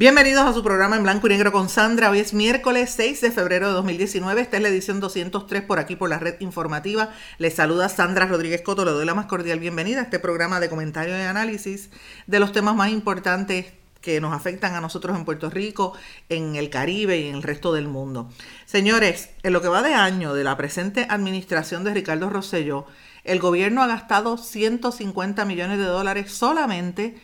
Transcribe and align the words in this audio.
Bienvenidos 0.00 0.46
a 0.46 0.54
su 0.54 0.62
programa 0.62 0.96
en 0.96 1.02
blanco 1.02 1.26
y 1.26 1.30
negro 1.30 1.52
con 1.52 1.68
Sandra. 1.68 2.08
Hoy 2.08 2.20
es 2.20 2.32
miércoles 2.32 2.90
6 2.96 3.20
de 3.20 3.30
febrero 3.30 3.68
de 3.68 3.74
2019. 3.74 4.40
Esta 4.40 4.56
es 4.56 4.62
la 4.62 4.70
edición 4.70 4.98
203 4.98 5.60
por 5.60 5.78
aquí 5.78 5.94
por 5.94 6.08
la 6.08 6.18
red 6.18 6.40
informativa. 6.40 7.10
Les 7.36 7.56
saluda 7.56 7.90
Sandra 7.90 8.24
Rodríguez 8.24 8.62
Coto. 8.62 8.86
Le 8.86 8.92
doy 8.92 9.04
la 9.04 9.12
más 9.12 9.26
cordial 9.26 9.60
bienvenida 9.60 10.00
a 10.00 10.04
este 10.04 10.18
programa 10.18 10.58
de 10.58 10.70
comentario 10.70 11.18
y 11.18 11.20
análisis 11.20 11.90
de 12.26 12.40
los 12.40 12.52
temas 12.52 12.74
más 12.74 12.90
importantes 12.90 13.74
que 14.00 14.22
nos 14.22 14.32
afectan 14.32 14.74
a 14.74 14.80
nosotros 14.80 15.14
en 15.18 15.26
Puerto 15.26 15.50
Rico, 15.50 15.92
en 16.30 16.56
el 16.56 16.70
Caribe 16.70 17.18
y 17.18 17.28
en 17.28 17.34
el 17.34 17.42
resto 17.42 17.74
del 17.74 17.86
mundo. 17.86 18.30
Señores, 18.64 19.28
en 19.42 19.52
lo 19.52 19.60
que 19.60 19.68
va 19.68 19.82
de 19.82 19.92
año 19.92 20.32
de 20.32 20.44
la 20.44 20.56
presente 20.56 21.06
administración 21.10 21.84
de 21.84 21.92
Ricardo 21.92 22.30
Rosselló, 22.30 22.86
el 23.22 23.38
gobierno 23.38 23.82
ha 23.82 23.86
gastado 23.86 24.38
150 24.38 25.44
millones 25.44 25.76
de 25.76 25.84
dólares 25.84 26.32
solamente 26.32 27.20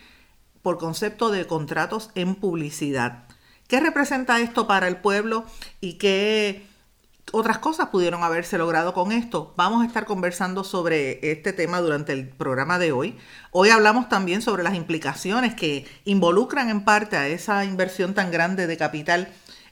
por 0.67 0.79
concepto 0.79 1.31
de 1.31 1.47
contratos 1.47 2.11
en 2.17 2.35
publicidad. 2.35 3.23
¿Qué 3.69 3.79
representa 3.79 4.41
esto 4.41 4.67
para 4.67 4.89
el 4.89 4.97
pueblo 4.97 5.45
y 5.81 5.93
qué 5.93 6.67
otras 7.31 7.59
cosas 7.59 7.91
pudieron 7.91 8.25
haberse 8.25 8.59
logrado 8.59 8.93
con 8.93 9.13
esto? 9.13 9.55
Vamos 9.57 9.85
a 9.85 9.87
estar 9.87 10.07
conversando 10.07 10.65
sobre 10.65 11.31
este 11.31 11.53
tema 11.53 11.81
durante 11.81 12.15
el 12.15 12.29
programa 12.31 12.81
de 12.81 12.91
hoy. 12.91 13.17
Hoy 13.53 13.71
hablamos 13.71 14.09
también 14.09 14.43
sobre 14.43 14.65
las 14.65 14.75
implicaciones 14.75 15.55
que 15.55 15.87
involucran 16.05 16.69
en 16.69 16.85
parte 16.85 17.17
a 17.17 17.29
esa 17.29 17.65
inversión 17.65 18.15
tan 18.15 18.33
grande 18.33 18.67
de 18.67 18.77
capital 18.77 19.29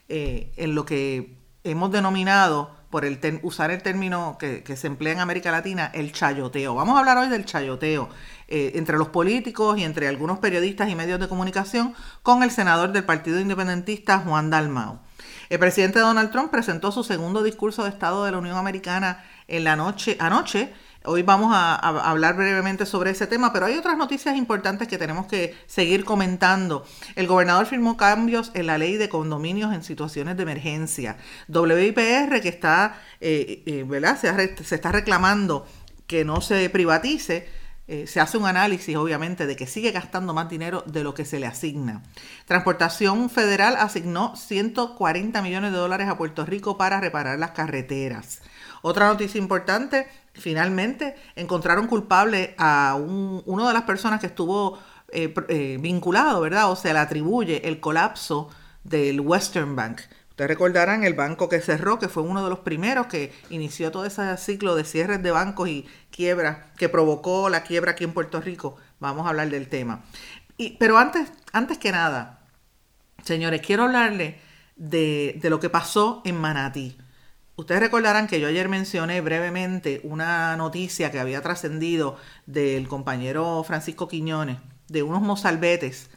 eh, 0.08 0.53
en 0.55 0.77
lo 0.77 0.86
que 0.86 1.36
hemos 1.64 1.91
denominado 1.91 2.70
por 2.95 3.05
el 3.05 3.19
usar 3.42 3.73
el 3.73 3.83
término 3.83 4.36
que, 4.39 4.62
se 4.77 4.86
emplea 4.86 5.14
en 5.14 5.19
América 5.19 5.51
Latina, 5.51 5.91
el 5.92 6.12
chayoteo. 6.12 6.77
Vamos 6.77 6.95
a 6.95 7.01
hablar 7.01 7.19
hoy 7.19 7.29
del 7.29 7.45
chayoteo 7.45 8.08
eh, 8.48 8.73
entre 8.75 8.98
los 8.98 9.09
políticos 9.09 9.78
y 9.78 9.84
entre 9.84 10.09
algunos 10.09 10.39
periodistas 10.39 10.89
y 10.89 10.95
medios 10.95 11.20
de 11.20 11.28
comunicación 11.28 11.95
con 12.23 12.42
el 12.42 12.51
senador 12.51 12.92
del 12.92 13.05
Partido 13.05 13.41
Independentista, 13.41 14.19
Juan 14.19 14.51
Dalmau. 14.51 15.01
El 15.51 15.59
presidente 15.59 16.01
Donald 16.01 16.31
Trump 16.31 16.51
presentó 16.51 16.91
su 16.91 17.05
segundo 17.05 17.42
discurso 17.42 17.84
de 17.84 17.91
Estado 17.91 18.25
de 18.25 18.33
la 18.33 18.39
Unión 18.39 18.56
Americana 18.56 19.25
en 19.47 19.64
la 19.64 19.77
noche, 19.77 20.17
anoche 20.19 20.73
Hoy 21.06 21.23
vamos 21.23 21.53
a, 21.55 21.75
hablar 21.75 22.34
brevemente 22.34 22.86
sobre 22.86 23.11
ese 23.11 23.27
tema, 23.27 23.53
pero 23.53 23.67
hay 23.67 23.77
otras 23.77 23.98
noticias 23.98 24.39
importantes 24.39 24.89
que 24.89 24.97
tenemos 24.97 25.27
que 25.27 25.55
seguir 25.67 26.03
comentando. 26.03 26.86
El 27.14 27.27
gobernador 27.27 27.67
firmó 27.67 27.98
cambios 27.98 28.51
en 28.55 28.67
la 28.67 28.79
ley 28.79 28.97
de 28.97 29.11
condominios 29.11 29.75
en 29.75 29.84
situaciones 29.84 30.39
de 30.39 30.45
emergencia. 30.45 31.19
WIPR, 31.48 32.41
que 32.41 32.48
está, 32.48 32.98
eh, 33.20 33.62
eh, 33.67 33.84
¿verdad? 33.86 34.19
Se, 34.19 34.64
se, 34.64 34.75
está 34.75 34.92
reclamando 34.92 35.67
que 36.06 36.25
no 36.25 36.41
se 36.41 36.70
privatice. 36.70 37.51
Eh, 37.86 38.06
se 38.06 38.20
hace 38.20 38.38
un 38.38 38.46
análisis, 38.46 38.96
obviamente, 38.96 39.46
de 39.46 39.56
que 39.56 39.66
sigue 39.66 39.90
gastando 39.90 40.32
más 40.32 40.48
dinero 40.48 40.82
de 40.86 41.04
lo 41.04 41.12
que 41.12 41.27
se 41.27 41.38
le 41.38 41.46
asigna. 41.46 42.02
Transportación 42.46 43.28
Federal 43.28 43.77
asignó 43.77 44.36
140 44.36 45.42
millones 45.42 45.72
de 45.72 45.78
dólares 45.78 46.08
a 46.08 46.17
Puerto 46.17 46.46
Rico 46.46 46.78
para 46.78 47.00
reparar 47.00 47.39
las 47.39 47.50
carreteras. 47.50 48.40
Otra 48.80 49.06
noticia 49.06 49.39
importante, 49.39 50.08
finalmente 50.33 51.14
encontraron 51.36 51.86
culpable 51.86 52.55
a 52.58 52.96
una 52.96 53.68
de 53.68 53.74
las 53.74 53.83
personas 53.83 54.20
que 54.20 54.27
estuvo 54.27 54.78
eh, 55.08 55.34
eh, 55.48 55.78
vinculado, 55.80 56.40
¿verdad? 56.40 56.70
O 56.70 56.77
se 56.77 56.92
le 56.92 56.98
atribuye 56.98 57.68
el 57.68 57.80
colapso 57.80 58.48
del 58.83 59.20
Western 59.20 59.77
Bank. 59.77 60.00
Ustedes 60.34 60.48
recordarán 60.48 61.05
el 61.05 61.14
banco 61.14 61.48
que 61.48 61.61
cerró, 61.61 62.00
que 62.00 62.08
fue 62.08 62.24
uno 62.24 62.42
de 62.42 62.50
los 62.50 62.58
primeros 62.58 63.06
que 63.06 63.33
inició 63.50 63.92
todo 63.92 64.05
ese 64.05 64.36
ciclo 64.36 64.74
de 64.74 64.83
cierres 64.83 65.22
de 65.22 65.30
bancos 65.30 65.68
y 65.68 65.86
quiebras 66.11 66.58
que 66.77 66.89
provocó 66.89 67.48
la 67.48 67.62
quiebra 67.62 67.92
aquí 67.92 68.02
en 68.02 68.12
Puerto 68.12 68.40
Rico. 68.40 68.77
Vamos 68.98 69.27
a 69.27 69.28
hablar 69.28 69.48
del 69.48 69.68
tema. 69.68 70.02
Y, 70.56 70.70
pero 70.70 70.98
antes, 70.98 71.30
antes 71.52 71.78
que 71.78 71.92
nada, 71.92 72.40
señores, 73.23 73.61
quiero 73.64 73.84
hablarles 73.84 74.34
de, 74.74 75.39
de 75.40 75.50
lo 75.50 75.61
que 75.61 75.70
pasó 75.70 76.20
en 76.24 76.40
Manatí. 76.40 76.98
Ustedes 77.55 77.80
recordarán 77.80 78.27
que 78.27 78.40
yo 78.40 78.48
ayer 78.48 78.68
mencioné 78.68 79.20
brevemente 79.20 80.00
una 80.02 80.56
noticia 80.56 81.12
que 81.12 81.20
había 81.20 81.42
trascendido 81.42 82.17
del 82.46 82.89
compañero 82.89 83.62
Francisco 83.62 84.08
Quiñones, 84.08 84.58
de 84.89 85.05
unos 85.05 85.23
mozalbetes 85.23 86.11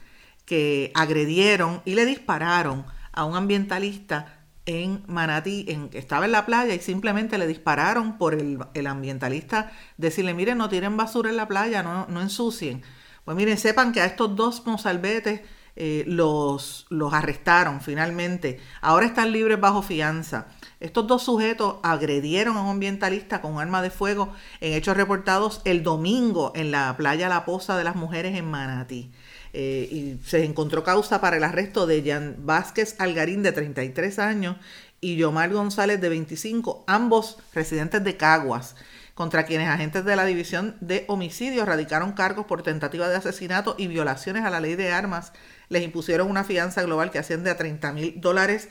que 0.43 0.91
agredieron 0.95 1.83
y 1.85 1.93
le 1.93 2.07
dispararon 2.07 2.96
a 3.17 3.25
un 3.25 3.35
ambientalista 3.35 4.37
en 4.67 5.03
Manatí, 5.07 5.65
en, 5.69 5.89
estaba 5.93 6.25
en 6.25 6.31
la 6.33 6.45
playa 6.45 6.75
y 6.75 6.79
simplemente 6.79 7.39
le 7.39 7.47
dispararon 7.47 8.17
por 8.17 8.35
el, 8.35 8.87
ambientalista 8.87 9.71
decirle, 9.97 10.35
miren, 10.35 10.59
no 10.59 10.69
tiren 10.69 10.95
basura 10.97 11.31
en 11.31 11.37
la 11.37 11.47
playa, 11.47 11.81
no, 11.81 12.21
ensucien. 12.21 12.83
Pues 13.25 13.35
miren, 13.35 13.57
sepan 13.57 13.91
que 13.91 14.01
a 14.01 14.05
estos 14.05 14.35
dos 14.35 14.65
mozalbetes 14.67 15.41
eh, 15.75 16.03
los, 16.05 16.85
los 16.89 17.11
arrestaron 17.13 17.81
finalmente. 17.81 18.59
Ahora 18.81 19.07
están 19.07 19.31
libres 19.31 19.59
bajo 19.59 19.81
fianza. 19.81 20.47
Estos 20.79 21.07
dos 21.07 21.23
sujetos 21.23 21.77
agredieron 21.81 22.55
a 22.55 22.61
un 22.61 22.69
ambientalista 22.69 23.41
con 23.41 23.53
un 23.53 23.61
arma 23.61 23.81
de 23.81 23.89
fuego 23.89 24.31
en 24.61 24.73
hechos 24.73 24.95
reportados 24.95 25.61
el 25.65 25.81
domingo 25.81 26.51
en 26.55 26.69
la 26.71 26.95
playa 26.97 27.29
La 27.29 27.45
Poza 27.45 27.77
de 27.77 27.83
las 27.83 27.95
Mujeres 27.95 28.35
en 28.37 28.45
Manatí. 28.45 29.11
Eh, 29.53 29.87
y 29.91 30.19
se 30.25 30.43
encontró 30.43 30.83
causa 30.83 31.21
para 31.21 31.37
el 31.37 31.43
arresto 31.43 31.87
de 31.87 32.03
Jan 32.05 32.35
Vázquez 32.39 32.95
Algarín 32.99 33.43
de 33.43 33.51
33 33.53 34.19
años 34.19 34.57
y 34.99 35.15
Yomar 35.15 35.51
González 35.51 36.01
de 36.01 36.09
25, 36.09 36.83
ambos 36.87 37.37
residentes 37.53 38.03
de 38.03 38.17
Caguas 38.17 38.75
contra 39.17 39.45
quienes 39.45 39.67
agentes 39.67 40.05
de 40.05 40.15
la 40.15 40.25
División 40.25 40.75
de 40.79 41.03
Homicidios 41.07 41.67
radicaron 41.67 42.11
cargos 42.11 42.45
por 42.45 42.61
tentativa 42.61 43.09
de 43.09 43.15
asesinato 43.15 43.73
y 43.77 43.87
violaciones 43.87 44.45
a 44.45 44.51
la 44.51 44.59
ley 44.59 44.75
de 44.75 44.91
armas 44.91 45.33
les 45.69 45.83
impusieron 45.83 46.29
una 46.29 46.43
fianza 46.43 46.83
global 46.83 47.09
que 47.09 47.17
asciende 47.17 47.49
a 47.49 47.57
30 47.57 47.93
mil 47.93 48.21
dólares 48.21 48.69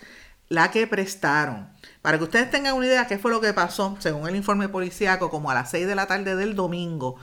la 0.48 0.70
que 0.70 0.86
prestaron. 0.86 1.68
Para 2.02 2.18
que 2.18 2.24
ustedes 2.24 2.50
tengan 2.50 2.74
una 2.74 2.86
idea 2.86 3.08
qué 3.08 3.18
fue 3.18 3.32
lo 3.32 3.40
que 3.40 3.52
pasó, 3.52 3.96
según 3.98 4.28
el 4.28 4.36
informe 4.36 4.68
policíaco, 4.68 5.30
como 5.30 5.50
a 5.50 5.54
las 5.54 5.70
6 5.70 5.86
de 5.86 5.94
la 5.96 6.06
tarde 6.06 6.36
del 6.36 6.54
domingo, 6.54 7.16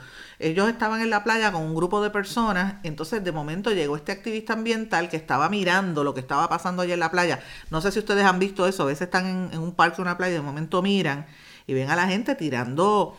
ellos 0.43 0.69
estaban 0.69 1.01
en 1.01 1.09
la 1.09 1.23
playa 1.23 1.51
con 1.51 1.61
un 1.61 1.73
grupo 1.73 2.01
de 2.01 2.09
personas, 2.09 2.75
entonces 2.83 3.23
de 3.23 3.31
momento 3.31 3.71
llegó 3.71 3.95
este 3.95 4.11
activista 4.11 4.53
ambiental 4.53 5.09
que 5.09 5.17
estaba 5.17 5.49
mirando 5.49 6.03
lo 6.03 6.13
que 6.13 6.19
estaba 6.19 6.49
pasando 6.49 6.81
allí 6.81 6.91
en 6.91 6.99
la 6.99 7.11
playa. 7.11 7.39
No 7.69 7.81
sé 7.81 7.91
si 7.91 7.99
ustedes 7.99 8.25
han 8.25 8.39
visto 8.39 8.67
eso, 8.67 8.83
a 8.83 8.87
veces 8.87 9.03
están 9.03 9.51
en, 9.53 9.59
un 9.59 9.73
parque 9.73 10.01
o 10.01 10.03
una 10.03 10.17
playa 10.17 10.33
y 10.33 10.37
de 10.37 10.41
momento 10.41 10.81
miran 10.81 11.25
y 11.65 11.73
ven 11.73 11.89
a 11.89 11.95
la 11.95 12.07
gente 12.07 12.35
tirando 12.35 13.17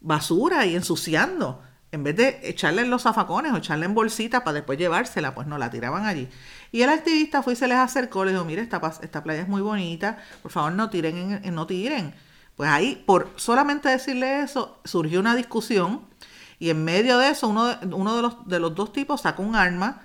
basura 0.00 0.66
y 0.66 0.74
ensuciando 0.74 1.62
en 1.92 2.02
vez 2.02 2.16
de 2.16 2.40
echarle 2.42 2.82
en 2.82 2.90
los 2.90 3.02
zafacones 3.02 3.52
o 3.52 3.56
echarle 3.56 3.86
en 3.86 3.94
bolsita 3.94 4.42
para 4.42 4.54
después 4.54 4.76
llevársela, 4.76 5.32
pues 5.32 5.46
no, 5.46 5.58
la 5.58 5.70
tiraban 5.70 6.06
allí. 6.06 6.28
Y 6.72 6.82
el 6.82 6.90
activista 6.90 7.40
fue 7.40 7.52
y 7.52 7.56
se 7.56 7.68
les 7.68 7.78
acercó, 7.78 8.24
le 8.24 8.32
dijo, 8.32 8.44
mire, 8.44 8.62
esta, 8.62 8.80
esta 9.00 9.22
playa 9.22 9.42
es 9.42 9.48
muy 9.48 9.62
bonita, 9.62 10.18
por 10.42 10.50
favor 10.50 10.72
no 10.72 10.90
tiren, 10.90 11.40
en, 11.44 11.54
no 11.54 11.68
tiren. 11.68 12.12
Pues 12.56 12.68
ahí, 12.68 13.02
por 13.06 13.30
solamente 13.36 13.88
decirle 13.88 14.40
eso, 14.40 14.80
surgió 14.84 15.20
una 15.20 15.36
discusión 15.36 16.02
y 16.58 16.70
en 16.70 16.84
medio 16.84 17.18
de 17.18 17.30
eso 17.30 17.48
uno 17.48 17.66
de, 17.66 17.86
uno 17.94 18.16
de, 18.16 18.22
los, 18.22 18.48
de 18.48 18.58
los 18.60 18.74
dos 18.74 18.92
tipos 18.92 19.22
sacó 19.22 19.42
un 19.42 19.56
arma, 19.56 20.02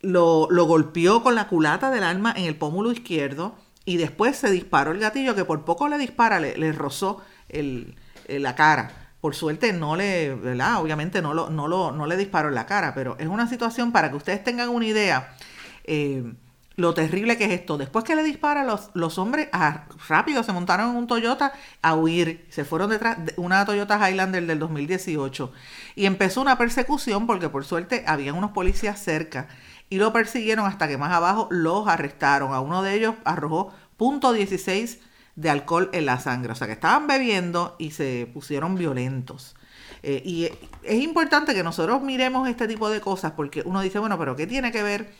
lo, 0.00 0.48
lo 0.50 0.64
golpeó 0.64 1.22
con 1.22 1.34
la 1.34 1.48
culata 1.48 1.90
del 1.90 2.04
arma 2.04 2.32
en 2.36 2.44
el 2.44 2.56
pómulo 2.56 2.92
izquierdo 2.92 3.54
y 3.84 3.96
después 3.96 4.36
se 4.36 4.50
disparó 4.50 4.92
el 4.92 4.98
gatillo 4.98 5.34
que 5.34 5.44
por 5.44 5.64
poco 5.64 5.88
le 5.88 5.98
dispara, 5.98 6.40
le, 6.40 6.72
rozó 6.72 7.22
el, 7.48 7.96
la 8.28 8.54
cara. 8.54 9.14
Por 9.20 9.34
suerte 9.34 9.72
no 9.72 9.94
le, 9.94 10.34
¿verdad? 10.34 10.80
Obviamente 10.80 11.22
no, 11.22 11.32
lo, 11.34 11.50
no, 11.50 11.68
lo, 11.68 11.92
no 11.92 12.06
le 12.06 12.16
disparó 12.16 12.48
en 12.48 12.56
la 12.56 12.66
cara, 12.66 12.94
pero 12.94 13.16
es 13.18 13.28
una 13.28 13.48
situación 13.48 13.92
para 13.92 14.10
que 14.10 14.16
ustedes 14.16 14.42
tengan 14.42 14.68
una 14.68 14.86
idea 14.86 15.36
eh, 15.84 16.32
lo 16.76 16.94
terrible 16.94 17.36
que 17.36 17.44
es 17.44 17.52
esto. 17.52 17.78
Después 17.78 18.04
que 18.04 18.16
le 18.16 18.22
dispara, 18.22 18.64
los, 18.64 18.90
los 18.94 19.18
hombres 19.18 19.48
ah, 19.52 19.84
rápido 20.08 20.42
se 20.42 20.52
montaron 20.52 20.90
en 20.90 20.96
un 20.96 21.06
Toyota 21.06 21.52
a 21.82 21.94
huir. 21.94 22.46
Se 22.50 22.64
fueron 22.64 22.90
detrás 22.90 23.24
de 23.24 23.34
una 23.36 23.64
Toyota 23.64 23.98
Highlander 23.98 24.46
del 24.46 24.58
2018. 24.58 25.52
Y 25.94 26.06
empezó 26.06 26.40
una 26.40 26.58
persecución 26.58 27.26
porque 27.26 27.48
por 27.48 27.64
suerte 27.64 28.04
habían 28.06 28.36
unos 28.36 28.52
policías 28.52 29.02
cerca 29.02 29.48
y 29.90 29.98
lo 29.98 30.12
persiguieron 30.12 30.66
hasta 30.66 30.88
que 30.88 30.96
más 30.96 31.12
abajo 31.12 31.48
los 31.50 31.86
arrestaron. 31.86 32.54
A 32.54 32.60
uno 32.60 32.82
de 32.82 32.94
ellos 32.94 33.14
arrojó 33.24 33.74
punto 33.96 34.34
.16 34.34 34.98
de 35.36 35.50
alcohol 35.50 35.90
en 35.92 36.06
la 36.06 36.18
sangre. 36.18 36.52
O 36.52 36.54
sea, 36.54 36.66
que 36.66 36.72
estaban 36.72 37.06
bebiendo 37.06 37.76
y 37.78 37.90
se 37.90 38.28
pusieron 38.32 38.74
violentos. 38.74 39.54
Eh, 40.02 40.22
y 40.24 40.48
es 40.82 41.02
importante 41.02 41.54
que 41.54 41.62
nosotros 41.62 42.02
miremos 42.02 42.48
este 42.48 42.66
tipo 42.66 42.90
de 42.90 43.00
cosas 43.00 43.32
porque 43.32 43.62
uno 43.64 43.80
dice, 43.82 43.98
bueno, 43.98 44.18
pero 44.18 44.34
¿qué 44.34 44.46
tiene 44.46 44.72
que 44.72 44.82
ver 44.82 45.12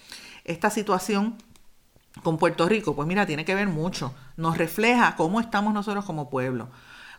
esta 0.44 0.70
situación 0.70 1.36
con 2.22 2.38
Puerto 2.38 2.68
Rico? 2.68 2.94
Pues 2.94 3.08
mira, 3.08 3.26
tiene 3.26 3.44
que 3.44 3.54
ver 3.54 3.68
mucho. 3.68 4.14
Nos 4.36 4.58
refleja 4.58 5.16
cómo 5.16 5.40
estamos 5.40 5.72
nosotros 5.74 6.04
como 6.04 6.30
pueblo. 6.30 6.68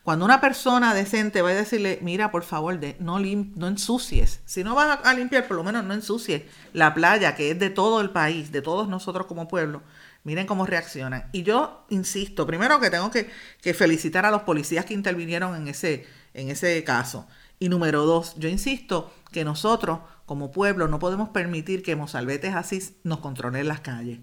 Cuando 0.03 0.25
una 0.25 0.41
persona 0.41 0.93
decente 0.93 1.41
va 1.41 1.51
a 1.51 1.53
decirle, 1.53 1.97
mira, 2.01 2.29
por 2.29 2.43
favor, 2.43 2.77
de, 2.77 2.97
no, 2.99 3.19
no 3.19 3.67
ensucies. 3.67 4.41
Si 4.45 4.61
no 4.61 4.75
vas 4.75 4.99
a, 5.01 5.13
limpiar, 5.13 5.47
por 5.47 5.55
lo 5.55 5.63
menos 5.63 5.85
no 5.85 5.93
ensucies 5.93 6.43
la 6.73 6.93
playa, 6.93 7.35
que 7.35 7.51
es 7.51 7.59
de 7.59 7.69
todo 7.69 8.01
el 8.01 8.09
país, 8.09 8.51
de 8.51 8.61
todos 8.61 8.89
nosotros 8.89 9.27
como 9.27 9.47
pueblo. 9.47 9.81
Miren 10.25 10.45
cómo 10.45 10.65
reaccionan. 10.65 11.29
Y 11.31 11.43
yo 11.43 11.85
insisto, 11.89 12.45
primero 12.45 12.81
que 12.81 12.89
tengo 12.89 13.11
que, 13.11 13.29
que 13.61 13.73
felicitar 13.73 14.25
a 14.25 14.31
los 14.31 14.41
policías 14.41 14.83
que 14.83 14.93
intervinieron 14.93 15.55
en 15.55 15.69
ese, 15.69 16.05
en 16.33 16.49
ese 16.49 16.83
caso. 16.83 17.25
Y 17.59 17.69
número 17.69 18.05
dos, 18.05 18.35
yo 18.35 18.49
insisto 18.49 19.13
que 19.31 19.45
nosotros 19.45 19.99
como 20.25 20.51
pueblo 20.51 20.87
no 20.87 20.99
podemos 20.99 21.29
permitir 21.29 21.83
que 21.83 21.95
Mozalbetes 21.95 22.55
así 22.55 22.97
nos 23.03 23.19
controlen 23.19 23.67
las 23.67 23.81
calles. 23.81 24.19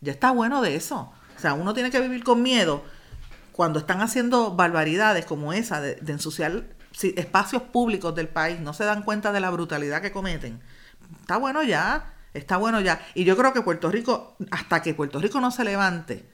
Ya 0.00 0.12
está 0.12 0.30
bueno 0.30 0.62
de 0.62 0.76
eso. 0.76 1.12
O 1.36 1.40
sea, 1.40 1.54
uno 1.54 1.74
tiene 1.74 1.90
que 1.90 2.00
vivir 2.00 2.24
con 2.24 2.42
miedo 2.42 2.82
cuando 3.52 3.78
están 3.78 4.00
haciendo 4.02 4.54
barbaridades 4.54 5.24
como 5.24 5.52
esa 5.52 5.80
de, 5.80 5.98
ensuciar 6.08 6.64
espacios 7.02 7.62
públicos 7.62 8.14
del 8.14 8.28
país, 8.28 8.60
no 8.60 8.74
se 8.74 8.84
dan 8.84 9.02
cuenta 9.02 9.32
de 9.32 9.40
la 9.40 9.50
brutalidad 9.50 10.02
que 10.02 10.12
cometen. 10.12 10.60
Está 11.20 11.38
bueno 11.38 11.62
ya, 11.62 12.14
está 12.34 12.58
bueno 12.58 12.80
ya. 12.80 13.00
Y 13.14 13.24
yo 13.24 13.36
creo 13.36 13.52
que 13.52 13.62
Puerto 13.62 13.90
Rico, 13.90 14.36
hasta 14.50 14.82
que 14.82 14.94
Puerto 14.94 15.18
Rico 15.20 15.40
no 15.40 15.50
se 15.50 15.64
levante, 15.64 16.28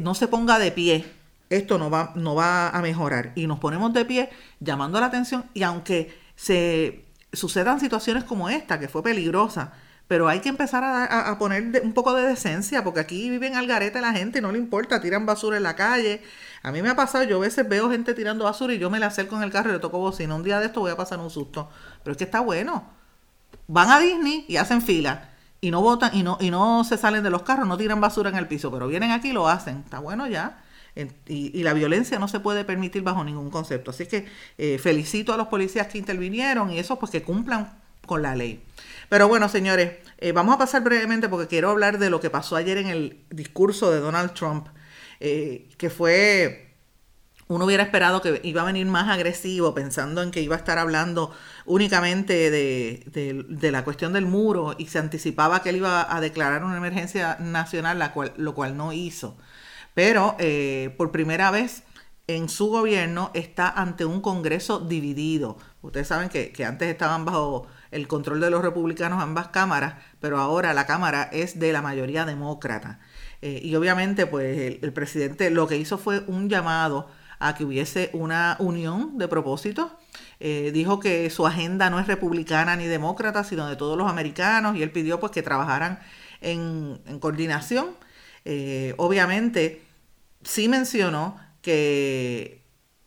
no 0.00 0.14
se 0.14 0.28
ponga 0.28 0.58
de 0.58 0.70
pie, 0.70 1.04
esto 1.50 1.76
no 1.78 1.90
va, 1.90 2.12
no 2.14 2.34
va 2.34 2.70
a 2.70 2.80
mejorar. 2.82 3.32
Y 3.34 3.48
nos 3.48 3.58
ponemos 3.58 3.92
de 3.92 4.04
pie 4.04 4.30
llamando 4.60 5.00
la 5.00 5.06
atención 5.06 5.44
y 5.54 5.64
aunque 5.64 6.16
se 6.36 7.04
sucedan 7.32 7.80
situaciones 7.80 8.24
como 8.24 8.48
esta, 8.48 8.78
que 8.78 8.88
fue 8.88 9.02
peligrosa, 9.02 9.72
pero 10.08 10.28
hay 10.28 10.40
que 10.40 10.50
empezar 10.50 10.84
a, 10.84 11.38
poner 11.38 11.80
un 11.82 11.94
poco 11.94 12.12
de 12.12 12.26
decencia, 12.26 12.84
porque 12.84 13.00
aquí 13.00 13.30
viven 13.30 13.56
al 13.56 13.66
garete 13.66 14.00
la 14.00 14.12
gente 14.12 14.40
y 14.40 14.42
no 14.42 14.52
le 14.52 14.58
importa, 14.58 15.00
tiran 15.00 15.24
basura 15.24 15.56
en 15.56 15.62
la 15.62 15.74
calle. 15.74 16.22
A 16.62 16.70
mí 16.70 16.82
me 16.82 16.90
ha 16.90 16.96
pasado, 16.96 17.24
yo 17.24 17.38
a 17.38 17.40
veces 17.40 17.66
veo 17.66 17.90
gente 17.90 18.12
tirando 18.12 18.44
basura 18.44 18.74
y 18.74 18.78
yo 18.78 18.90
me 18.90 18.98
la 18.98 19.06
acerco 19.06 19.36
en 19.36 19.42
el 19.42 19.50
carro 19.50 19.70
y 19.70 19.72
le 19.72 19.78
toco 19.78 19.98
bocina. 19.98 20.34
Un 20.34 20.42
día 20.42 20.60
de 20.60 20.66
esto 20.66 20.80
voy 20.80 20.90
a 20.90 20.96
pasar 20.96 21.18
un 21.18 21.30
susto. 21.30 21.70
Pero 22.02 22.12
es 22.12 22.18
que 22.18 22.24
está 22.24 22.40
bueno. 22.40 22.90
Van 23.68 23.90
a 23.90 24.00
Disney 24.00 24.44
y 24.48 24.56
hacen 24.56 24.82
fila 24.82 25.30
y 25.62 25.70
no 25.70 25.80
votan 25.80 26.14
y 26.14 26.22
no, 26.22 26.36
y 26.40 26.50
no 26.50 26.84
se 26.84 26.98
salen 26.98 27.22
de 27.22 27.30
los 27.30 27.42
carros, 27.42 27.66
no 27.66 27.78
tiran 27.78 28.00
basura 28.00 28.28
en 28.28 28.36
el 28.36 28.48
piso, 28.48 28.70
pero 28.70 28.88
vienen 28.88 29.12
aquí 29.12 29.30
y 29.30 29.32
lo 29.32 29.48
hacen. 29.48 29.78
Está 29.84 30.00
bueno 30.00 30.26
ya. 30.26 30.61
Y, 31.26 31.62
la 31.62 31.72
violencia 31.72 32.18
no 32.18 32.28
se 32.28 32.40
puede 32.40 32.64
permitir 32.64 33.02
bajo 33.02 33.24
ningún 33.24 33.50
concepto. 33.50 33.90
Así 33.90 34.06
que 34.06 34.26
eh, 34.58 34.78
felicito 34.78 35.32
a 35.32 35.36
los 35.36 35.48
policías 35.48 35.86
que 35.86 35.98
intervinieron 35.98 36.70
y 36.70 36.78
eso 36.78 36.98
pues 36.98 37.10
que 37.10 37.22
cumplan 37.22 37.78
con 38.06 38.22
la 38.22 38.34
ley. 38.34 38.62
Pero 39.08 39.28
bueno, 39.28 39.48
señores, 39.48 39.92
eh, 40.18 40.32
vamos 40.32 40.54
a 40.54 40.58
pasar 40.58 40.82
brevemente 40.82 41.28
porque 41.28 41.46
quiero 41.46 41.70
hablar 41.70 41.98
de 41.98 42.10
lo 42.10 42.20
que 42.20 42.30
pasó 42.30 42.56
ayer 42.56 42.78
en 42.78 42.88
el 42.88 43.24
discurso 43.30 43.90
de 43.90 44.00
Donald 44.00 44.34
Trump, 44.34 44.68
eh, 45.20 45.68
que 45.78 45.90
fue 45.90 46.72
uno 47.48 47.66
hubiera 47.66 47.82
esperado 47.82 48.22
que 48.22 48.40
iba 48.44 48.62
a 48.62 48.64
venir 48.64 48.86
más 48.86 49.10
agresivo, 49.10 49.74
pensando 49.74 50.22
en 50.22 50.30
que 50.30 50.40
iba 50.40 50.56
a 50.56 50.58
estar 50.58 50.78
hablando 50.78 51.32
únicamente 51.66 52.50
de, 52.50 53.70
la 53.70 53.84
cuestión 53.84 54.12
del 54.12 54.26
muro 54.26 54.74
y 54.78 54.86
se 54.86 54.98
anticipaba 54.98 55.62
que 55.62 55.70
él 55.70 55.76
iba 55.76 56.14
a 56.14 56.20
declarar 56.20 56.64
una 56.64 56.76
emergencia 56.76 57.36
nacional, 57.40 57.98
la 57.98 58.12
cual, 58.12 58.32
lo 58.36 58.54
cual 58.54 58.76
no 58.76 58.92
hizo. 58.92 59.36
Pero 59.94 60.36
eh, 60.38 60.94
por 60.96 61.10
primera 61.10 61.50
vez 61.50 61.84
en 62.26 62.48
su 62.48 62.68
gobierno 62.68 63.30
está 63.34 63.68
ante 63.68 64.04
un 64.04 64.20
Congreso 64.20 64.80
dividido. 64.80 65.58
Ustedes 65.82 66.08
saben 66.08 66.28
que, 66.28 66.64
antes 66.64 66.88
estaban 66.88 67.24
bajo 67.24 67.66
el 67.90 68.06
control 68.08 68.40
de 68.40 68.50
los 68.50 68.62
republicanos 68.62 69.22
ambas 69.22 69.48
cámaras, 69.48 69.96
pero 70.20 70.38
ahora 70.38 70.72
la 70.74 70.86
Cámara 70.86 71.28
es 71.32 71.58
de 71.58 71.72
la 71.72 71.82
mayoría 71.82 72.24
demócrata. 72.24 73.00
Eh, 73.42 73.60
y 73.62 73.74
obviamente, 73.74 74.26
pues 74.26 74.78
el, 74.80 74.92
presidente 74.92 75.50
lo 75.50 75.66
que 75.66 75.76
hizo 75.76 75.98
fue 75.98 76.20
un 76.26 76.48
llamado 76.48 77.08
a 77.40 77.56
que 77.56 77.64
hubiese 77.64 78.10
una 78.12 78.56
unión 78.60 79.18
de 79.18 79.26
propósitos. 79.26 79.90
Eh, 80.38 80.70
dijo 80.72 81.00
que 81.00 81.28
su 81.28 81.46
agenda 81.46 81.90
no 81.90 81.98
es 81.98 82.06
republicana 82.06 82.76
ni 82.76 82.86
demócrata, 82.86 83.42
sino 83.42 83.66
de 83.66 83.74
todos 83.74 83.98
los 83.98 84.08
americanos, 84.08 84.76
y 84.76 84.82
él 84.82 84.92
pidió 84.92 85.18
pues 85.18 85.32
que 85.32 85.42
trabajaran 85.42 85.98
en, 86.40 87.00
coordinación. 87.20 87.96
Eh, 88.44 88.94
obviamente, 88.96 89.82
sí 90.42 90.68
mencionó 90.68 91.38
que 91.60 92.62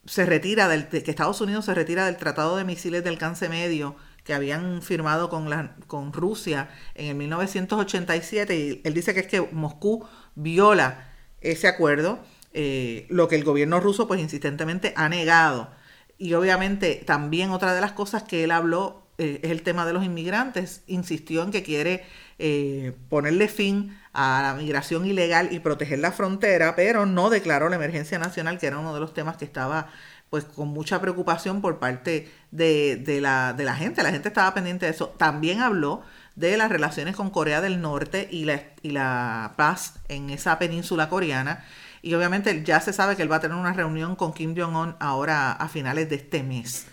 se 0.06 0.26
retira 0.26 0.68
del, 0.68 0.88
que 0.88 1.10
Estados 1.10 1.42
Unidos 1.42 1.66
se 1.66 1.74
retira 1.74 2.06
del 2.06 2.18
Tratado 2.18 2.58
de 2.58 2.64
Misiles 2.64 3.04
del 3.04 3.14
Alcance 3.14 3.50
Medio 3.50 3.96
que 4.24 4.34
habían 4.34 4.82
firmado 4.82 5.30
con, 5.30 5.50
la, 5.50 5.76
con 5.88 6.12
Rusia 6.12 6.70
en 6.96 7.08
el 7.08 7.16
1987 7.16 8.56
y 8.58 8.82
él 8.84 8.94
dice 8.94 9.14
que 9.14 9.20
es 9.22 9.28
que 9.28 9.42
Moscú 9.42 10.06
viola 10.34 11.10
ese 11.42 11.68
acuerdo, 11.68 12.20
eh, 12.54 13.06
lo 13.10 13.28
que 13.28 13.36
el 13.36 13.44
gobierno 13.44 13.80
ruso 13.80 14.08
pues 14.08 14.20
insistentemente 14.20 14.94
ha 14.96 15.10
negado. 15.10 15.70
Y 16.18 16.34
obviamente 16.34 17.04
también 17.06 17.52
otra 17.52 17.76
de 17.76 17.82
las 17.82 17.92
cosas 17.92 18.24
que 18.24 18.44
él 18.44 18.52
habló 18.52 19.06
eh, 19.18 19.42
es 19.44 19.52
el 19.52 19.62
tema 19.62 19.86
de 19.86 19.94
los 19.94 20.04
inmigrantes. 20.04 20.84
Insistió 20.88 21.44
en 21.44 21.52
que 21.52 21.62
quiere 21.62 22.04
eh, 22.38 22.94
ponerle 23.10 23.48
fin 23.48 23.98
a 24.14 24.42
la 24.42 24.54
migración 24.54 25.06
ilegal 25.06 25.50
y 25.52 25.60
proteger 25.60 26.00
la 26.00 26.12
frontera, 26.12 26.76
pero 26.76 27.06
no 27.06 27.30
declaró 27.30 27.70
la 27.70 27.76
emergencia 27.76 28.20
nacional, 28.20 28.58
que 28.58 28.68
era 28.68 28.80
uno 28.80 28.94
de 28.94 29.00
los 29.00 29.14
temas 29.14 29.38
que 29.38 29.46
estaba 29.46 29.90
pues 30.30 30.44
con 30.46 30.70
mucha 30.70 31.00
preocupación 31.00 31.62
por 31.62 31.80
parte 31.80 32.32
de, 32.52 33.20
la, 33.22 33.54
de 33.54 33.64
la 33.64 33.76
gente. 33.76 34.04
La 34.04 34.12
gente 34.12 34.28
estaba 34.28 34.54
pendiente 34.54 34.86
de 34.86 34.92
eso. 34.92 35.10
También 35.18 35.62
habló 35.62 36.02
de 36.36 36.58
las 36.58 36.70
relaciones 36.70 37.16
con 37.16 37.30
Corea 37.30 37.62
del 37.62 37.82
Norte 37.82 38.28
y 38.30 38.46
la, 38.46 38.62
y 38.82 38.90
la 38.90 39.54
paz 39.56 39.94
en 40.10 40.30
esa 40.30 40.60
península 40.60 41.10
coreana. 41.10 41.64
Y 42.02 42.14
obviamente 42.16 42.64
ya 42.64 42.82
se 42.82 42.94
sabe 42.94 43.16
que 43.16 43.22
él 43.22 43.32
va 43.32 43.38
a 43.38 43.40
tener 43.40 43.58
una 43.58 43.74
reunión 43.74 44.16
con 44.16 44.34
Kim 44.34 44.56
Jong-un 44.58 44.96
ahora 45.00 45.54
a 45.54 45.68
finales 45.70 46.10
de 46.10 46.16
este 46.18 46.44
mes. 46.44 46.88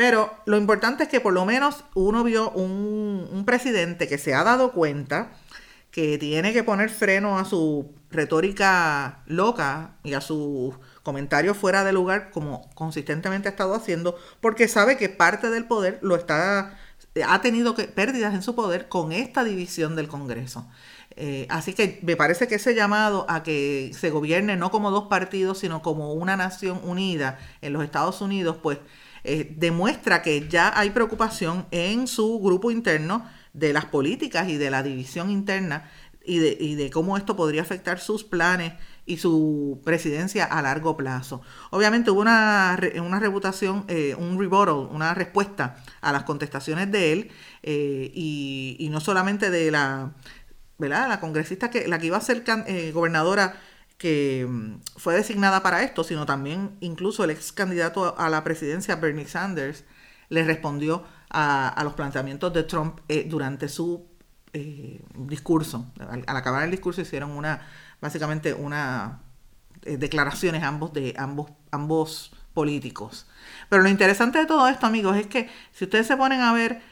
Pero 0.00 0.34
lo 0.46 0.56
importante 0.56 1.02
es 1.02 1.10
que 1.10 1.20
por 1.20 1.34
lo 1.34 1.44
menos 1.44 1.84
uno 1.94 2.24
vio 2.24 2.52
un, 2.52 3.42
presidente 3.44 4.08
que 4.08 4.16
se 4.16 4.32
ha 4.32 4.42
dado 4.42 4.72
cuenta 4.72 5.32
que 5.90 6.16
tiene 6.16 6.54
que 6.54 6.64
poner 6.64 6.88
freno 6.88 7.38
a 7.38 7.44
su 7.44 7.92
retórica 8.10 9.22
loca 9.26 9.96
y 10.02 10.14
a 10.14 10.22
sus 10.22 10.74
comentarios 11.02 11.54
fuera 11.54 11.84
de 11.84 11.92
lugar 11.92 12.30
como 12.30 12.70
consistentemente 12.74 13.48
ha 13.48 13.50
estado 13.50 13.74
haciendo 13.74 14.16
porque 14.40 14.68
sabe 14.68 14.96
que 14.96 15.10
parte 15.10 15.50
del 15.50 15.66
poder 15.66 15.98
lo 16.00 16.16
está 16.16 16.78
ha 17.26 17.42
tenido 17.42 17.74
pérdidas 17.74 18.32
en 18.32 18.42
su 18.42 18.54
poder 18.54 18.88
con 18.88 19.12
esta 19.12 19.44
división 19.44 19.96
del 19.96 20.08
Congreso. 20.08 20.66
Eh, 21.16 21.46
así 21.50 21.74
que 21.74 22.00
me 22.02 22.16
parece 22.16 22.48
que 22.48 22.54
ese 22.54 22.74
llamado 22.74 23.26
a 23.28 23.42
que 23.42 23.90
se 23.92 24.08
gobierne 24.08 24.56
no 24.56 24.70
como 24.70 24.90
dos 24.90 25.08
partidos, 25.08 25.58
sino 25.58 25.82
como 25.82 26.14
una 26.14 26.38
nación 26.38 26.80
unida 26.84 27.38
en 27.60 27.74
los 27.74 27.84
Estados 27.84 28.22
Unidos, 28.22 28.56
pues 28.62 28.78
eh, 29.24 29.54
demuestra 29.56 30.22
que 30.22 30.48
ya 30.48 30.72
hay 30.78 30.90
preocupación 30.90 31.66
en 31.70 32.06
su 32.06 32.40
grupo 32.40 32.70
interno 32.70 33.26
de 33.52 33.72
las 33.72 33.86
políticas 33.86 34.48
y 34.48 34.56
de 34.56 34.70
la 34.70 34.82
división 34.82 35.30
interna 35.30 35.90
y 36.24 36.38
de, 36.38 36.56
y 36.60 36.74
de 36.74 36.90
cómo 36.90 37.16
esto 37.16 37.36
podría 37.36 37.62
afectar 37.62 37.98
sus 37.98 38.24
planes 38.24 38.74
y 39.10 39.16
su 39.16 39.80
presidencia 39.84 40.44
a 40.44 40.62
largo 40.62 40.96
plazo. 40.96 41.42
Obviamente 41.70 42.10
hubo 42.10 42.20
una, 42.20 42.78
una 43.02 43.18
reputación, 43.18 43.84
eh, 43.88 44.14
un 44.16 44.38
rebuttal, 44.38 44.88
una 44.90 45.14
respuesta 45.14 45.76
a 46.00 46.12
las 46.12 46.22
contestaciones 46.22 46.90
de 46.92 47.12
él 47.12 47.30
eh, 47.62 48.10
y, 48.14 48.88
no 48.90 49.00
solamente 49.00 49.50
de 49.50 49.70
la, 49.70 50.12
¿verdad? 50.78 51.08
la 51.08 51.20
congresista 51.20 51.70
que 51.70 51.88
la 51.88 51.98
que 51.98 52.06
iba 52.06 52.16
a 52.16 52.20
ser 52.20 52.44
eh, 52.66 52.92
gobernadora 52.92 53.60
que 54.00 54.46
mm, 54.48 54.80
fue 54.96 55.14
designada 55.14 55.62
para 55.62 55.82
esto, 55.82 56.02
sino 56.02 56.24
también 56.24 56.76
incluso 56.80 57.22
el 57.22 57.30
ex 57.30 57.52
candidato 57.52 58.18
a 58.18 58.30
la 58.30 58.42
presidencia 58.42 58.96
Bernie 58.96 59.26
Sanders 59.26 59.84
le 60.30 60.42
respondió 60.42 61.04
a, 61.28 61.78
los 61.84 61.92
planteamientos 61.92 62.52
de 62.52 62.62
Trump 62.64 63.00
durante 63.26 63.68
su 63.68 64.08
discurso. 65.14 65.92
al 65.98 66.36
acabar 66.36 66.64
el 66.64 66.70
discurso 66.72 67.00
hicieron 67.02 67.30
una 67.30 67.60
básicamente 68.00 68.54
una 68.54 69.20
eh, 69.82 69.96
declaraciones 69.96 70.62
ambos 70.62 70.92
de 70.92 71.14
ambos 71.16 71.50
ambos 71.70 72.32
políticos. 72.52 73.26
Pero 73.68 73.82
lo 73.82 73.88
interesante 73.88 74.38
de 74.38 74.46
todo 74.46 74.68
esto, 74.68 74.86
amigos, 74.86 75.16
es 75.16 75.26
que 75.26 75.48
si 75.72 75.84
ustedes 75.84 76.06
se 76.06 76.16
ponen 76.16 76.40
a 76.40 76.52
ver, 76.52 76.82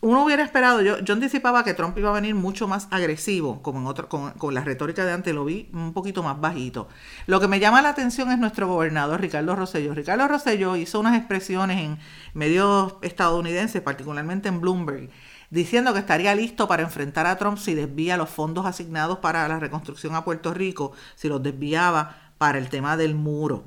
uno 0.00 0.24
hubiera 0.24 0.42
esperado, 0.42 0.80
yo, 0.80 0.98
yo 1.00 1.14
anticipaba 1.14 1.62
que 1.62 1.74
Trump 1.74 1.96
iba 1.98 2.08
a 2.08 2.14
venir 2.14 2.34
mucho 2.34 2.66
más 2.66 2.88
agresivo, 2.90 3.62
como 3.62 3.80
en 3.80 3.86
otro, 3.86 4.08
con, 4.08 4.54
la 4.54 4.62
retórica 4.62 5.04
de 5.04 5.12
antes, 5.12 5.34
lo 5.34 5.44
vi 5.44 5.68
un 5.74 5.92
poquito 5.92 6.22
más 6.22 6.40
bajito. 6.40 6.88
Lo 7.26 7.38
que 7.38 7.48
me 7.48 7.60
llama 7.60 7.82
la 7.82 7.90
atención 7.90 8.30
es 8.30 8.38
nuestro 8.38 8.66
gobernador 8.66 9.20
Ricardo 9.20 9.54
Rosselló. 9.54 9.94
Ricardo 9.94 10.26
Rosselló 10.26 10.76
hizo 10.76 11.00
unas 11.00 11.16
expresiones 11.16 11.82
en 11.82 11.98
medios 12.32 12.94
estadounidenses, 13.02 13.82
particularmente 13.82 14.48
en 14.48 14.60
Bloomberg, 14.60 15.10
diciendo 15.50 15.92
que 15.92 15.98
estaría 15.98 16.34
listo 16.34 16.66
para 16.66 16.82
enfrentar 16.82 17.26
a 17.26 17.36
Trump 17.36 17.58
si 17.58 17.74
desvía 17.74 18.16
los 18.16 18.30
fondos 18.30 18.64
asignados 18.64 19.18
para 19.18 19.46
la 19.48 19.58
reconstrucción 19.58 20.14
a 20.14 20.24
Puerto 20.24 20.54
Rico, 20.54 20.92
si 21.14 21.28
los 21.28 21.42
desviaba 21.42 22.32
para 22.38 22.58
el 22.58 22.70
tema 22.70 22.96
del 22.96 23.14
muro. 23.14 23.64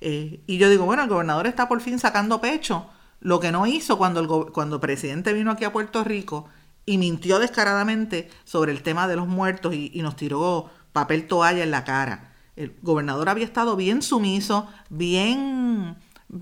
Eh, 0.00 0.40
y 0.46 0.56
yo 0.58 0.70
digo, 0.70 0.86
bueno, 0.86 1.02
el 1.02 1.08
gobernador 1.08 1.46
está 1.46 1.68
por 1.68 1.80
fin 1.80 1.98
sacando 1.98 2.40
pecho, 2.40 2.88
lo 3.20 3.40
que 3.40 3.52
no 3.52 3.66
hizo 3.66 3.98
cuando 3.98 4.20
el, 4.20 4.52
cuando 4.52 4.80
presidente 4.80 5.32
vino 5.32 5.50
aquí 5.50 5.64
a 5.64 5.72
Puerto 5.72 6.04
Rico 6.04 6.48
y 6.86 6.98
mintió 6.98 7.38
descaradamente 7.38 8.30
sobre 8.44 8.72
el 8.72 8.82
tema 8.82 9.08
de 9.08 9.16
los 9.16 9.26
muertos 9.26 9.74
y, 9.74 9.90
y 9.92 10.02
nos 10.02 10.16
tiró 10.16 10.70
papel 10.92 11.26
toalla 11.26 11.62
en 11.62 11.70
la 11.70 11.84
cara. 11.84 12.32
El 12.56 12.74
gobernador 12.82 13.28
había 13.28 13.44
estado 13.44 13.76
bien 13.76 14.02
sumiso, 14.02 14.66
bien, 14.88 15.96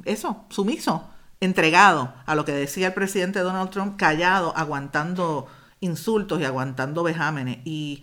eso, 0.04 0.45
sumiso, 0.49 1.11
entregado 1.40 2.14
a 2.25 2.35
lo 2.35 2.45
que 2.45 2.52
decía 2.52 2.88
el 2.88 2.95
presidente 2.95 3.40
Donald 3.40 3.71
Trump, 3.71 3.97
callado, 3.97 4.56
aguantando 4.56 5.47
insultos 5.80 6.40
y 6.40 6.45
aguantando 6.45 7.02
vejámenes. 7.02 7.59
Y 7.64 8.02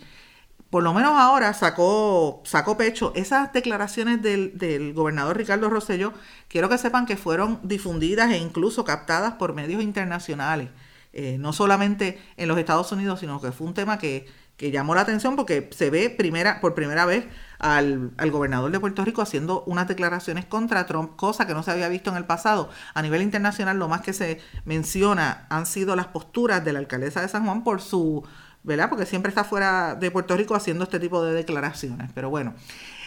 por 0.74 0.82
lo 0.82 0.92
menos 0.92 1.12
ahora 1.12 1.54
sacó, 1.54 2.42
sacó 2.46 2.78
pecho. 2.78 3.14
Esas 3.16 3.54
declaraciones 3.54 4.24
del, 4.24 4.94
gobernador 4.96 5.38
Ricardo 5.38 5.70
Rosselló, 5.70 6.14
quiero 6.48 6.68
que 6.68 6.80
sepan 6.80 7.06
que 7.06 7.16
fueron 7.16 7.60
difundidas 7.62 8.32
e 8.32 8.40
incluso 8.40 8.84
captadas 8.84 9.34
por 9.34 9.54
medios 9.54 9.84
internacionales, 9.84 10.70
eh, 11.12 11.38
no 11.38 11.54
solamente 11.54 12.20
en 12.38 12.48
los 12.48 12.58
Estados 12.58 12.92
Unidos, 12.92 13.20
sino 13.20 13.40
que 13.40 13.52
fue 13.52 13.68
un 13.68 13.76
tema 13.76 14.00
que, 14.00 14.26
llamó 14.58 14.96
la 14.96 15.02
atención 15.02 15.36
porque 15.36 15.70
se 15.76 15.90
ve 15.92 16.10
primera, 16.10 16.60
por 16.62 16.74
primera 16.74 17.06
vez 17.06 17.26
al, 17.60 18.12
al, 18.18 18.32
gobernador 18.32 18.72
de 18.72 18.80
Puerto 18.80 19.04
Rico 19.04 19.22
haciendo 19.22 19.64
unas 19.66 19.88
declaraciones 19.90 20.46
contra 20.46 20.88
Trump, 20.88 21.18
cosa 21.18 21.46
que 21.46 21.54
no 21.54 21.62
se 21.62 21.70
había 21.70 21.90
visto 21.90 22.10
en 22.10 22.16
el 22.16 22.26
pasado. 22.26 22.70
A 22.96 23.02
nivel 23.04 23.22
internacional, 23.22 23.78
lo 23.78 23.90
más 23.90 24.02
que 24.02 24.14
se 24.14 24.40
menciona 24.66 25.46
han 25.50 25.68
sido 25.68 25.96
las 25.96 26.08
posturas 26.08 26.64
de 26.66 26.74
la 26.74 26.80
alcaldesa 26.80 27.22
de 27.22 27.28
San 27.28 27.46
Juan 27.46 27.64
por 27.64 27.82
su 27.82 28.24
¿verdad? 28.64 28.90
Porque 28.90 29.06
siempre 29.06 29.30
está 29.30 29.44
fuera 29.44 29.96
de 29.96 30.12
Puerto 30.12 30.36
Rico 30.36 30.56
haciendo 30.56 30.86
este 30.86 31.00
tipo 31.00 31.24
de 31.24 31.34
declaraciones. 31.34 32.12
Pero 32.14 32.30
bueno, 32.30 32.54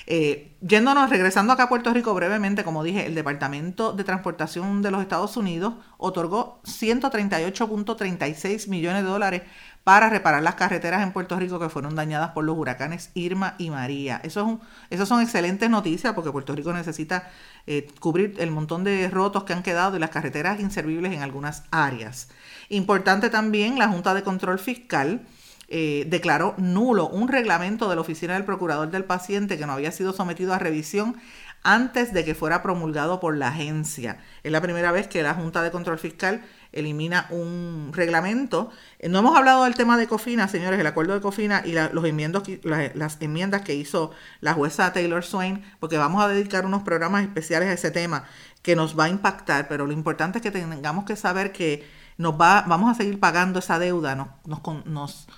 eh, 0.08 0.52
yéndonos, 0.60 1.10
regresando 1.10 1.52
acá 1.52 1.64
a 1.64 1.68
Puerto 1.68 1.92
Rico 1.92 2.14
brevemente, 2.14 2.62
como 2.62 2.84
dije, 2.84 3.06
el 3.06 3.16
Departamento 3.16 3.92
de 3.92 4.04
Transportación 4.04 4.80
de 4.80 4.92
los 4.92 5.02
Estados 5.02 5.36
Unidos 5.36 5.74
otorgó 5.98 6.60
138.36 6.64 8.68
millones 8.68 9.02
de 9.02 9.08
dólares 9.08 9.42
para 9.82 10.08
reparar 10.08 10.44
las 10.44 10.54
carreteras 10.54 11.02
en 11.02 11.12
Puerto 11.12 11.36
Rico 11.38 11.58
que 11.58 11.68
fueron 11.68 11.96
dañadas 11.96 12.30
por 12.30 12.44
los 12.44 12.56
huracanes 12.56 13.10
Irma 13.14 13.56
y 13.58 13.70
María. 13.70 14.20
Eso 14.22 14.40
es 14.40 14.46
un, 14.46 14.60
esas 14.90 15.08
son 15.08 15.20
excelentes 15.22 15.68
noticias 15.70 16.14
porque 16.14 16.30
Puerto 16.30 16.54
Rico 16.54 16.72
necesita 16.72 17.28
eh, 17.66 17.88
cubrir 17.98 18.36
el 18.38 18.52
montón 18.52 18.84
de 18.84 19.08
rotos 19.08 19.42
que 19.42 19.54
han 19.54 19.64
quedado 19.64 19.96
y 19.96 20.00
las 20.00 20.10
carreteras 20.10 20.60
inservibles 20.60 21.12
en 21.12 21.22
algunas 21.22 21.64
áreas. 21.72 22.28
Importante 22.68 23.28
también 23.28 23.78
la 23.78 23.88
Junta 23.88 24.14
de 24.14 24.22
Control 24.22 24.58
Fiscal 24.58 25.22
eh, 25.68 26.04
declaró 26.08 26.54
nulo 26.58 27.08
un 27.08 27.28
reglamento 27.28 27.88
de 27.88 27.96
la 27.96 28.00
Oficina 28.00 28.34
del 28.34 28.44
Procurador 28.44 28.90
del 28.90 29.04
Paciente 29.04 29.58
que 29.58 29.66
no 29.66 29.72
había 29.72 29.90
sido 29.90 30.12
sometido 30.12 30.54
a 30.54 30.58
revisión 30.58 31.16
antes 31.64 32.12
de 32.12 32.24
que 32.24 32.36
fuera 32.36 32.62
promulgado 32.62 33.18
por 33.18 33.36
la 33.36 33.48
agencia. 33.48 34.18
Es 34.44 34.52
la 34.52 34.60
primera 34.60 34.92
vez 34.92 35.08
que 35.08 35.24
la 35.24 35.34
Junta 35.34 35.62
de 35.62 35.72
Control 35.72 35.98
Fiscal 35.98 36.44
elimina 36.70 37.26
un 37.30 37.90
reglamento. 37.92 38.70
Eh, 39.00 39.08
no 39.08 39.18
hemos 39.18 39.36
hablado 39.36 39.64
del 39.64 39.74
tema 39.74 39.98
de 39.98 40.06
Cofina, 40.06 40.46
señores, 40.46 40.78
el 40.78 40.86
acuerdo 40.86 41.14
de 41.14 41.20
Cofina 41.20 41.62
y 41.64 41.72
los 41.72 42.04
enmiendos, 42.04 42.44
las 42.62 43.16
enmiendas 43.20 43.62
que 43.62 43.74
hizo 43.74 44.12
la 44.40 44.54
jueza 44.54 44.92
Taylor 44.92 45.24
Swain, 45.24 45.64
porque 45.80 45.98
vamos 45.98 46.22
a 46.22 46.28
dedicar 46.28 46.64
unos 46.64 46.82
programas 46.84 47.22
especiales 47.22 47.68
a 47.68 47.72
ese 47.72 47.90
tema 47.90 48.24
que 48.62 48.76
nos 48.76 48.96
va 48.96 49.04
a 49.04 49.08
impactar, 49.08 49.66
pero 49.66 49.86
lo 49.86 49.92
importante 49.92 50.38
es 50.38 50.42
que 50.42 50.52
tengamos 50.52 51.04
que 51.04 51.16
saber 51.16 51.50
que 51.50 51.84
nos 52.18 52.40
va, 52.40 52.64
vamos 52.68 52.90
a 52.90 52.94
seguir 52.94 53.18
pagando 53.18 53.58
esa 53.58 53.78
deuda, 53.80 54.14
nos, 54.14 54.28
nos 54.46 54.86
nos 54.86 55.28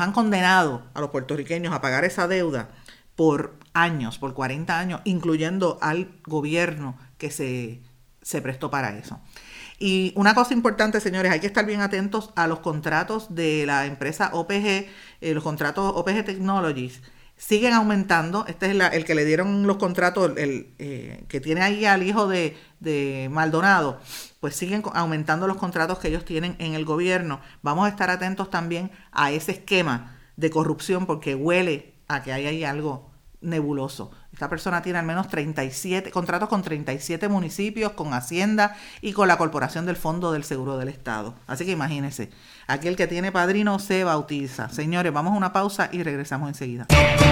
han 0.00 0.12
condenado 0.12 0.84
a 0.94 1.00
los 1.00 1.10
puertorriqueños 1.10 1.74
a 1.74 1.80
pagar 1.80 2.04
esa 2.04 2.28
deuda 2.28 2.68
por 3.16 3.58
años, 3.74 4.18
por 4.18 4.32
40 4.32 4.78
años, 4.78 5.00
incluyendo 5.04 5.78
al 5.82 6.08
gobierno 6.24 6.96
que 7.18 7.30
se, 7.30 7.80
se 8.22 8.40
prestó 8.40 8.70
para 8.70 8.96
eso. 8.96 9.20
Y 9.78 10.12
una 10.14 10.34
cosa 10.34 10.54
importante, 10.54 11.00
señores, 11.00 11.32
hay 11.32 11.40
que 11.40 11.48
estar 11.48 11.66
bien 11.66 11.80
atentos 11.80 12.30
a 12.36 12.46
los 12.46 12.60
contratos 12.60 13.34
de 13.34 13.66
la 13.66 13.86
empresa 13.86 14.30
OPG, 14.32 14.86
eh, 15.20 15.34
los 15.34 15.42
contratos 15.42 15.92
OPG 15.96 16.24
Technologies. 16.24 17.02
Siguen 17.36 17.72
aumentando. 17.72 18.44
Este 18.46 18.70
es 18.70 18.92
el 18.92 19.04
que 19.04 19.16
le 19.16 19.24
dieron 19.24 19.66
los 19.66 19.78
contratos, 19.78 20.32
el 20.36 20.74
eh, 20.78 21.24
que 21.26 21.40
tiene 21.40 21.62
ahí 21.62 21.84
al 21.84 22.04
hijo 22.04 22.28
de, 22.28 22.56
de 22.78 23.28
Maldonado 23.32 23.98
pues 24.42 24.56
siguen 24.56 24.82
aumentando 24.94 25.46
los 25.46 25.56
contratos 25.56 26.00
que 26.00 26.08
ellos 26.08 26.24
tienen 26.24 26.56
en 26.58 26.74
el 26.74 26.84
gobierno. 26.84 27.40
Vamos 27.62 27.86
a 27.86 27.88
estar 27.88 28.10
atentos 28.10 28.50
también 28.50 28.90
a 29.12 29.30
ese 29.30 29.52
esquema 29.52 30.18
de 30.34 30.50
corrupción 30.50 31.06
porque 31.06 31.36
huele 31.36 31.94
a 32.08 32.24
que 32.24 32.32
hay 32.32 32.46
ahí 32.46 32.64
algo 32.64 33.12
nebuloso. 33.40 34.10
Esta 34.32 34.48
persona 34.48 34.82
tiene 34.82 34.98
al 34.98 35.06
menos 35.06 35.28
37 35.28 36.10
contratos 36.10 36.48
con 36.48 36.62
37 36.62 37.28
municipios, 37.28 37.92
con 37.92 38.14
Hacienda 38.14 38.76
y 39.00 39.12
con 39.12 39.28
la 39.28 39.38
Corporación 39.38 39.86
del 39.86 39.94
Fondo 39.94 40.32
del 40.32 40.42
Seguro 40.42 40.76
del 40.76 40.88
Estado. 40.88 41.36
Así 41.46 41.64
que 41.64 41.70
imagínense, 41.70 42.28
aquel 42.66 42.96
que 42.96 43.06
tiene 43.06 43.30
padrino 43.30 43.78
se 43.78 44.02
bautiza. 44.02 44.70
Señores, 44.70 45.12
vamos 45.12 45.34
a 45.34 45.36
una 45.36 45.52
pausa 45.52 45.88
y 45.92 46.02
regresamos 46.02 46.48
enseguida. 46.48 46.88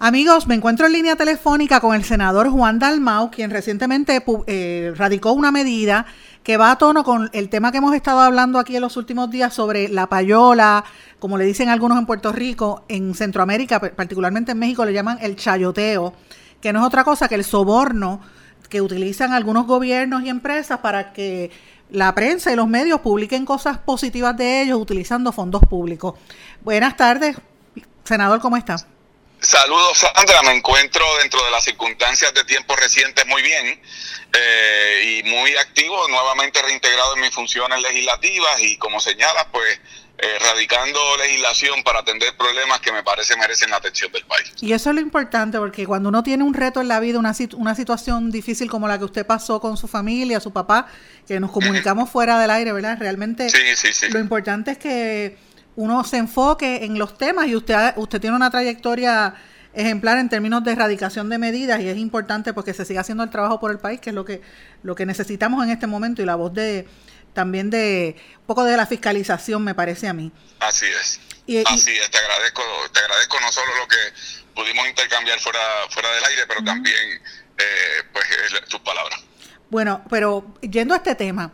Amigos, 0.00 0.46
me 0.46 0.54
encuentro 0.54 0.86
en 0.86 0.92
línea 0.92 1.16
telefónica 1.16 1.80
con 1.80 1.92
el 1.92 2.04
senador 2.04 2.48
Juan 2.50 2.78
Dalmau, 2.78 3.32
quien 3.32 3.50
recientemente 3.50 4.24
eh, 4.46 4.92
radicó 4.94 5.32
una 5.32 5.50
medida 5.50 6.06
que 6.44 6.56
va 6.56 6.70
a 6.70 6.78
tono 6.78 7.02
con 7.02 7.28
el 7.32 7.48
tema 7.48 7.72
que 7.72 7.78
hemos 7.78 7.92
estado 7.96 8.20
hablando 8.20 8.60
aquí 8.60 8.76
en 8.76 8.82
los 8.82 8.96
últimos 8.96 9.28
días 9.28 9.52
sobre 9.52 9.88
la 9.88 10.06
payola, 10.06 10.84
como 11.18 11.36
le 11.36 11.44
dicen 11.44 11.68
algunos 11.68 11.98
en 11.98 12.06
Puerto 12.06 12.30
Rico, 12.30 12.84
en 12.86 13.12
Centroamérica, 13.16 13.80
particularmente 13.80 14.52
en 14.52 14.60
México, 14.60 14.84
le 14.84 14.92
llaman 14.92 15.18
el 15.20 15.34
chayoteo, 15.34 16.14
que 16.60 16.72
no 16.72 16.78
es 16.78 16.86
otra 16.86 17.02
cosa 17.02 17.26
que 17.26 17.34
el 17.34 17.42
soborno 17.42 18.20
que 18.68 18.80
utilizan 18.80 19.32
algunos 19.32 19.66
gobiernos 19.66 20.22
y 20.22 20.28
empresas 20.28 20.78
para 20.78 21.12
que 21.12 21.50
la 21.90 22.14
prensa 22.14 22.52
y 22.52 22.56
los 22.56 22.68
medios 22.68 23.00
publiquen 23.00 23.44
cosas 23.44 23.78
positivas 23.78 24.36
de 24.36 24.62
ellos 24.62 24.80
utilizando 24.80 25.32
fondos 25.32 25.62
públicos. 25.68 26.14
Buenas 26.62 26.96
tardes, 26.96 27.36
senador, 28.04 28.38
¿cómo 28.38 28.56
está? 28.56 28.76
Saludos, 29.40 29.98
Sandra. 29.98 30.42
Me 30.42 30.56
encuentro 30.56 31.04
dentro 31.20 31.44
de 31.44 31.50
las 31.50 31.64
circunstancias 31.64 32.34
de 32.34 32.44
tiempos 32.44 32.78
recientes 32.78 33.24
muy 33.26 33.42
bien 33.42 33.80
eh, 34.32 35.20
y 35.22 35.28
muy 35.28 35.56
activo, 35.56 36.08
nuevamente 36.08 36.60
reintegrado 36.62 37.14
en 37.14 37.22
mis 37.22 37.30
funciones 37.30 37.80
legislativas 37.80 38.60
y 38.60 38.76
como 38.78 39.00
señalas, 39.00 39.46
pues 39.52 39.80
eh, 40.20 40.38
radicando 40.40 40.98
legislación 41.18 41.84
para 41.84 42.00
atender 42.00 42.36
problemas 42.36 42.80
que 42.80 42.90
me 42.90 43.04
parece 43.04 43.36
merecen 43.36 43.70
la 43.70 43.76
atención 43.76 44.10
del 44.10 44.24
país. 44.24 44.52
Y 44.60 44.72
eso 44.72 44.90
es 44.90 44.96
lo 44.96 45.00
importante, 45.00 45.58
porque 45.58 45.86
cuando 45.86 46.08
uno 46.08 46.24
tiene 46.24 46.42
un 46.42 46.54
reto 46.54 46.80
en 46.80 46.88
la 46.88 46.98
vida, 46.98 47.20
una, 47.20 47.32
una 47.56 47.76
situación 47.76 48.32
difícil 48.32 48.68
como 48.68 48.88
la 48.88 48.98
que 48.98 49.04
usted 49.04 49.24
pasó 49.24 49.60
con 49.60 49.76
su 49.76 49.86
familia, 49.86 50.40
su 50.40 50.52
papá, 50.52 50.88
que 51.28 51.38
nos 51.38 51.52
comunicamos 51.52 52.10
fuera 52.10 52.40
del 52.40 52.50
aire, 52.50 52.72
¿verdad? 52.72 52.96
Realmente 52.98 53.48
sí, 53.48 53.76
sí, 53.76 53.92
sí. 53.92 54.08
lo 54.08 54.18
importante 54.18 54.72
es 54.72 54.78
que 54.78 55.36
uno 55.78 56.02
se 56.02 56.16
enfoque 56.16 56.84
en 56.84 56.98
los 56.98 57.16
temas 57.16 57.46
y 57.46 57.54
usted, 57.54 57.92
usted 57.94 58.20
tiene 58.20 58.34
una 58.34 58.50
trayectoria 58.50 59.32
ejemplar 59.72 60.18
en 60.18 60.28
términos 60.28 60.64
de 60.64 60.72
erradicación 60.72 61.28
de 61.28 61.38
medidas 61.38 61.80
y 61.80 61.88
es 61.88 61.96
importante 61.98 62.52
porque 62.52 62.74
se 62.74 62.84
siga 62.84 63.02
haciendo 63.02 63.22
el 63.22 63.30
trabajo 63.30 63.60
por 63.60 63.70
el 63.70 63.78
país, 63.78 64.00
que 64.00 64.10
es 64.10 64.14
lo 64.14 64.24
que, 64.24 64.42
lo 64.82 64.96
que 64.96 65.06
necesitamos 65.06 65.62
en 65.62 65.70
este 65.70 65.86
momento 65.86 66.20
y 66.20 66.24
la 66.24 66.34
voz 66.34 66.52
de 66.52 66.88
también 67.32 67.70
de 67.70 68.16
un 68.40 68.46
poco 68.46 68.64
de 68.64 68.76
la 68.76 68.86
fiscalización 68.86 69.62
me 69.62 69.72
parece 69.72 70.08
a 70.08 70.12
mí. 70.12 70.32
Así 70.58 70.86
es. 70.86 71.20
Así 71.64 71.92
es, 71.92 72.10
te 72.10 72.18
agradezco, 72.18 72.62
te 72.92 72.98
agradezco 72.98 73.36
no 73.40 73.52
solo 73.52 73.68
lo 73.76 73.86
que 73.86 73.96
pudimos 74.56 74.88
intercambiar 74.88 75.38
fuera, 75.38 75.60
fuera 75.90 76.12
del 76.12 76.24
aire, 76.24 76.42
pero 76.48 76.64
también 76.64 77.22
eh, 77.56 78.02
pues 78.12 78.26
tus 78.68 78.80
palabras. 78.80 79.20
Bueno, 79.70 80.02
pero 80.10 80.56
yendo 80.60 80.94
a 80.94 80.96
este 80.96 81.14
tema, 81.14 81.52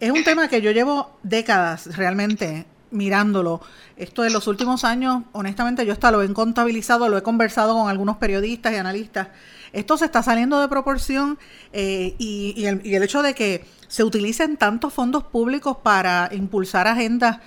es 0.00 0.10
un 0.10 0.24
tema 0.24 0.48
que 0.48 0.62
yo 0.62 0.70
llevo 0.70 1.18
décadas 1.22 1.94
realmente 1.94 2.64
mirándolo. 2.96 3.60
Esto 3.96 4.22
de 4.22 4.30
los 4.30 4.46
últimos 4.46 4.84
años, 4.84 5.22
honestamente, 5.32 5.84
yo 5.86 5.92
hasta 5.92 6.10
lo 6.10 6.22
he 6.22 6.32
contabilizado, 6.32 7.08
lo 7.08 7.18
he 7.18 7.22
conversado 7.22 7.74
con 7.74 7.88
algunos 7.88 8.16
periodistas 8.16 8.72
y 8.72 8.76
analistas. 8.76 9.28
Esto 9.72 9.96
se 9.96 10.06
está 10.06 10.22
saliendo 10.22 10.60
de 10.60 10.68
proporción 10.68 11.38
eh, 11.72 12.14
y, 12.18 12.64
el, 12.64 13.02
hecho 13.02 13.22
de 13.22 13.34
que 13.34 13.64
se 13.88 14.04
utilicen 14.04 14.56
tantos 14.56 14.92
fondos 14.92 15.24
públicos 15.24 15.76
para 15.82 16.28
impulsar 16.32 16.86
agendas 16.86 17.38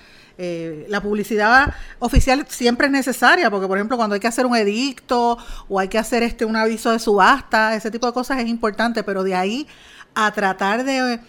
eh, 0.42 0.86
la 0.88 1.02
publicidad 1.02 1.74
oficial 1.98 2.46
siempre 2.48 2.86
es 2.86 2.92
necesaria, 2.92 3.50
porque 3.50 3.66
por 3.66 3.76
ejemplo 3.76 3.98
cuando 3.98 4.14
hay 4.14 4.20
que 4.20 4.26
hacer 4.26 4.46
un 4.46 4.56
edicto 4.56 5.36
o 5.68 5.78
hay 5.78 5.88
que 5.88 5.98
hacer 5.98 6.22
este 6.22 6.46
un 6.46 6.56
aviso 6.56 6.90
de 6.92 6.98
subasta, 6.98 7.74
ese 7.74 7.90
tipo 7.90 8.06
de 8.06 8.14
cosas 8.14 8.38
es 8.38 8.46
importante, 8.46 9.02
pero 9.02 9.22
de 9.22 9.34
ahí 9.34 9.68
a 10.14 10.32
tratar 10.32 10.84
de, 10.84 11.20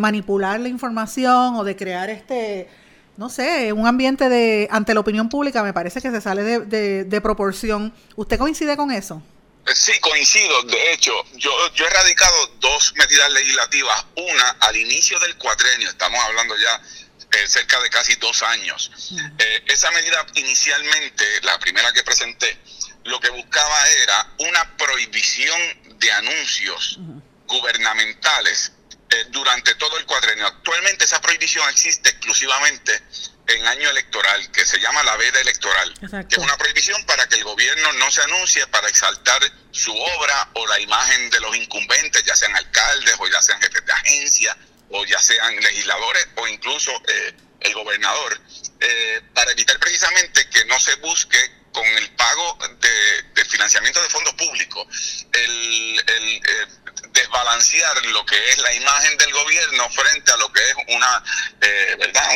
manipular 0.00 0.60
la 0.60 0.68
información 0.68 1.56
o 1.56 1.64
de 1.64 1.76
crear 1.76 2.08
este 2.08 2.68
no 3.16 3.28
sé, 3.28 3.72
un 3.72 3.86
ambiente 3.86 4.28
de 4.28 4.68
ante 4.70 4.94
la 4.94 5.00
opinión 5.00 5.28
pública 5.28 5.62
me 5.62 5.72
parece 5.72 6.00
que 6.00 6.10
se 6.10 6.20
sale 6.20 6.42
de, 6.42 7.04
de 7.04 7.20
proporción. 7.20 7.92
¿Usted 8.16 8.38
coincide 8.38 8.76
con 8.76 8.90
eso? 8.90 9.22
Sí, 9.74 9.92
coincido. 10.00 10.62
De 10.64 10.92
hecho, 10.92 11.12
yo, 11.34 11.50
yo 11.74 11.86
he 11.86 11.90
radicado 11.90 12.46
dos 12.58 12.92
medidas 12.96 13.30
legislativas. 13.30 14.06
Una 14.16 14.50
al 14.60 14.76
inicio 14.76 15.18
del 15.20 15.36
cuatrenio, 15.36 15.88
estamos 15.88 16.18
hablando 16.24 16.54
ya 16.58 16.82
eh, 17.38 17.46
cerca 17.46 17.80
de 17.80 17.88
casi 17.88 18.14
dos 18.16 18.42
años. 18.42 18.90
Eh, 19.38 19.64
esa 19.66 19.90
medida 19.92 20.26
inicialmente, 20.34 21.24
la 21.42 21.58
primera 21.58 21.92
que 21.92 22.02
presenté, 22.02 22.58
lo 23.04 23.20
que 23.20 23.30
buscaba 23.30 23.88
era 24.02 24.34
una 24.50 24.76
prohibición 24.76 25.60
de 25.98 26.12
anuncios 26.12 26.98
gubernamentales 27.46 28.72
eh, 29.12 29.26
durante 29.30 29.74
todo 29.74 29.98
el 29.98 30.06
cuatrenio. 30.06 30.46
Actualmente 30.46 31.04
esa 31.04 31.20
prohibición 31.20 31.68
existe 31.68 32.08
exclusivamente 32.08 33.02
en 33.46 33.66
año 33.66 33.90
electoral, 33.90 34.50
que 34.52 34.64
se 34.64 34.78
llama 34.80 35.02
la 35.02 35.16
veda 35.16 35.40
electoral, 35.40 35.92
que 36.28 36.36
es 36.36 36.38
una 36.38 36.56
prohibición 36.56 37.04
para 37.04 37.26
que 37.28 37.36
el 37.36 37.44
gobierno 37.44 37.92
no 37.94 38.10
se 38.10 38.22
anuncie 38.22 38.66
para 38.68 38.88
exaltar 38.88 39.42
su 39.70 39.94
obra 39.94 40.50
o 40.54 40.66
la 40.66 40.80
imagen 40.80 41.28
de 41.28 41.40
los 41.40 41.54
incumbentes, 41.56 42.24
ya 42.24 42.34
sean 42.34 42.56
alcaldes 42.56 43.14
o 43.18 43.28
ya 43.28 43.42
sean 43.42 43.60
jefes 43.60 43.84
de 43.84 43.92
agencia 43.92 44.56
o 44.90 45.04
ya 45.04 45.20
sean 45.20 45.56
legisladores 45.56 46.28
o 46.36 46.46
incluso 46.46 46.92
eh, 47.08 47.34
el 47.60 47.74
gobernador, 47.74 48.40
eh, 48.80 49.22
para 49.34 49.52
evitar 49.52 49.78
precisamente 49.78 50.48
que 50.48 50.64
no 50.66 50.78
se 50.80 50.94
busque 50.96 51.61
lo 58.12 58.24
que 58.26 58.50
es 58.50 58.58
la 58.58 58.72
imagen 58.74 59.16
del 59.18 59.32
gobierno 59.32 59.88
frente 59.90 60.32
a 60.32 60.36
lo 60.36 60.52
que 60.52 60.60
es 60.60 60.74
una, 60.88 61.24
eh, 61.60 61.96
¿verdad? 61.98 62.28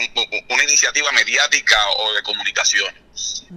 una 0.48 0.64
iniciativa 0.64 1.10
mediática 1.12 1.88
o 1.90 2.12
de 2.14 2.22
comunicación. 2.22 2.94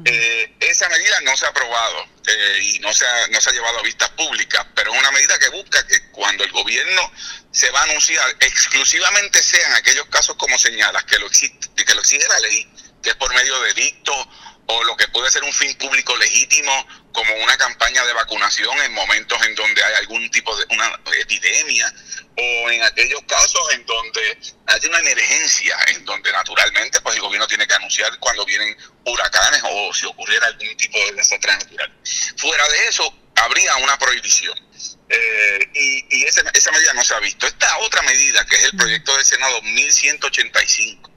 Eh, 0.06 0.56
esa 0.60 0.88
medida 0.90 1.20
no 1.22 1.36
se 1.36 1.46
ha 1.46 1.50
aprobado 1.50 2.08
eh, 2.28 2.60
y 2.62 2.80
no 2.80 2.94
se 2.94 3.06
ha, 3.06 3.28
no 3.28 3.42
se 3.42 3.50
ha 3.50 3.54
llevado 3.54 3.80
a 3.80 3.84
vistas 3.84 4.10
públicas, 4.12 4.66
pero 4.76 4.94
es 4.94 5.00
una 5.00 5.12
medida 5.12 5.38
que 5.38 5.50
busca 5.50 5.86
que 5.86 6.12
cuando 6.12 6.44
el 6.44 6.52
gobierno 6.52 7.12
se 7.52 7.70
va 7.72 7.82
a 7.82 7.84
anunciar, 7.84 8.30
exclusivamente 8.40 9.44
sean 9.44 9.74
aquellos 9.74 10.06
casos 10.08 10.36
como 10.38 10.58
señalas, 10.58 11.04
que 11.04 11.20
lo, 11.20 11.28
existe, 11.28 11.86
que 11.86 11.94
lo 11.94 12.02
exige 12.02 12.28
la 12.28 12.40
ley, 12.40 12.72
que 13.04 13.10
es 13.12 13.16
por 13.16 13.34
medio 13.34 13.60
de 13.62 13.74
dicto 13.74 14.14
o 14.68 14.84
lo 14.84 14.96
que 14.96 15.08
puede 15.08 15.32
ser 15.32 15.44
un 15.44 15.54
fin 15.54 15.76
público 15.76 16.16
legítimo 16.18 16.88
como 17.12 17.34
una 17.36 17.58
campaña 17.58 18.06
de 18.06 18.13
vacunación 18.13 18.78
en 18.82 18.94
momentos 18.94 19.42
en 19.46 19.56
donde 19.56 19.84
hay 19.84 19.94
algún 19.96 20.30
tipo 20.32 20.56
de 20.56 20.66
una 20.70 21.00
epidemia 21.20 21.94
o 22.38 22.70
en 22.70 22.84
aquellos 22.84 23.22
casos 23.28 23.62
en 23.74 23.86
donde 23.86 24.38
hay 24.68 24.86
una 24.86 25.00
emergencia, 25.00 25.78
en 25.88 26.06
donde 26.06 26.32
naturalmente 26.32 27.01
pues 27.01 27.16
el 27.16 27.22
gobierno 27.22 27.48
tiene 27.48 27.68
que 27.68 27.74
anunciar 27.74 28.18
cuando 28.20 28.46
vienen 28.46 28.75
huracanes 29.06 29.62
o 29.63 29.94
si 29.94 30.06
ocurriera 30.06 30.48
algún 30.48 30.75
tipo 30.78 30.98
de 30.98 31.13
desastre 31.13 31.51
natural. 31.51 31.94
Fuera 32.38 32.68
de 32.70 32.88
eso, 32.88 33.13
habría 33.36 33.75
una 33.78 33.98
prohibición. 33.98 34.58
Eh, 35.10 35.70
y, 35.74 36.18
y 36.20 36.24
esa, 36.25 36.72
medida 36.72 36.94
no 36.94 37.04
se 37.04 37.16
ha 37.16 37.20
visto. 37.20 37.48
Esta 37.48 37.78
otra 37.80 38.01
medida, 38.04 38.46
que 38.46 38.56
es 38.56 38.63
el 38.66 38.78
proyecto 38.78 39.16
del 39.16 39.25
Senado 39.25 39.62
1185, 39.63 41.12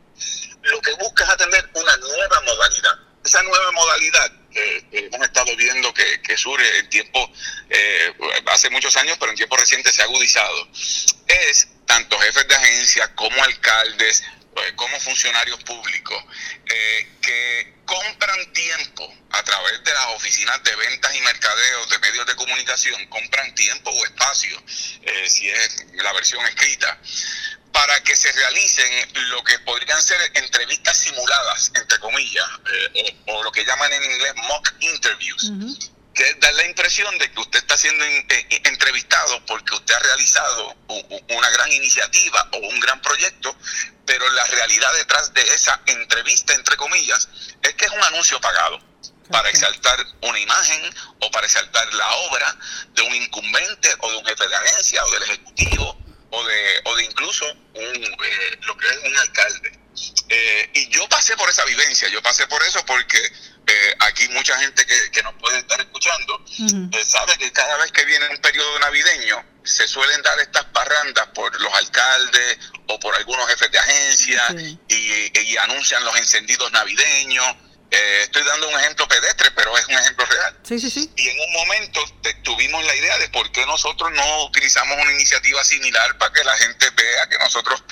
lo 0.63 0.81
que 0.81 0.93
busca 0.95 1.25
es 1.25 1.31
atender 1.31 1.71
una 1.75 1.97
nueva 1.99 2.41
modalidad. 2.41 2.99
Esa 3.25 3.43
nueva 3.43 3.71
modalidad 3.73 4.33
que 4.53 4.85
hemos 4.93 5.27
estado 5.27 5.55
viendo 5.57 5.93
que, 5.95 6.21
que 6.23 6.37
surge 6.37 6.79
en 6.79 6.89
tiempo, 6.89 7.31
eh, 7.71 8.13
hace 8.47 8.71
muchos 8.71 8.97
años, 8.97 9.17
pero 9.19 9.31
en 9.31 9.37
tiempo 9.37 9.57
reciente 9.57 9.93
se 9.93 10.03
ha 10.03 10.05
agudizado, 10.05 10.69
es 11.27 11.69
tanto 11.87 12.19
jefes 12.19 12.47
de 12.49 12.55
agencia 12.55 13.15
como 13.15 13.43
alcaldes, 13.43 14.23
eh, 14.23 14.42
como 14.77 14.99
funcionarios 15.01 15.63
públicos, 15.65 16.25
eh, 16.67 17.09
que 17.21 17.75
compran 17.85 18.53
tiempo 18.53 19.13
a 19.31 19.43
través 19.43 19.83
de 19.85 19.93
las 19.93 20.07
oficinas 20.15 20.63
de 20.63 20.75
ventas 20.77 21.15
y 21.15 21.21
mercadeos 21.21 21.89
de 21.91 21.99
medios 21.99 22.27
de 22.27 22.37
comunicación, 22.37 23.07
compran 23.07 23.55
tiempo 23.55 23.91
o 23.91 24.05
espacio, 24.05 24.63
si 25.27 25.49
es 25.49 25.85
la 25.95 26.13
versión 26.13 26.45
escrita, 26.47 26.99
para 27.73 28.01
que 28.03 28.15
se 28.15 28.31
realicen 28.33 29.09
lo 29.31 29.43
que 29.43 29.59
podrían 29.61 30.01
ser 30.03 30.19
entrevistas 30.35 30.97
simuladas, 30.99 31.73
entre 31.75 31.99
comillas, 31.99 32.47
eh, 32.95 33.17
o, 33.27 33.43
lo 33.43 33.51
que 33.51 33.65
llaman 33.65 33.93
en 33.93 34.05
inglés 34.05 34.33
mock 34.49 34.73
interviews, 34.81 35.53
que 36.15 36.35
da 36.35 36.53
la 36.53 36.67
impresión 36.67 37.17
de 37.19 37.31
que 37.31 37.41
usted 37.41 37.59
está 37.61 37.77
siendo 37.77 38.05
eh, 38.05 38.27
eh, 38.29 38.61
entrevistado 38.65 39.45
porque 39.47 39.75
usted 39.75 39.95
ha 39.95 39.99
realizado 39.99 40.77
una 41.29 41.51
gran 41.51 41.73
iniciativa 41.73 42.49
o 42.53 42.59
un 42.59 42.81
gran 42.81 43.01
proyecto, 43.01 43.57
pero 44.05 44.29
la 44.31 44.45
realidad 44.47 44.93
detrás 44.95 45.33
de 45.33 45.43
esa 45.55 45.81
entrevista, 45.87 46.55
entre 46.55 46.77
comillas, 46.77 47.29
es 47.63 47.75
que 47.75 47.87
es 47.87 47.93
un 47.93 48.03
anuncio 48.03 48.41
pagado 48.41 48.81
para 49.31 49.49
exaltar 49.49 49.99
una 50.21 50.39
imagen 50.39 50.95
o 51.21 51.31
para 51.31 51.47
exaltar 51.47 51.93
la 51.95 52.11
obra 52.29 52.57
de 52.95 53.03
un 53.03 53.15
incumbente 53.15 53.89
o 54.01 54.11
de 54.11 54.17
un 54.19 54.27
jefe 54.27 54.47
de 54.47 54.57
agencia 54.57 55.05
o 55.05 55.11
del 55.13 55.23
ejecutivo 55.23 55.99
o 56.31 56.45
de, 56.45 56.81
o 56.85 56.97
de 56.97 57.05
incluso 57.05 57.47
un, 57.75 57.97
eh, 58.05 58.59
lo 58.63 58.77
que 58.77 58.89
es 58.89 58.99
un 59.05 59.17
alcalde. 59.17 59.79
Eh, 60.29 60.71
y 60.75 60.89
yo 60.89 61.07
pasé 61.09 61.37
por 61.37 61.49
esa 61.49 61.65
vivencia, 61.65 62.09
yo 62.09 62.23
pasé 62.23 62.47
por 62.47 62.63
eso 62.63 62.85
porque 62.87 63.19
eh, 63.67 63.95
aquí 64.01 64.29
mucha 64.31 64.59
gente 64.59 64.85
que, 64.85 65.11
que, 65.11 65.23
nos 65.23 65.35
puede 65.35 65.59
estar 65.59 65.81
escuchando 65.81 66.45
sabe 67.05 67.39
que 67.39 67.53
cada 67.53 67.77
vez 67.79 67.93
que 67.93 68.05
viene 68.05 68.29
un 68.29 68.39
periodo 68.39 68.79
navideño 68.81 69.45
se 69.65 69.87
suelen 69.87 70.21
dar 70.23 70.39
estas 70.41 70.65
parrandas 70.67 71.29
por 71.29 71.61
los 71.61 71.73
alcaldes 71.75 72.59
o 72.89 72.99
por 72.99 73.15
algunos 73.15 73.47
jefes 73.49 73.71
de 73.71 73.79
agencia 73.79 74.43
y, 74.89 75.39
y 75.39 75.57
anuncian 75.59 76.05
los 76.05 76.17
encendidos 76.17 76.73
navideños 76.73 77.57
eh, 77.93 78.23
estoy 78.23 78.43
dando 78.45 78.71
un 78.71 78.81
ejemplo 78.81 79.07
pedestre, 79.07 79.51
pero 79.51 79.77
es 79.77 79.87
un 79.87 79.95
ejemplo 79.95 80.25
real. 80.25 80.59
Sí, 80.63 80.81
sí, 80.81 80.89
sí. 80.89 81.11
Y 81.15 81.29
en 81.29 81.41
un 81.41 81.53
momento 81.53 82.01
tuvimos 82.43 82.83
la 82.87 82.97
idea 82.97 83.19
de 83.19 83.29
por 83.29 83.53
qué 83.53 83.67
nosotros 83.67 84.11
no 84.13 84.47
utilizamos 84.47 84.97
una 84.99 85.13
iniciativa 85.13 85.63
similar 85.63 86.17
para 86.17 86.33
que 86.33 86.43
la 86.43 86.57
gente 86.57 86.89
vea 86.89 87.29
que 87.29 87.37
nosotros 87.37 87.85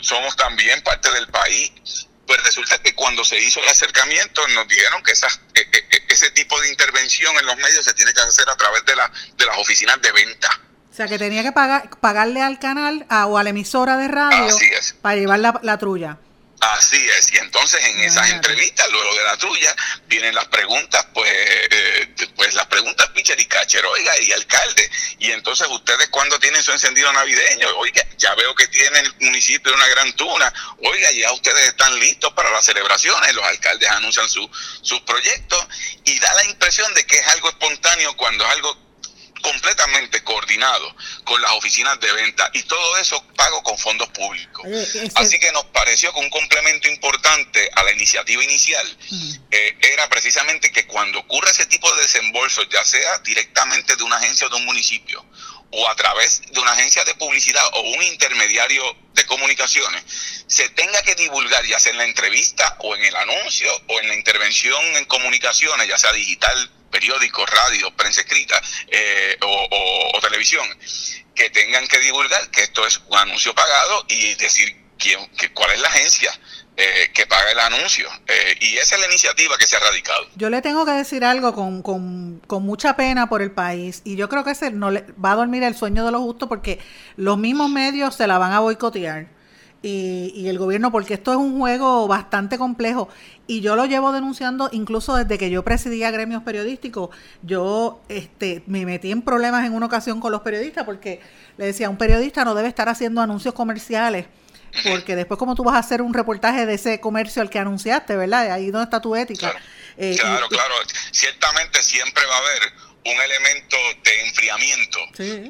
somos 0.00 0.34
también 0.36 0.80
parte 0.82 1.10
del 1.10 1.26
país. 1.28 2.08
Pues 2.26 2.42
resulta 2.44 2.78
que 2.78 2.94
cuando 2.94 3.24
se 3.24 3.38
hizo 3.38 3.60
el 3.60 3.68
acercamiento 3.68 4.46
nos 4.48 4.68
dijeron 4.68 5.02
que 5.02 5.12
esas, 5.12 5.40
e, 5.54 5.60
e, 5.60 5.78
e, 5.78 6.02
ese 6.08 6.30
tipo 6.30 6.60
de 6.60 6.68
intervención 6.68 7.36
en 7.36 7.46
los 7.46 7.56
medios 7.56 7.84
se 7.84 7.94
tiene 7.94 8.12
que 8.12 8.20
hacer 8.20 8.48
a 8.48 8.56
través 8.56 8.84
de, 8.84 8.96
la, 8.96 9.10
de 9.36 9.46
las 9.46 9.58
oficinas 9.58 10.00
de 10.00 10.12
venta. 10.12 10.48
O 10.90 10.94
sea, 10.94 11.08
que 11.08 11.18
tenía 11.18 11.42
que 11.42 11.52
pagar, 11.52 11.88
pagarle 12.00 12.42
al 12.42 12.58
canal 12.58 13.06
o 13.26 13.38
a 13.38 13.42
la 13.42 13.50
emisora 13.50 13.96
de 13.96 14.08
radio 14.08 14.54
para 15.00 15.16
llevar 15.16 15.40
la, 15.40 15.58
la 15.62 15.78
trulla. 15.78 16.18
Así 16.62 17.08
es, 17.18 17.32
y 17.32 17.38
entonces 17.38 17.84
en 17.84 18.02
esas 18.02 18.30
entrevistas, 18.30 18.88
luego 18.92 19.12
de 19.16 19.24
la 19.24 19.36
tuya, 19.36 19.74
vienen 20.06 20.32
las 20.32 20.46
preguntas, 20.46 21.04
pues, 21.12 21.28
eh, 21.28 22.14
pues 22.36 22.54
las 22.54 22.68
preguntas 22.68 23.08
pitcher 23.08 23.38
y 23.40 23.46
catcher, 23.46 23.84
oiga, 23.84 24.16
y 24.20 24.30
alcalde, 24.30 24.88
y 25.18 25.32
entonces 25.32 25.66
ustedes 25.68 26.08
cuando 26.10 26.38
tienen 26.38 26.62
su 26.62 26.70
encendido 26.70 27.12
navideño, 27.12 27.66
oiga, 27.78 28.06
ya 28.16 28.32
veo 28.36 28.54
que 28.54 28.68
tienen 28.68 29.04
el 29.04 29.14
municipio 29.22 29.74
una 29.74 29.88
gran 29.88 30.12
tuna, 30.12 30.54
oiga, 30.84 31.10
ya 31.10 31.32
ustedes 31.32 31.66
están 31.66 31.98
listos 31.98 32.32
para 32.32 32.48
las 32.52 32.64
celebraciones, 32.64 33.34
los 33.34 33.44
alcaldes 33.44 33.90
anuncian 33.90 34.28
su, 34.28 34.48
sus 34.82 35.00
proyectos, 35.00 35.66
y 36.04 36.16
da 36.20 36.32
la 36.34 36.44
impresión 36.44 36.94
de 36.94 37.04
que 37.04 37.16
es 37.16 37.26
algo 37.26 37.48
espontáneo 37.48 38.16
cuando 38.16 38.44
es 38.44 38.50
algo 38.52 38.91
completamente 39.42 40.22
coordinado 40.24 40.94
con 41.24 41.40
las 41.42 41.52
oficinas 41.52 42.00
de 42.00 42.12
venta 42.12 42.50
y 42.54 42.62
todo 42.62 42.96
eso 42.98 43.22
pago 43.36 43.62
con 43.62 43.76
fondos 43.76 44.08
públicos. 44.08 44.66
Así 45.14 45.38
que 45.38 45.52
nos 45.52 45.64
pareció 45.66 46.12
que 46.14 46.20
un 46.20 46.30
complemento 46.30 46.88
importante 46.88 47.70
a 47.74 47.82
la 47.82 47.92
iniciativa 47.92 48.42
inicial 48.42 48.86
eh, 49.50 49.76
era 49.80 50.08
precisamente 50.08 50.72
que 50.72 50.86
cuando 50.86 51.18
ocurre 51.18 51.50
ese 51.50 51.66
tipo 51.66 51.92
de 51.94 52.02
desembolso, 52.02 52.62
ya 52.64 52.84
sea 52.84 53.18
directamente 53.18 53.96
de 53.96 54.02
una 54.02 54.16
agencia 54.16 54.46
o 54.46 54.50
de 54.50 54.56
un 54.56 54.64
municipio, 54.64 55.24
o 55.72 55.88
a 55.88 55.96
través 55.96 56.42
de 56.50 56.60
una 56.60 56.72
agencia 56.72 57.04
de 57.04 57.14
publicidad 57.14 57.64
o 57.72 57.80
un 57.80 58.02
intermediario 58.02 58.84
de 59.14 59.24
comunicaciones, 59.26 60.04
se 60.46 60.68
tenga 60.70 61.02
que 61.02 61.14
divulgar 61.14 61.64
ya 61.64 61.80
sea 61.80 61.92
en 61.92 61.98
la 61.98 62.04
entrevista 62.04 62.76
o 62.80 62.94
en 62.94 63.04
el 63.04 63.16
anuncio 63.16 63.70
o 63.88 64.00
en 64.00 64.08
la 64.08 64.14
intervención 64.14 64.84
en 64.96 65.04
comunicaciones, 65.06 65.88
ya 65.88 65.98
sea 65.98 66.12
digital, 66.12 66.70
periódicos, 66.90 67.48
radio, 67.48 67.90
prensa 67.96 68.20
escrita 68.20 68.60
eh, 68.88 69.36
o, 69.40 70.20
televisión, 70.20 70.66
que 71.34 71.50
tengan 71.50 71.88
que 71.88 71.98
divulgar 71.98 72.48
que 72.50 72.62
esto 72.62 72.86
es 72.86 73.00
un 73.08 73.18
anuncio 73.18 73.54
pagado 73.54 74.04
y 74.08 74.34
decir 74.34 74.76
quién, 74.98 75.18
cuál 75.54 75.72
es 75.72 75.80
la 75.80 75.88
agencia. 75.88 76.38
Eh, 76.74 77.10
que 77.12 77.26
paga 77.26 77.52
el 77.52 77.58
anuncio. 77.58 78.08
Eh, 78.26 78.56
y 78.60 78.76
esa 78.78 78.94
es 78.94 79.00
la 79.02 79.06
iniciativa 79.08 79.58
que 79.58 79.66
se 79.66 79.76
ha 79.76 79.80
radicado. 79.80 80.24
Yo 80.36 80.48
le 80.48 80.62
tengo 80.62 80.86
que 80.86 80.92
decir 80.92 81.22
algo 81.22 81.54
con, 81.54 81.82
con, 81.82 82.40
con 82.46 82.62
mucha 82.62 82.96
pena 82.96 83.28
por 83.28 83.42
el 83.42 83.50
país 83.50 84.00
y 84.04 84.16
yo 84.16 84.30
creo 84.30 84.42
que 84.42 84.52
ese 84.52 84.70
no 84.70 84.90
le, 84.90 85.04
va 85.22 85.32
a 85.32 85.36
dormir 85.36 85.62
el 85.64 85.74
sueño 85.74 86.02
de 86.06 86.12
los 86.12 86.22
justos 86.22 86.48
porque 86.48 86.78
los 87.16 87.36
mismos 87.36 87.68
medios 87.68 88.14
se 88.14 88.26
la 88.26 88.38
van 88.38 88.52
a 88.52 88.60
boicotear. 88.60 89.26
y, 89.82 90.46
el 90.48 90.58
gobierno, 90.58 90.90
porque 90.90 91.14
esto 91.14 91.32
es 91.32 91.36
un 91.36 91.58
juego 91.58 92.08
bastante 92.08 92.56
complejo 92.56 93.08
y 93.46 93.60
yo 93.60 93.76
lo 93.76 93.84
llevo 93.84 94.12
denunciando 94.12 94.70
incluso 94.72 95.16
desde 95.16 95.36
que 95.36 95.50
yo 95.50 95.62
presidía 95.64 96.10
gremios 96.10 96.42
periodísticos. 96.42 97.10
Yo 97.42 98.00
este, 98.08 98.62
me 98.66 98.86
metí 98.86 99.10
en 99.10 99.20
problemas 99.20 99.66
en 99.66 99.74
una 99.74 99.86
ocasión 99.86 100.20
con 100.20 100.32
los 100.32 100.40
periodistas 100.40 100.84
porque 100.84 101.20
le 101.58 101.66
decía, 101.66 101.90
un 101.90 101.98
periodista 101.98 102.46
no 102.46 102.54
debe 102.54 102.68
estar 102.68 102.88
haciendo 102.88 103.20
anuncios 103.20 103.52
comerciales. 103.52 104.26
Porque 104.88 105.16
después 105.16 105.38
como 105.38 105.54
tú 105.54 105.64
vas 105.64 105.76
a 105.76 105.78
hacer 105.78 106.02
un 106.02 106.14
reportaje 106.14 106.66
de 106.66 106.74
ese 106.74 107.00
comercio 107.00 107.42
al 107.42 107.50
que 107.50 107.58
anunciaste, 107.58 108.16
¿verdad? 108.16 108.50
Ahí 108.52 108.70
donde 108.70 108.84
está 108.84 109.00
tu 109.00 109.14
ética. 109.14 109.50
Claro, 109.50 109.64
eh, 109.98 110.16
claro, 110.18 110.48
claro. 110.48 110.74
Ciertamente 111.10 111.82
siempre 111.82 112.24
va 112.26 112.36
a 112.36 112.38
haber 112.38 112.72
un 113.04 113.20
elemento 113.20 113.76
de 114.04 114.26
enfriamiento 114.26 114.98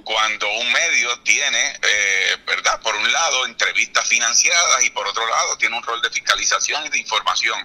cuando 0.04 0.50
un 0.58 0.72
medio 0.72 1.20
tiene, 1.20 1.78
eh, 1.82 2.36
¿verdad? 2.46 2.80
Por 2.80 2.96
un 2.96 3.12
lado, 3.12 3.46
entrevistas 3.46 4.08
financiadas 4.08 4.84
y 4.84 4.90
por 4.90 5.06
otro 5.06 5.26
lado, 5.28 5.56
tiene 5.58 5.76
un 5.76 5.82
rol 5.82 6.00
de 6.00 6.10
fiscalización 6.10 6.86
y 6.86 6.88
de 6.88 6.98
información 6.98 7.58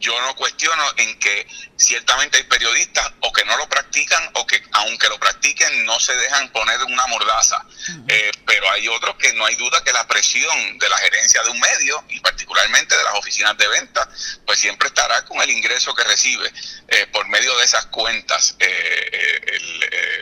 yo 0.00 0.18
no 0.22 0.34
cuestiono 0.34 0.82
en 0.96 1.18
que 1.18 1.46
ciertamente 1.76 2.38
hay 2.38 2.44
periodistas 2.44 3.12
o 3.20 3.32
que 3.32 3.44
no 3.44 3.56
lo 3.58 3.68
practican 3.68 4.22
o 4.34 4.46
que 4.46 4.62
aunque 4.72 5.08
lo 5.08 5.18
practiquen 5.18 5.84
no 5.84 6.00
se 6.00 6.14
dejan 6.14 6.50
poner 6.52 6.82
una 6.84 7.06
mordaza. 7.06 7.64
Eh, 8.08 8.32
pero 8.46 8.70
hay 8.70 8.88
otros 8.88 9.16
que 9.16 9.32
no 9.34 9.44
hay 9.44 9.56
duda 9.56 9.84
que 9.84 9.92
la 9.92 10.06
presión 10.08 10.78
de 10.78 10.88
la 10.88 10.96
gerencia 10.98 11.42
de 11.42 11.50
un 11.50 11.60
medio 11.60 12.02
y 12.08 12.18
particularmente 12.20 12.96
de 12.96 13.04
las 13.04 13.14
oficinas 13.14 13.56
de 13.58 13.68
venta, 13.68 14.08
pues 14.46 14.58
siempre 14.58 14.88
estará 14.88 15.24
con 15.26 15.40
el 15.42 15.50
ingreso 15.50 15.94
que 15.94 16.04
recibe 16.04 16.50
eh, 16.88 17.06
por 17.12 17.28
medio 17.28 17.56
de 17.58 17.64
esas 17.64 17.86
cuentas 17.86 18.56
eh, 18.58 19.50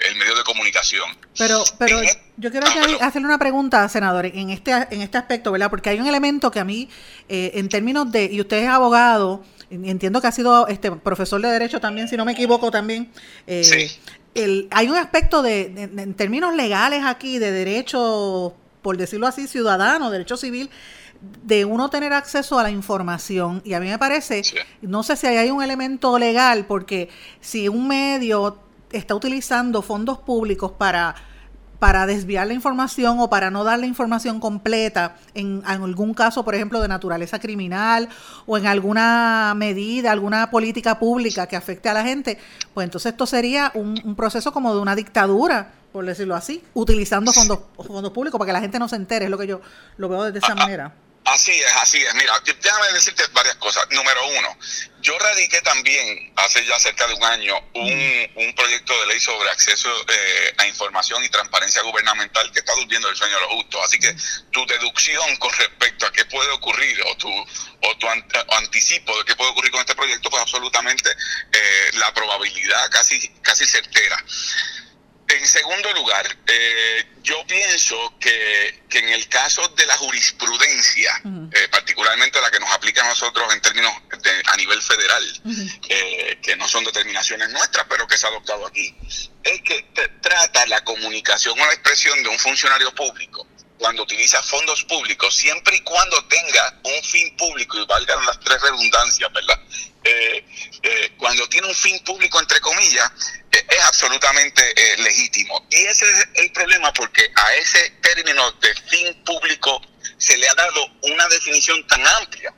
el, 0.09 0.17
medio 0.17 0.35
de 0.35 0.43
comunicación. 0.43 1.17
Pero, 1.37 1.63
pero 1.79 2.03
e- 2.03 2.21
yo 2.37 2.51
quiero 2.51 2.67
ah, 2.67 3.07
hacerle 3.07 3.29
una 3.29 3.39
pregunta, 3.39 3.89
senador, 3.89 4.27
en 4.27 4.51
este, 4.51 4.73
en 4.73 5.03
este 5.03 5.17
aspecto, 5.17 5.53
¿verdad? 5.53 5.71
Porque 5.71 5.91
hay 5.91 6.01
un 6.01 6.09
elemento 6.09 6.51
que 6.51 6.59
a 6.59 6.65
mí, 6.65 6.91
en 7.29 7.69
términos 7.69 8.11
de, 8.11 8.25
y 8.25 8.41
usted 8.41 8.57
es 8.57 8.69
abogado, 8.69 9.45
entiendo 9.71 10.21
que 10.21 10.27
ha 10.27 10.33
sido 10.33 10.67
este 10.69 10.91
profesor 10.93 11.41
de 11.41 11.49
derecho 11.49 11.81
también, 11.81 12.09
si 12.09 12.17
no 12.17 12.25
me 12.25 12.33
equivoco 12.33 12.71
también. 12.71 13.11
Eh, 13.47 13.91
el, 14.35 14.69
hay 14.71 14.89
un 14.89 14.97
aspecto 14.97 15.43
de, 15.43 15.73
en 15.97 16.15
términos 16.15 16.55
legales 16.55 17.05
aquí, 17.05 17.39
de 17.39 17.51
derecho, 17.51 18.55
por 18.83 18.97
decirlo 18.97 19.27
así, 19.27 19.47
ciudadano, 19.47 20.11
derecho 20.11 20.37
civil, 20.37 20.71
de 21.21 21.65
uno 21.65 21.91
tener 21.91 22.13
acceso 22.13 22.59
a 22.59 22.63
la 22.63 22.71
información. 22.71 23.63
Y 23.65 23.75
a 23.75 23.81
mí 23.81 23.89
me 23.89 23.99
parece, 23.99 24.43
no 24.83 25.03
sé 25.03 25.17
si 25.17 25.27
hay 25.27 25.51
un 25.51 25.63
elemento 25.63 26.19
legal, 26.19 26.67
porque 26.67 27.09
si 27.41 27.69
un 27.69 27.89
medio 27.89 28.59
está 28.93 29.15
utilizando 29.15 29.83
fondos 29.83 30.19
públicos 30.19 30.73
para 30.73 31.15
para 31.79 32.07
desviar 32.07 32.47
la 32.47 32.55
información 32.55 33.21
o 33.21 33.31
para 33.31 33.51
no 33.51 33.65
dar 33.65 33.79
la 33.79 33.87
información 33.87 34.41
completa 34.41 35.17
en, 35.35 35.63
algún 35.65 36.15
caso, 36.15 36.45
por 36.45 36.55
ejemplo, 36.55 36.81
de 36.81 36.89
naturaleza 36.89 37.39
criminal 37.39 38.09
o 38.47 38.59
en 38.59 38.67
alguna 38.67 39.55
medida, 39.57 40.11
alguna 40.11 40.51
política 40.51 40.99
pública 40.99 41.47
que 41.47 41.57
afecte 41.57 41.89
a 41.89 41.95
la 41.95 42.03
gente, 42.03 42.39
pues 42.75 42.85
entonces 42.85 43.13
esto 43.13 43.27
sería 43.27 43.71
un, 43.75 44.17
proceso 44.17 44.53
como 44.53 44.75
de 44.75 44.81
una 44.81 44.97
dictadura, 44.97 45.73
por 45.93 46.05
decirlo 46.05 46.35
así, 46.35 46.65
utilizando 46.75 47.33
fondos, 47.33 47.61
fondos 47.77 48.13
públicos 48.13 48.39
para 48.39 48.49
que 48.49 48.53
la 48.53 48.61
gente 48.61 48.79
no 48.79 48.89
se 48.89 48.97
entere, 48.97 49.27
es 49.27 49.31
lo 49.31 49.39
que 49.39 49.47
yo 49.47 49.61
lo 49.97 50.09
veo 50.09 50.33
de 50.33 50.39
esa 50.39 50.55
manera. 50.55 50.93
Así 51.25 51.53
es, 51.53 51.77
así 51.83 51.99
es. 51.99 52.15
Mira, 52.15 52.33
déjame 52.45 52.93
decirte 52.95 53.23
varias 53.35 53.57
cosas. 53.57 53.85
Número 53.91 54.21
uno, 54.39 54.49
yo 55.01 55.19
radiqué 55.19 55.61
también 55.63 56.33
hace 56.37 56.65
ya 56.65 56.79
cerca 56.79 57.07
de 57.07 57.15
un 57.15 57.25
año 57.25 57.55
un, 57.75 58.31
un 58.35 58.55
proyecto 58.55 58.99
de 59.01 59.07
ley 59.07 59.21
sobre 59.21 59.51
acceso 59.51 59.89
eh, 60.09 60.55
a 60.59 60.67
información 60.67 61.23
y 61.25 61.29
transparencia 61.29 61.83
gubernamental 61.83 62.51
que 62.53 62.61
está 62.61 62.75
durmiendo 62.75 63.09
el 63.09 63.17
sueño 63.17 63.35
de 63.35 63.41
los 63.43 63.51
justos. 63.51 63.85
Así 63.85 63.99
que 63.99 64.15
tu 64.51 64.67
deducción 64.67 65.37
con 65.37 65.53
respecto 65.53 66.07
a 66.07 66.13
qué 66.13 66.25
puede 66.25 66.51
ocurrir 66.51 67.01
o 67.07 67.17
tu, 67.17 67.31
o 67.31 67.97
tu 67.99 68.09
anticipo 68.57 69.17
de 69.19 69.25
qué 69.25 69.37
puede 69.37 69.51
ocurrir 69.51 69.71
con 69.71 69.81
este 69.81 69.95
proyecto, 69.95 70.31
pues 70.31 70.43
absolutamente 70.43 71.11
eh, 71.11 71.91
la 71.95 72.13
probabilidad 72.13 72.91
casi, 72.91 73.29
casi 73.43 73.67
certera. 73.67 74.25
En 75.29 75.47
segundo 75.47 75.93
lugar, 75.93 76.27
eh, 76.47 77.05
yo 77.23 77.37
pienso 77.47 78.15
que, 78.19 78.83
en 78.91 79.09
el 79.11 79.29
caso 79.29 79.67
de 79.69 79.87
la 79.87 79.97
jurisprudencia, 79.97 81.21
eh, 81.53 81.69
particularmente 81.71 82.41
la 82.41 82.51
que 82.51 82.59
nos 82.59 82.71
aplica 82.71 83.05
a 83.05 83.09
nosotros 83.09 83.53
en 83.53 83.61
términos 83.61 83.93
de, 84.23 84.43
a 84.47 84.57
nivel 84.57 84.81
federal, 84.81 85.23
eh, 85.89 86.39
que 86.43 86.57
no 86.57 86.67
son 86.67 86.85
determinaciones 86.85 87.51
nuestras, 87.51 87.87
pero 87.89 88.07
que 88.07 88.17
se 88.17 88.27
ha 88.27 88.31
adoptado 88.31 88.67
aquí, 88.67 88.95
es 89.45 89.61
que 89.63 89.87
trata 90.23 90.67
la 90.67 90.83
comunicación 90.83 91.59
o 91.61 91.67
la 91.67 91.73
expresión 91.73 92.23
de 92.23 92.29
un 92.29 92.39
funcionario 92.39 92.95
público 92.95 93.48
cuando 93.79 94.03
utiliza 94.03 94.43
fondos 94.43 94.85
públicos, 94.85 95.35
siempre 95.35 95.77
y 95.77 95.81
cuando 95.81 96.23
tenga 96.27 96.81
un 96.83 97.03
fin 97.03 97.37
público, 97.37 97.79
y 97.79 97.87
valgan 97.87 98.25
las 98.27 98.39
tres 98.41 98.61
redundancias, 98.61 99.33
¿verdad? 99.33 99.61
Eh, 100.05 100.45
eh, 100.83 101.13
cuando 101.17 101.49
tiene 101.49 101.69
un 101.69 101.75
fin 101.75 101.99
público, 102.05 102.41
entre 102.41 102.61
comillas, 102.61 103.11
eh, 103.53 103.67
es 103.69 103.85
absolutamente 103.85 104.63
legítimo. 104.99 105.67
Y 105.71 105.77
ese 105.77 106.11
es 106.11 106.29
el 106.35 106.53
problema 106.53 106.93
porque 106.93 107.31
a 107.35 107.55
ese 107.55 107.91
término 108.03 108.51
de 108.53 108.75
fin 108.75 109.25
público 109.25 109.81
se 110.17 110.37
le 110.37 110.49
ha 110.49 110.55
dado 110.55 110.87
una 111.03 111.27
definición 111.29 111.87
tan 111.87 112.05
amplia 112.07 112.53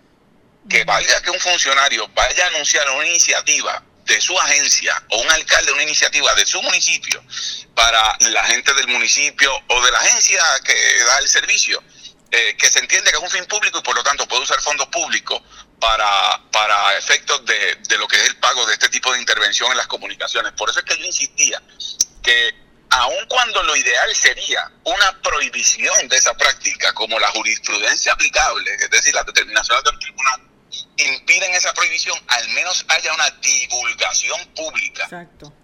que 0.68 0.84
valga 0.84 1.20
que 1.22 1.30
un 1.30 1.40
funcionario 1.40 2.08
vaya 2.14 2.44
a 2.44 2.48
anunciar 2.48 2.88
una 2.90 3.06
iniciativa 3.06 3.82
de 4.10 4.20
su 4.20 4.36
agencia 4.40 5.00
o 5.10 5.20
un 5.20 5.30
alcalde 5.30 5.66
de 5.66 5.72
una 5.72 5.84
iniciativa 5.84 6.34
de 6.34 6.44
su 6.44 6.60
municipio 6.62 7.22
para 7.76 8.16
la 8.30 8.44
gente 8.46 8.74
del 8.74 8.88
municipio 8.88 9.52
o 9.68 9.80
de 9.84 9.92
la 9.92 9.98
agencia 9.98 10.42
que 10.64 10.74
da 11.06 11.18
el 11.18 11.28
servicio, 11.28 11.80
eh, 12.32 12.56
que 12.58 12.68
se 12.68 12.80
entiende 12.80 13.12
que 13.12 13.18
es 13.18 13.22
un 13.22 13.30
fin 13.30 13.46
público 13.46 13.78
y 13.78 13.82
por 13.82 13.94
lo 13.94 14.02
tanto 14.02 14.26
puede 14.26 14.42
usar 14.42 14.60
fondos 14.60 14.88
públicos 14.88 15.40
para, 15.78 16.42
para 16.50 16.98
efectos 16.98 17.46
de, 17.46 17.76
de 17.88 17.98
lo 17.98 18.08
que 18.08 18.16
es 18.16 18.26
el 18.26 18.36
pago 18.38 18.66
de 18.66 18.72
este 18.72 18.88
tipo 18.88 19.12
de 19.12 19.20
intervención 19.20 19.70
en 19.70 19.76
las 19.76 19.86
comunicaciones. 19.86 20.52
Por 20.54 20.68
eso 20.68 20.80
es 20.80 20.84
que 20.84 20.98
yo 20.98 21.04
insistía 21.04 21.62
que 22.20 22.52
aun 22.90 23.26
cuando 23.28 23.62
lo 23.62 23.76
ideal 23.76 24.12
sería 24.16 24.72
una 24.82 25.22
prohibición 25.22 26.08
de 26.08 26.16
esa 26.16 26.34
práctica, 26.34 26.92
como 26.94 27.16
la 27.20 27.28
jurisprudencia 27.28 28.12
aplicable, 28.12 28.74
es 28.74 28.90
decir, 28.90 29.14
las 29.14 29.24
determinaciones 29.24 29.84
del 29.84 29.98
tribunal, 30.00 30.49
impiden 30.96 31.54
esa 31.54 31.72
prohibición, 31.72 32.18
al 32.28 32.48
menos 32.50 32.84
haya 32.88 33.12
una 33.14 33.30
divulgación 33.30 34.46
pública. 34.54 35.08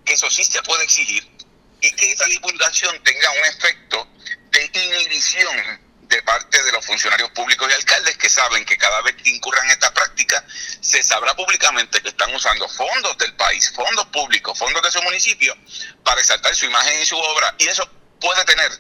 Que 0.04 0.14
eso 0.14 0.30
sí 0.30 0.44
se 0.44 0.62
puede 0.62 0.84
exigir 0.84 1.36
y 1.80 1.90
que 1.92 2.12
esa 2.12 2.24
divulgación 2.26 3.02
tenga 3.02 3.30
un 3.30 3.44
efecto 3.44 4.08
de 4.50 4.70
inhibición 4.72 5.80
de 6.02 6.22
parte 6.22 6.62
de 6.62 6.72
los 6.72 6.84
funcionarios 6.86 7.30
públicos 7.30 7.68
y 7.68 7.74
alcaldes 7.74 8.16
que 8.16 8.28
saben 8.28 8.64
que 8.64 8.78
cada 8.78 9.02
vez 9.02 9.16
que 9.16 9.30
incurran 9.30 9.64
en 9.66 9.72
esta 9.72 9.92
práctica 9.92 10.44
se 10.80 11.02
sabrá 11.02 11.34
públicamente 11.34 12.00
que 12.00 12.08
están 12.08 12.32
usando 12.34 12.68
fondos 12.68 13.18
del 13.18 13.34
país, 13.34 13.72
fondos 13.74 14.06
públicos, 14.06 14.56
fondos 14.56 14.82
de 14.82 14.90
su 14.90 15.02
municipio 15.02 15.56
para 16.04 16.20
exaltar 16.20 16.54
su 16.54 16.66
imagen 16.66 17.02
y 17.02 17.06
su 17.06 17.18
obra 17.18 17.54
y 17.58 17.66
eso 17.66 17.88
puede 18.20 18.44
tener 18.44 18.70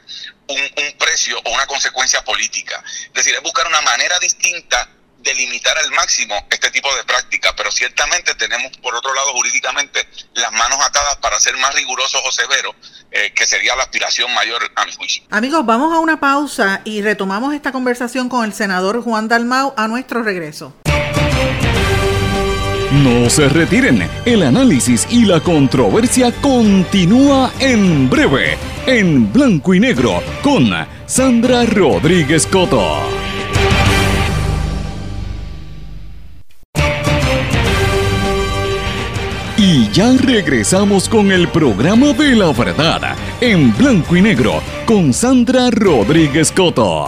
un, 0.48 0.60
un 0.60 0.98
precio 0.98 1.38
o 1.44 1.50
una 1.50 1.66
consecuencia 1.66 2.24
política. 2.24 2.82
Es 2.86 3.12
decir, 3.12 3.34
es 3.34 3.42
buscar 3.42 3.66
una 3.66 3.80
manera 3.82 4.18
distinta 4.20 4.88
delimitar 5.26 5.76
al 5.76 5.90
máximo 5.90 6.34
este 6.50 6.70
tipo 6.70 6.88
de 6.94 7.04
práctica, 7.04 7.52
pero 7.56 7.70
ciertamente 7.70 8.34
tenemos 8.36 8.72
por 8.78 8.94
otro 8.94 9.12
lado 9.12 9.32
jurídicamente 9.32 10.08
las 10.34 10.52
manos 10.52 10.78
atadas 10.80 11.16
para 11.16 11.38
ser 11.40 11.56
más 11.56 11.74
rigurosos 11.74 12.22
o 12.24 12.32
severos, 12.32 12.74
eh, 13.10 13.32
que 13.34 13.44
sería 13.44 13.74
la 13.76 13.82
aspiración 13.82 14.32
mayor 14.34 14.70
a 14.74 14.84
mi 14.86 14.92
juicio. 14.92 15.24
Amigos, 15.30 15.66
vamos 15.66 15.92
a 15.92 15.98
una 15.98 16.20
pausa 16.20 16.80
y 16.84 17.02
retomamos 17.02 17.54
esta 17.54 17.72
conversación 17.72 18.28
con 18.28 18.44
el 18.44 18.54
senador 18.54 19.02
Juan 19.02 19.28
Dalmau 19.28 19.74
a 19.76 19.88
nuestro 19.88 20.22
regreso. 20.22 20.74
No 22.92 23.28
se 23.28 23.48
retiren, 23.48 24.08
el 24.24 24.42
análisis 24.44 25.06
y 25.10 25.24
la 25.24 25.40
controversia 25.40 26.32
continúa 26.40 27.52
en 27.58 28.08
breve, 28.08 28.56
en 28.86 29.32
blanco 29.32 29.74
y 29.74 29.80
negro, 29.80 30.22
con 30.42 30.70
Sandra 31.06 31.64
Rodríguez 31.66 32.46
Coto. 32.46 33.15
Y 39.58 39.90
ya 39.90 40.12
regresamos 40.12 41.08
con 41.08 41.32
el 41.32 41.48
programa 41.48 42.12
de 42.12 42.36
la 42.36 42.52
verdad, 42.52 43.16
en 43.40 43.74
blanco 43.74 44.14
y 44.14 44.20
negro, 44.20 44.62
con 44.84 45.14
Sandra 45.14 45.70
Rodríguez 45.70 46.52
Coto. 46.52 47.06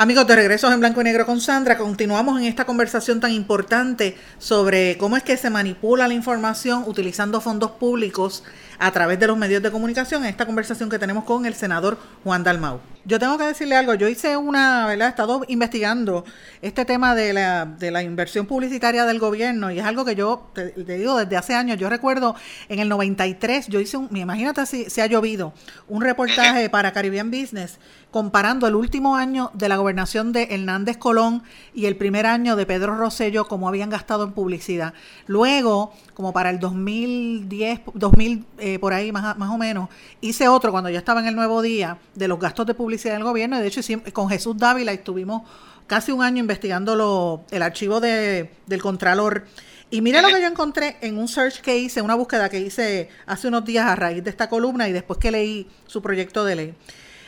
Amigos, 0.00 0.26
de 0.26 0.36
regreso 0.36 0.72
en 0.72 0.80
blanco 0.80 1.02
y 1.02 1.04
negro 1.04 1.26
con 1.26 1.42
Sandra, 1.42 1.76
continuamos 1.76 2.40
en 2.40 2.46
esta 2.46 2.64
conversación 2.64 3.20
tan 3.20 3.32
importante 3.32 4.16
sobre 4.38 4.96
cómo 4.96 5.18
es 5.18 5.22
que 5.22 5.36
se 5.36 5.50
manipula 5.50 6.08
la 6.08 6.14
información 6.14 6.84
utilizando 6.86 7.42
fondos 7.42 7.72
públicos 7.72 8.42
a 8.80 8.90
través 8.92 9.20
de 9.20 9.26
los 9.26 9.36
medios 9.36 9.62
de 9.62 9.70
comunicación 9.70 10.24
en 10.24 10.30
esta 10.30 10.46
conversación 10.46 10.88
que 10.88 10.98
tenemos 10.98 11.24
con 11.24 11.44
el 11.44 11.54
senador 11.54 11.98
Juan 12.24 12.42
Dalmau. 12.42 12.80
Yo 13.04 13.18
tengo 13.18 13.36
que 13.36 13.44
decirle 13.44 13.76
algo, 13.76 13.94
yo 13.94 14.08
hice 14.08 14.36
una, 14.36 14.86
¿verdad? 14.86 15.08
He 15.08 15.10
estado 15.10 15.42
investigando 15.48 16.24
este 16.62 16.84
tema 16.86 17.14
de 17.14 17.32
la, 17.34 17.66
de 17.66 17.90
la 17.90 18.02
inversión 18.02 18.46
publicitaria 18.46 19.04
del 19.04 19.18
gobierno 19.18 19.70
y 19.70 19.78
es 19.78 19.84
algo 19.84 20.04
que 20.04 20.14
yo 20.14 20.50
te, 20.54 20.72
digo 20.72 21.18
desde 21.18 21.36
hace 21.36 21.54
años. 21.54 21.78
Yo 21.78 21.90
recuerdo 21.90 22.34
en 22.68 22.78
el 22.78 22.88
93, 22.88 23.68
yo 23.68 23.80
hice 23.80 23.98
un, 23.98 24.14
imagínate 24.16 24.64
si 24.64 24.88
se 24.88 25.02
ha 25.02 25.06
llovido, 25.06 25.52
un 25.88 26.02
reportaje 26.02 26.68
para 26.70 26.92
Caribbean 26.92 27.30
Business 27.30 27.78
comparando 28.10 28.66
el 28.66 28.74
último 28.74 29.16
año 29.16 29.50
de 29.54 29.68
la 29.68 29.76
gobernación 29.76 30.32
de 30.32 30.48
Hernández 30.50 30.96
Colón 30.96 31.42
y 31.74 31.86
el 31.86 31.96
primer 31.96 32.26
año 32.26 32.56
de 32.56 32.66
Pedro 32.66 32.96
Rosello, 32.96 33.46
como 33.46 33.68
habían 33.68 33.90
gastado 33.90 34.24
en 34.24 34.32
publicidad. 34.32 34.94
Luego, 35.26 35.92
como 36.14 36.32
para 36.32 36.50
el 36.50 36.58
2010, 36.58 37.80
2000, 37.94 38.44
eh, 38.58 38.69
por 38.78 38.92
ahí 38.92 39.12
más, 39.12 39.36
más 39.36 39.50
o 39.50 39.58
menos, 39.58 39.88
hice 40.20 40.48
otro 40.48 40.70
cuando 40.70 40.90
yo 40.90 40.98
estaba 40.98 41.20
en 41.20 41.26
el 41.26 41.34
Nuevo 41.34 41.62
Día 41.62 41.98
de 42.14 42.28
los 42.28 42.38
gastos 42.38 42.66
de 42.66 42.74
publicidad 42.74 43.14
del 43.14 43.24
gobierno. 43.24 43.58
Y 43.58 43.62
de 43.62 43.66
hecho, 43.66 43.80
con 44.12 44.28
Jesús 44.28 44.56
Dávila 44.56 44.92
estuvimos 44.92 45.42
casi 45.86 46.12
un 46.12 46.22
año 46.22 46.38
investigando 46.38 46.94
lo, 46.94 47.44
el 47.50 47.62
archivo 47.62 48.00
de, 48.00 48.50
del 48.66 48.80
Contralor. 48.80 49.44
Y 49.90 50.02
mire 50.02 50.22
lo 50.22 50.28
que 50.28 50.40
yo 50.40 50.46
encontré 50.46 50.98
en 51.00 51.18
un 51.18 51.26
search 51.26 51.60
que 51.60 51.76
hice, 51.76 52.00
una 52.00 52.14
búsqueda 52.14 52.48
que 52.48 52.60
hice 52.60 53.08
hace 53.26 53.48
unos 53.48 53.64
días 53.64 53.86
a 53.86 53.96
raíz 53.96 54.22
de 54.22 54.30
esta 54.30 54.48
columna 54.48 54.88
y 54.88 54.92
después 54.92 55.18
que 55.18 55.32
leí 55.32 55.68
su 55.86 56.00
proyecto 56.00 56.44
de 56.44 56.54
ley. 56.54 56.74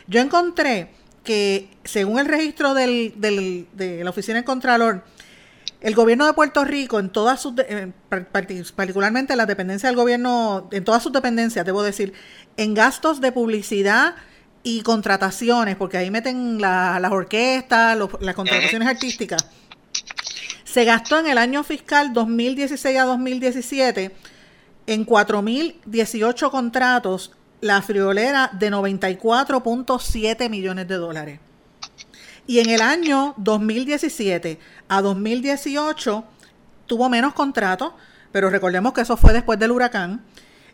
Yo 0.06 0.20
encontré 0.20 0.90
que, 1.24 1.70
según 1.82 2.20
el 2.20 2.26
registro 2.26 2.74
del, 2.74 3.14
del, 3.16 3.66
de 3.72 4.04
la 4.04 4.10
Oficina 4.10 4.36
del 4.36 4.44
Contralor, 4.44 5.02
el 5.82 5.96
gobierno 5.96 6.26
de 6.26 6.32
Puerto 6.32 6.64
Rico, 6.64 7.00
en 7.00 7.10
todas 7.10 7.40
sus, 7.40 7.54
particularmente 8.74 9.32
en 9.32 9.36
la 9.36 9.46
dependencia 9.46 9.88
del 9.88 9.96
gobierno, 9.96 10.68
en 10.70 10.84
todas 10.84 11.02
sus 11.02 11.12
dependencias, 11.12 11.66
debo 11.66 11.82
decir, 11.82 12.12
en 12.56 12.72
gastos 12.72 13.20
de 13.20 13.32
publicidad 13.32 14.14
y 14.62 14.82
contrataciones, 14.82 15.74
porque 15.74 15.96
ahí 15.96 16.10
meten 16.10 16.60
las 16.60 17.10
orquestas, 17.10 17.98
las 18.20 18.34
contrataciones 18.36 18.86
artísticas, 18.86 19.44
se 20.62 20.84
gastó 20.84 21.18
en 21.18 21.26
el 21.26 21.36
año 21.36 21.64
fiscal 21.64 22.12
2016 22.12 22.98
a 22.98 23.04
2017 23.04 24.14
en 24.86 25.04
4.018 25.04 26.50
contratos 26.50 27.32
la 27.60 27.82
friolera 27.82 28.50
de 28.52 28.70
94.7 28.70 30.48
millones 30.48 30.88
de 30.88 30.94
dólares. 30.94 31.40
Y 32.46 32.58
en 32.58 32.70
el 32.70 32.80
año 32.80 33.34
2017 33.36 34.58
a 34.88 35.02
2018 35.02 36.24
tuvo 36.86 37.08
menos 37.08 37.34
contratos, 37.34 37.92
pero 38.32 38.50
recordemos 38.50 38.92
que 38.92 39.02
eso 39.02 39.16
fue 39.16 39.32
después 39.32 39.58
del 39.58 39.70
huracán. 39.70 40.22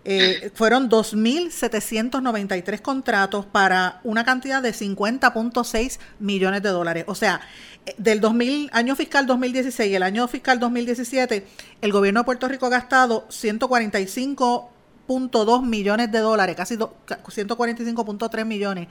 Eh, 0.04 0.50
fueron 0.54 0.88
2.793 0.88 2.81
contratos 2.81 3.46
para 3.46 4.00
una 4.04 4.24
cantidad 4.24 4.62
de 4.62 4.72
50.6 4.72 5.98
millones 6.20 6.62
de 6.62 6.70
dólares. 6.70 7.04
O 7.07 7.14
sea, 7.14 7.40
eh, 7.85 7.94
del 7.98 8.20
2000, 8.20 8.70
año 8.72 8.96
fiscal 8.96 9.26
2016 9.26 9.90
y 9.90 9.94
el 9.94 10.02
año 10.02 10.26
fiscal 10.28 10.59
2017, 10.59 11.46
el 11.83 11.92
gobierno 11.92 12.20
de 12.20 12.24
Puerto 12.24 12.48
Rico 12.48 12.66
ha 12.66 12.70
gastado 12.70 13.26
145 13.28 14.77
2 15.09 15.62
millones 15.62 16.12
de 16.12 16.18
dólares, 16.18 16.55
casi 16.55 16.77
145.3 16.77 18.44
millones, 18.44 18.88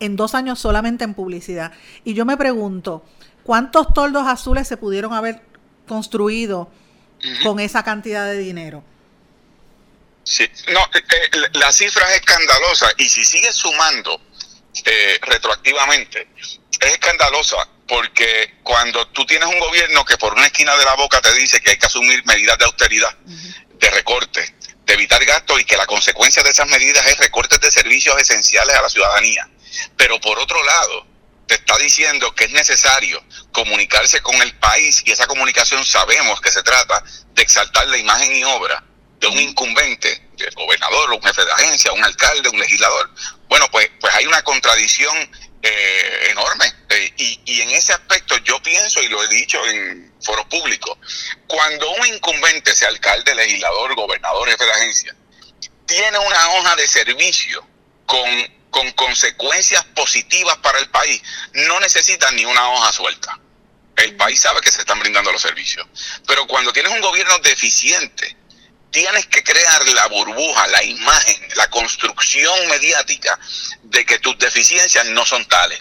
en 0.00 0.16
dos 0.16 0.34
años 0.34 0.58
solamente 0.58 1.04
en 1.04 1.14
publicidad. 1.14 1.72
Y 2.04 2.14
yo 2.14 2.24
me 2.24 2.36
pregunto, 2.36 3.04
¿cuántos 3.44 3.92
toldos 3.92 4.26
azules 4.26 4.66
se 4.66 4.76
pudieron 4.76 5.12
haber 5.12 5.42
construido 5.86 6.70
con 7.42 7.60
esa 7.60 7.82
cantidad 7.82 8.26
de 8.26 8.38
dinero? 8.38 8.82
Sí, 10.24 10.48
no, 10.68 10.80
eh, 10.94 11.02
eh, 11.10 11.38
la 11.54 11.72
cifra 11.72 12.08
es 12.10 12.16
escandalosa 12.20 12.90
y 12.98 13.08
si 13.08 13.24
sigue 13.24 13.52
sumando 13.52 14.20
eh, 14.84 15.18
retroactivamente, 15.22 16.28
es 16.38 16.92
escandalosa 16.92 17.56
porque 17.86 18.56
cuando 18.62 19.08
tú 19.08 19.24
tienes 19.24 19.48
un 19.48 19.58
gobierno 19.58 20.04
que 20.04 20.18
por 20.18 20.34
una 20.34 20.46
esquina 20.46 20.76
de 20.76 20.84
la 20.84 20.94
boca 20.94 21.20
te 21.22 21.32
dice 21.34 21.60
que 21.60 21.70
hay 21.70 21.78
que 21.78 21.86
asumir 21.86 22.24
medidas 22.26 22.58
de 22.58 22.66
austeridad, 22.66 23.16
de 23.18 23.90
recorte, 23.90 24.54
de 24.88 24.94
evitar 24.94 25.22
gastos 25.26 25.60
y 25.60 25.64
que 25.64 25.76
la 25.76 25.86
consecuencia 25.86 26.42
de 26.42 26.48
esas 26.48 26.66
medidas 26.66 27.06
es 27.06 27.18
recortes 27.18 27.60
de 27.60 27.70
servicios 27.70 28.18
esenciales 28.20 28.74
a 28.74 28.80
la 28.80 28.88
ciudadanía. 28.88 29.46
Pero 29.98 30.18
por 30.18 30.38
otro 30.38 30.64
lado, 30.64 31.06
te 31.46 31.56
está 31.56 31.76
diciendo 31.76 32.34
que 32.34 32.44
es 32.44 32.52
necesario 32.52 33.22
comunicarse 33.52 34.22
con 34.22 34.34
el 34.40 34.54
país 34.54 35.02
y 35.04 35.12
esa 35.12 35.26
comunicación 35.26 35.84
sabemos 35.84 36.40
que 36.40 36.50
se 36.50 36.62
trata 36.62 37.04
de 37.34 37.42
exaltar 37.42 37.86
la 37.88 37.98
imagen 37.98 38.34
y 38.34 38.44
obra 38.44 38.82
de 39.20 39.26
un 39.26 39.38
incumbente, 39.38 40.26
del 40.38 40.54
gobernador, 40.54 41.12
un 41.12 41.22
jefe 41.22 41.44
de 41.44 41.52
agencia, 41.52 41.92
un 41.92 42.02
alcalde, 42.02 42.48
un 42.48 42.58
legislador. 42.58 43.10
Bueno, 43.46 43.66
pues, 43.70 43.90
pues 44.00 44.14
hay 44.14 44.24
una 44.24 44.40
contradicción 44.42 45.14
eh, 45.62 46.28
enorme. 46.30 46.72
Y, 47.16 47.40
y, 47.44 47.60
en 47.62 47.70
ese 47.70 47.92
aspecto 47.92 48.36
yo 48.38 48.60
pienso, 48.62 49.00
y 49.02 49.08
lo 49.08 49.22
he 49.22 49.28
dicho 49.28 49.64
en 49.66 50.12
foros 50.20 50.46
públicos, 50.46 50.96
cuando 51.46 51.90
un 51.90 52.06
incumbente, 52.06 52.74
sea 52.74 52.88
alcalde, 52.88 53.34
legislador, 53.34 53.94
gobernador, 53.94 54.48
jefe 54.48 54.64
de 54.64 54.72
agencia, 54.72 55.16
tiene 55.86 56.18
una 56.18 56.48
hoja 56.50 56.76
de 56.76 56.86
servicio 56.86 57.66
con, 58.06 58.28
con 58.70 58.90
consecuencias 58.92 59.84
positivas 59.94 60.56
para 60.58 60.78
el 60.78 60.88
país, 60.90 61.22
no 61.52 61.80
necesita 61.80 62.30
ni 62.32 62.44
una 62.44 62.70
hoja 62.70 62.92
suelta. 62.92 63.38
El 63.96 64.16
país 64.16 64.40
sabe 64.40 64.60
que 64.60 64.70
se 64.70 64.80
están 64.80 65.00
brindando 65.00 65.32
los 65.32 65.42
servicios. 65.42 65.86
Pero 66.26 66.46
cuando 66.46 66.72
tienes 66.72 66.92
un 66.92 67.00
gobierno 67.00 67.36
deficiente, 67.40 68.36
tienes 68.90 69.26
que 69.26 69.42
crear 69.42 69.86
la 69.88 70.06
burbuja, 70.06 70.66
la 70.68 70.82
imagen, 70.82 71.48
la 71.56 71.68
construcción 71.70 72.66
mediática 72.68 73.38
de 73.82 74.04
que 74.04 74.18
tus 74.18 74.38
deficiencias 74.38 75.06
no 75.06 75.24
son 75.24 75.44
tales. 75.46 75.78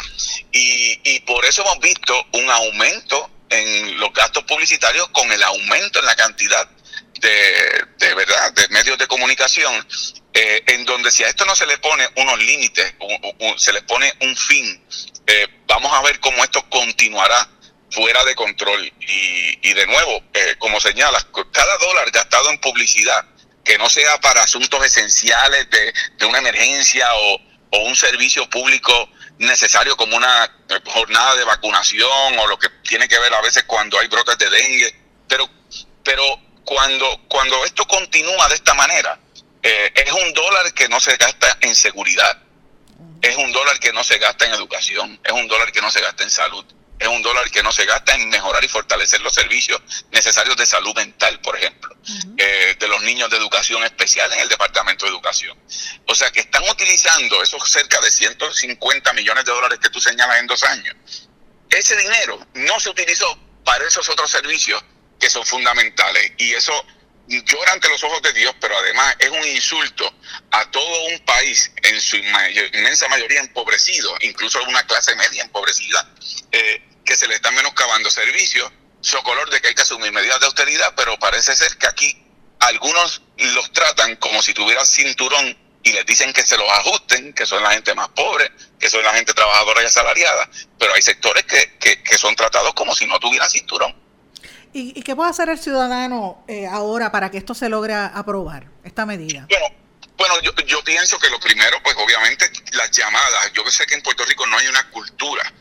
Y, 0.52 1.00
y 1.04 1.20
por 1.22 1.46
eso 1.46 1.62
hemos 1.62 1.80
visto 1.80 2.28
un 2.34 2.50
aumento 2.50 3.30
en 3.50 4.00
los 4.00 4.14
gastos 4.14 4.44
publicitarios 4.44 5.08
con 5.10 5.32
el 5.32 5.42
aumento 5.44 6.00
en 6.00 6.06
la 6.06 6.16
cantidad 6.16 6.70
de, 7.20 7.86
de 7.98 8.14
verdad 8.14 8.54
de 8.54 8.68
medios 8.70 8.98
de 8.98 9.08
comunicación 9.08 9.88
eh, 10.34 10.64
en 10.68 10.86
donde 10.86 11.12
si 11.12 11.24
a 11.24 11.30
esto 11.30 11.46
no 11.46 11.56
se 11.56 11.66
le 11.66 11.78
pone 11.80 12.08
unos 12.18 12.38
límites 12.40 12.94
se 13.58 13.74
le 13.74 13.82
pone 13.84 14.14
un 14.22 14.36
fin 14.36 14.84
eh, 15.26 15.48
vamos 15.66 15.92
a 15.94 16.02
ver 16.02 16.20
cómo 16.20 16.44
esto 16.44 16.68
continuará 16.70 17.50
fuera 17.92 18.24
de 18.26 18.36
control. 18.36 18.92
Y, 19.00 19.70
y 19.70 19.74
de 19.74 19.86
nuevo, 19.88 20.24
eh, 20.34 20.56
como 20.60 20.80
señalas, 20.80 21.26
cada 21.52 21.78
dólar 21.78 22.12
gastado 22.12 22.50
en 22.50 22.60
publicidad, 22.60 23.26
que 23.64 23.78
no 23.78 23.90
sea 23.90 24.20
para 24.22 24.44
asuntos 24.44 24.86
esenciales 24.86 25.68
de, 25.70 26.26
una 26.26 26.40
emergencia 26.40 27.14
o, 27.16 27.42
o, 27.72 27.80
un 27.80 27.96
servicio 27.96 28.50
público 28.50 29.10
necesario 29.40 29.96
como 29.98 30.16
una 30.16 30.46
eh, 30.70 30.80
jornada 30.86 31.36
de 31.36 31.44
vacunación 31.44 32.40
o 32.40 32.48
lo 32.48 32.58
que 32.58 32.70
tiene 32.88 33.08
que 33.08 33.20
ver 33.20 33.34
a 33.34 33.42
veces 33.42 33.64
cuando 33.66 34.00
hay 34.00 34.08
brotes 34.08 34.38
de 34.38 34.50
dengue, 34.50 34.96
pero, 35.28 35.50
pero 36.04 36.24
cuando, 36.64 37.22
cuando 37.28 37.64
esto 37.66 37.86
continúa 37.86 38.48
de 38.50 38.56
esta 38.56 38.74
manera, 38.74 39.20
eh, 39.62 39.92
es 39.96 40.12
un 40.12 40.34
dólar 40.34 40.74
que 40.74 40.88
no 40.88 41.00
se 41.00 41.18
gasta 41.18 41.58
en 41.62 41.76
seguridad, 41.76 42.42
es 43.22 43.36
un 43.36 43.52
dólar 43.52 43.80
que 43.80 43.92
no 43.92 44.04
se 44.04 44.18
gasta 44.18 44.46
en 44.46 44.54
educación, 44.54 45.20
es 45.24 45.32
un 45.32 45.48
dólar 45.48 45.72
que 45.72 45.82
no 45.82 45.92
se 45.92 46.02
gasta 46.02 46.24
en 46.24 46.30
salud, 46.30 46.66
es 47.00 47.08
un 47.08 47.22
dólar 47.22 47.50
que 47.52 47.62
no 47.64 47.72
se 47.72 47.86
gasta 47.86 48.16
en 48.16 48.30
mejorar 48.30 48.64
y 48.64 48.68
fortalecer 48.68 49.22
los 49.22 49.34
servicios 49.34 49.82
necesarios 50.12 50.58
de 50.58 50.66
salud 50.66 50.96
mental, 50.96 51.40
por 51.42 51.56
ejemplo, 51.58 51.96
eh, 52.38 52.76
de 52.80 52.88
los 52.88 53.02
niños 53.04 53.30
de 53.30 53.38
educación 53.38 53.84
especial 53.84 54.32
en 54.34 54.40
el 54.40 54.50
Departamento 54.50 55.06
de 55.06 55.12
Educación. 55.12 55.58
O 56.08 56.16
sea 56.16 56.32
que 56.32 56.42
están 56.42 56.64
utilizando 56.70 57.42
esos 57.42 57.70
cerca 57.70 58.00
de 58.02 58.10
150 58.10 59.14
millones 59.14 59.46
de 59.46 59.52
dólares 59.52 59.80
que 59.82 59.90
tú 59.90 60.00
señalas 60.00 60.40
en 60.40 60.48
dos 60.48 60.64
años. 60.64 60.96
Ese 61.70 61.96
dinero 61.98 62.40
no 62.56 62.80
se 62.80 62.90
utilizó 62.90 63.38
para 63.64 63.86
esos 63.86 64.08
otros 64.10 64.32
servicios 64.32 64.84
que 65.20 65.30
son 65.30 65.46
fundamentales 65.46 66.32
y 66.38 66.54
eso 66.54 66.74
llora 67.28 67.74
ante 67.74 67.90
los 67.90 68.04
ojos 68.04 68.22
de 68.22 68.34
Dios, 68.34 68.56
pero 68.60 68.78
además 68.78 69.16
es 69.20 69.30
un 69.30 69.46
insulto 69.46 70.12
a 70.52 70.70
todo 70.72 71.06
un 71.06 71.20
país 71.20 71.72
en 71.84 72.00
su 72.00 72.18
inmensa 72.18 73.08
mayoría 73.10 73.42
empobrecido, 73.42 74.16
incluso 74.22 74.64
una 74.64 74.86
clase 74.86 75.16
media 75.16 75.44
empobrecida, 75.44 76.10
eh, 76.52 76.82
que 77.06 77.16
se 77.16 77.28
le 77.28 77.36
están 77.36 77.56
menoscabando 77.56 78.10
servicios, 78.10 78.72
socolor 79.02 79.50
de 79.50 79.62
que 79.62 79.68
hay 79.70 79.76
que 79.76 79.82
asumir 79.82 80.12
medidas 80.12 80.40
de 80.40 80.46
austeridad, 80.46 80.94
pero 80.96 81.18
parece 81.20 81.56
ser 81.56 81.78
que 81.78 81.88
aquí 81.88 82.18
algunos 82.60 83.22
los 83.38 83.72
tratan 83.72 84.16
como 84.16 84.42
si 84.42 84.54
tuvieran 84.54 84.86
cinturón 84.86 85.58
y 85.84 85.92
les 85.94 86.06
dicen 86.06 86.34
que 86.34 86.46
se 86.46 86.58
los 86.58 86.70
ajusten, 86.70 87.34
que 87.34 87.46
son 87.46 87.64
la 87.64 87.72
gente 87.72 87.94
más 87.94 88.10
pobre, 88.10 88.52
que 88.80 88.90
son 88.90 89.04
la 89.04 89.14
gente 89.14 89.34
trabajadora 89.34 89.84
y 89.84 89.86
asalariada, 89.86 90.50
pero 90.78 90.94
hay 90.94 91.02
sectores 91.02 91.46
que, 91.46 91.78
que, 91.80 92.04
que 92.04 92.18
son 92.18 92.36
tratados 92.36 92.74
como 92.74 92.96
si 92.96 93.06
no 93.06 93.20
tuvieran 93.20 93.50
cinturón. 93.50 94.07
¿Y, 94.78 94.94
¿Y, 94.94 95.02
qué 95.02 95.16
puede 95.16 95.32
hacer 95.32 95.50
el 95.50 95.58
ciudadano 95.58 96.46
eh, 96.48 96.68
ahora 96.68 97.12
para 97.12 97.32
que 97.32 97.40
esto 97.40 97.56
se 97.56 97.68
logre 97.68 97.96
aprobar, 97.96 98.68
esta 98.84 99.08
medida? 99.08 99.48
Bueno, 99.50 99.66
bueno 100.16 100.40
yo, 100.68 100.84
pienso 100.84 101.18
que 101.18 101.32
lo 101.32 101.40
primero, 101.40 101.82
pues 101.82 101.96
obviamente 101.98 102.48
las 102.74 102.92
llamadas. 102.92 103.52
Yo 103.54 103.68
sé 103.72 103.88
que 103.88 103.96
en 103.96 104.04
Puerto 104.04 104.24
Rico 104.26 104.46
no 104.46 104.56
hay 104.56 104.68
una 104.68 104.88
cultura 104.92 105.52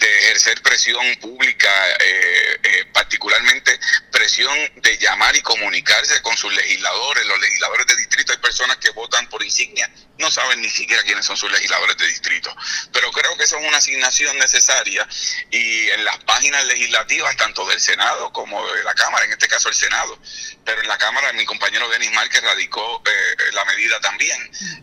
de 0.00 0.18
ejercer 0.18 0.60
presión 0.62 1.00
pública, 1.20 1.70
eh, 2.00 2.58
eh, 2.60 2.84
particularmente 2.92 3.72
expresión 3.72 4.58
de 4.82 4.98
llamar 4.98 5.36
y 5.36 5.42
comunicarse 5.42 6.20
con 6.22 6.36
sus 6.36 6.52
legisladores, 6.52 7.24
los 7.24 7.38
legisladores 7.38 7.86
de 7.86 7.94
distrito. 7.94 8.32
Hay 8.32 8.38
personas 8.38 8.78
que 8.78 8.90
votan 8.90 9.28
por 9.28 9.44
insignia, 9.44 9.88
no 10.18 10.30
saben 10.30 10.60
ni 10.60 10.70
siquiera 10.70 11.02
quiénes 11.02 11.24
son 11.24 11.36
sus 11.36 11.50
legisladores 11.50 11.96
de 11.96 12.06
distrito. 12.06 12.54
Pero 12.92 13.10
creo 13.12 13.36
que 13.36 13.44
eso 13.44 13.58
es 13.58 13.66
una 13.66 13.76
asignación 13.78 14.38
necesaria 14.38 15.06
y 15.50 15.88
en 15.90 16.04
las 16.04 16.18
páginas 16.18 16.64
legislativas, 16.66 17.36
tanto 17.36 17.66
del 17.66 17.80
Senado 17.80 18.32
como 18.32 18.66
de 18.72 18.84
la 18.84 18.94
Cámara, 18.94 19.24
en 19.24 19.32
este 19.32 19.48
caso 19.48 19.68
el 19.68 19.74
Senado, 19.74 20.18
pero 20.64 20.80
en 20.80 20.88
la 20.88 20.98
Cámara 20.98 21.32
mi 21.32 21.44
compañero 21.44 21.88
Denis 21.88 22.12
Márquez 22.12 22.42
radicó 22.42 23.02
eh, 23.06 23.52
la 23.52 23.64
medida 23.64 24.00
también, 24.00 24.38